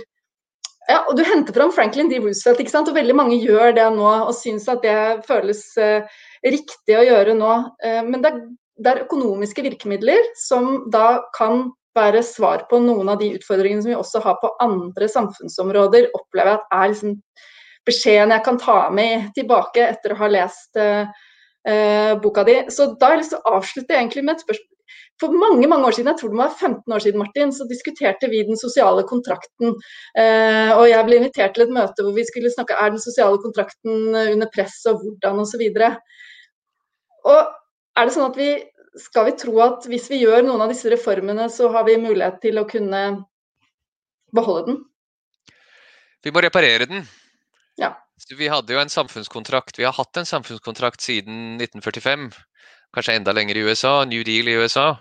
ja, 0.87 1.01
og 1.03 1.17
Du 1.19 1.23
henter 1.27 1.51
fram 1.51 1.71
Franklin 1.75 2.07
D. 2.07 2.19
Roosevelt, 2.23 2.61
ikke 2.63 2.71
sant? 2.71 2.87
og 2.87 2.95
veldig 2.95 3.15
mange 3.15 3.39
gjør 3.41 3.73
det 3.75 3.87
nå 3.91 4.07
og 4.07 4.31
syns 4.35 4.69
at 4.71 4.85
det 4.85 5.25
føles 5.27 5.59
eh, 5.83 6.07
riktig 6.47 6.95
å 6.95 7.03
gjøre 7.03 7.35
nå. 7.35 7.55
Eh, 7.83 7.99
men 8.07 8.23
det 8.23 8.31
er, 8.31 8.37
det 8.79 8.93
er, 8.93 9.01
økonomiske 9.03 9.65
virkemidler 9.65 10.29
som 10.39 10.85
da 10.93 11.25
kan 11.35 11.67
være 11.97 12.21
svar 12.23 12.63
på 12.71 12.79
noen 12.79 13.11
av 13.11 13.19
de 13.19 13.33
utfordringene 13.35 13.83
som 13.83 13.91
vi 13.91 13.99
også 13.99 14.23
har 14.23 14.39
på 14.39 14.53
andre 14.63 15.11
samfunnsområder. 15.11 16.07
Opplever 16.15 16.53
jeg 16.53 16.61
at 16.61 16.75
er 16.79 16.91
liksom 16.93 17.17
beskjeden 17.87 18.35
jeg 18.35 18.45
kan 18.47 18.59
ta 18.61 18.79
med 18.93 19.29
tilbake 19.35 19.89
etter 19.91 20.13
å 20.13 20.21
ha 20.21 20.31
lest 20.31 20.79
eh, 20.79 21.26
boka 22.23 22.45
di. 22.47 22.53
Så 22.71 22.93
da 22.95 23.09
har 23.09 23.17
jeg 23.17 23.23
lyst 23.25 23.33
til 23.33 23.41
å 23.41 23.55
avslutte 23.57 23.95
egentlig 23.95 24.23
med 24.23 24.37
et 24.37 24.43
spørsmål. 24.45 24.73
For 25.17 25.33
mange 25.33 25.67
mange 25.67 25.87
år 25.89 25.95
siden, 25.97 26.11
jeg 26.11 26.19
tror 26.19 26.31
det 26.31 26.39
var 26.39 26.53
15 26.53 26.93
år 26.93 27.01
siden, 27.03 27.19
Martin, 27.19 27.51
så 27.53 27.65
diskuterte 27.69 28.29
vi 28.29 28.43
den 28.45 28.59
sosiale 28.59 29.03
kontrakten. 29.09 29.73
Eh, 30.13 30.71
og 30.77 30.85
jeg 30.91 31.07
ble 31.07 31.17
invitert 31.17 31.55
til 31.57 31.65
et 31.65 31.73
møte 31.73 32.05
hvor 32.05 32.13
vi 32.15 32.25
skulle 32.27 32.53
snakke 32.53 32.77
er 32.77 32.93
den 32.93 33.01
sosiale 33.01 33.41
kontrakten 33.41 34.13
under 34.13 34.51
press 34.53 34.77
og 34.89 35.01
hvordan 35.01 35.41
osv. 35.41 35.63
Og, 35.65 35.97
og 37.33 37.39
er 37.97 38.05
det 38.05 38.13
sånn 38.13 38.29
at 38.29 38.37
vi 38.37 38.51
skal 39.01 39.27
vi 39.29 39.37
tro 39.41 39.57
at 39.65 39.85
hvis 39.89 40.09
vi 40.11 40.21
gjør 40.21 40.45
noen 40.45 40.63
av 40.65 40.71
disse 40.73 40.89
reformene, 40.93 41.49
så 41.53 41.71
har 41.73 41.85
vi 41.89 41.97
mulighet 42.01 42.39
til 42.45 42.61
å 42.61 42.67
kunne 42.69 43.03
beholde 44.37 44.69
den? 44.69 44.79
Vi 46.25 46.33
må 46.33 46.41
reparere 46.45 46.89
den. 46.89 47.05
Ja. 47.81 47.95
Vi 48.37 48.49
hadde 48.49 48.73
jo 48.73 48.79
en 48.81 48.91
samfunnskontrakt, 48.91 49.77
vi 49.79 49.85
har 49.85 49.93
hatt 49.93 50.17
en 50.17 50.25
samfunnskontrakt 50.25 51.03
siden 51.05 51.59
1945, 51.61 52.31
kanskje 52.95 53.17
enda 53.19 53.33
lenger 53.35 53.57
i 53.59 53.65
USA, 53.67 53.93
New 54.09 54.23
Deal 54.25 54.49
i 54.49 54.57
USA, 54.57 54.97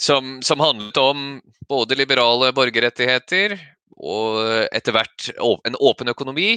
som, 0.00 0.40
som 0.42 0.60
handlet 0.60 0.98
om 0.98 1.38
både 1.70 1.96
liberale 1.96 2.50
borgerrettigheter 2.56 3.54
og 4.02 4.42
etter 4.74 4.96
hvert 4.96 5.28
en 5.68 5.78
åpen 5.78 6.10
økonomi, 6.10 6.56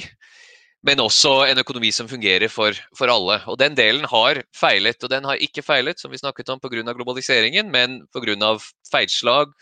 men 0.86 1.02
også 1.02 1.48
en 1.48 1.62
økonomi 1.62 1.92
som 1.94 2.10
fungerer 2.10 2.50
for, 2.52 2.78
for, 2.98 3.10
alle. 3.10 3.40
Og 3.50 3.58
Den 3.62 3.78
delen 3.78 4.06
har 4.10 4.42
feilet, 4.54 5.02
og 5.04 5.14
den 5.14 5.26
har 5.26 5.42
ikke 5.42 5.66
feilet 5.66 6.02
som 6.02 6.14
vi 6.14 6.22
snakket 6.22 6.50
om 6.54 6.62
pga. 6.62 6.84
globaliseringen, 6.94 7.72
men 7.74 8.04
pga. 8.14 8.58
feilslag 8.92 9.54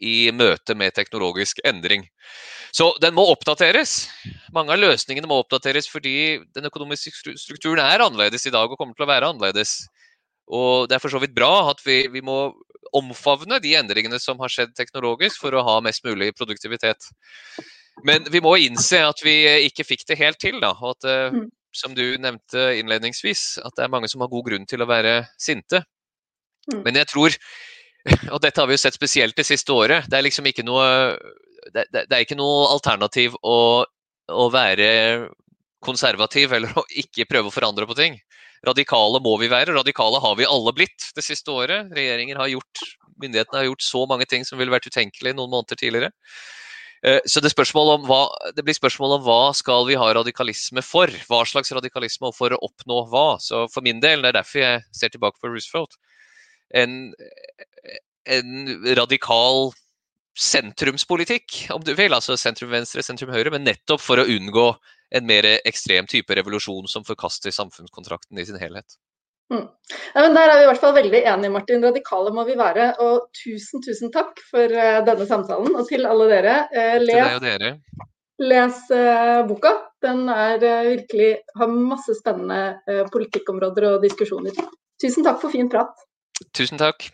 i 0.00 0.30
møte 0.32 0.74
med 0.78 0.94
teknologisk 0.96 1.60
endring. 1.64 2.06
Så 2.72 2.92
den 3.02 3.16
må 3.16 3.24
oppdateres. 3.32 4.08
Mange 4.54 4.74
av 4.74 4.80
løsningene 4.80 5.28
må 5.28 5.40
oppdateres 5.42 5.88
fordi 5.90 6.40
den 6.54 6.68
økonomiske 6.70 7.34
strukturen 7.38 7.82
er 7.84 8.04
annerledes 8.04 8.46
i 8.46 8.54
dag 8.54 8.70
og 8.70 8.78
kommer 8.78 8.96
til 8.96 9.06
å 9.06 9.10
være 9.10 9.32
annerledes. 9.32 9.80
Og 10.50 10.88
Det 10.88 10.96
er 10.96 11.02
for 11.02 11.12
så 11.12 11.20
vidt 11.22 11.34
bra 11.34 11.70
at 11.70 11.82
vi, 11.86 12.04
vi 12.10 12.22
må 12.24 12.52
omfavne 12.96 13.60
de 13.62 13.74
endringene 13.78 14.18
som 14.22 14.40
har 14.42 14.50
skjedd 14.50 14.74
teknologisk 14.74 15.42
for 15.42 15.54
å 15.54 15.64
ha 15.66 15.76
mest 15.84 16.04
mulig 16.06 16.32
produktivitet. 16.38 17.10
Men 18.06 18.24
vi 18.32 18.40
må 18.42 18.56
innse 18.62 19.02
at 19.04 19.20
vi 19.22 19.34
ikke 19.68 19.86
fikk 19.86 20.06
det 20.08 20.18
helt 20.20 20.40
til. 20.42 20.58
Da, 20.62 20.72
og 20.78 20.96
at, 20.96 21.08
eh, 21.10 21.36
mm. 21.36 21.48
som 21.76 21.94
du 21.94 22.04
nevnte 22.18 22.70
innledningsvis, 22.80 23.60
at 23.64 23.76
det 23.76 23.86
er 23.86 23.92
mange 23.92 24.10
som 24.10 24.24
har 24.24 24.32
god 24.32 24.48
grunn 24.48 24.66
til 24.66 24.82
å 24.82 24.88
være 24.90 25.20
sinte. 25.38 25.84
Mm. 26.70 26.82
Men 26.86 27.00
jeg 27.02 27.10
tror 27.12 27.36
og 28.32 28.40
dette 28.42 28.60
har 28.60 28.68
vi 28.68 28.76
jo 28.76 28.82
sett 28.82 28.96
spesielt 28.96 29.36
det 29.36 29.46
siste 29.48 29.74
året. 29.74 30.08
Det 30.08 30.18
er 30.18 30.26
liksom 30.26 30.48
ikke 30.50 30.64
noe, 30.66 30.84
det, 31.72 31.86
det, 31.92 32.06
det 32.08 32.16
er 32.16 32.24
ikke 32.24 32.38
noe 32.38 32.68
alternativ 32.72 33.36
å, 33.42 33.58
å, 34.30 34.46
være 34.52 34.90
konservativ 35.84 36.54
eller 36.56 36.76
å 36.76 36.84
ikke 37.02 37.28
prøve 37.28 37.50
å 37.50 37.54
forandre 37.54 37.88
på 37.88 37.98
ting. 37.98 38.16
Radikale 38.66 39.22
må 39.24 39.36
vi 39.40 39.48
være. 39.52 39.72
Radikale 39.76 40.20
har 40.20 40.36
vi 40.36 40.48
alle 40.48 40.72
blitt 40.76 41.10
det 41.16 41.24
siste 41.24 41.52
året. 41.52 41.92
Regjeringen 41.96 42.40
har 42.40 42.50
gjort, 42.52 42.84
Myndighetene 43.20 43.62
har 43.62 43.68
gjort 43.68 43.84
så 43.84 44.06
mange 44.08 44.28
ting 44.28 44.46
som 44.48 44.60
ville 44.60 44.72
vært 44.72 44.88
utenkelig 44.88 45.34
noen 45.36 45.52
måneder 45.52 45.80
tidligere. 45.80 46.12
Eh, 47.00 47.20
så 47.24 47.40
det, 47.40 47.52
hva, 47.56 48.20
det, 48.52 48.64
blir 48.64 48.76
spørsmål 48.76 49.16
om 49.16 49.24
hva 49.24 49.40
skal 49.56 49.86
vi 49.88 49.96
ha 49.96 50.10
radikalisme 50.16 50.84
for? 50.84 51.12
Hva 51.28 51.42
slags 51.48 51.72
radikalisme 51.72 52.28
og 52.28 52.36
for 52.36 52.52
å 52.52 52.60
oppnå 52.68 53.06
hva? 53.12 53.38
Så 53.40 53.64
For 53.72 53.84
min 53.84 54.02
del, 54.04 54.20
det 54.20 54.32
er 54.32 54.40
derfor 54.42 54.60
jeg 54.60 54.82
ser 54.96 55.12
tilbake 55.12 55.40
på 55.40 55.52
Roosevelt, 55.52 55.96
en, 56.74 56.96
en 58.30 58.50
radikal 58.98 59.70
sentrumspolitikk, 60.38 61.66
om 61.74 61.84
du 61.84 61.92
vil. 61.98 62.14
Altså 62.16 62.38
sentrum-venstre, 62.38 63.04
sentrum-høyre, 63.04 63.52
men 63.54 63.66
nettopp 63.66 64.02
for 64.02 64.22
å 64.22 64.28
unngå 64.30 64.70
en 65.10 65.26
mer 65.26 65.46
ekstrem 65.66 66.06
type 66.10 66.34
revolusjon 66.38 66.86
som 66.90 67.06
forkaster 67.06 67.54
samfunnskontrakten 67.54 68.38
i 68.38 68.46
sin 68.46 68.60
helhet. 68.60 68.98
Mm. 69.50 69.66
Ja, 70.14 70.28
der 70.30 70.52
er 70.52 70.60
vi 70.60 70.62
i 70.62 70.68
hvert 70.68 70.82
fall 70.82 70.94
veldig 70.94 71.24
enige, 71.26 71.50
Martin. 71.50 71.82
Radikale 71.82 72.30
må 72.34 72.44
vi 72.46 72.54
være. 72.58 72.92
Og 73.02 73.26
tusen, 73.34 73.82
tusen 73.82 74.12
takk 74.14 74.38
for 74.46 74.70
uh, 74.70 75.00
denne 75.06 75.26
samtalen. 75.26 75.74
Og 75.74 75.88
til 75.90 76.06
alle 76.06 76.28
dere, 76.30 76.56
uh, 76.70 76.98
les, 77.02 77.40
dere. 77.42 77.72
les 78.38 78.84
uh, 78.94 79.40
boka. 79.48 79.74
Den 80.00 80.22
er 80.32 80.62
virkelig 80.62 81.32
har 81.58 81.74
masse 81.74 82.14
spennende 82.16 83.02
politikkområder 83.12 83.84
og 83.90 84.06
diskusjoner. 84.06 84.54
Tusen 85.02 85.26
takk 85.26 85.42
for 85.42 85.52
fin 85.52 85.68
prat. 85.68 85.92
Tusen 86.52 86.78
takk. 86.78 87.12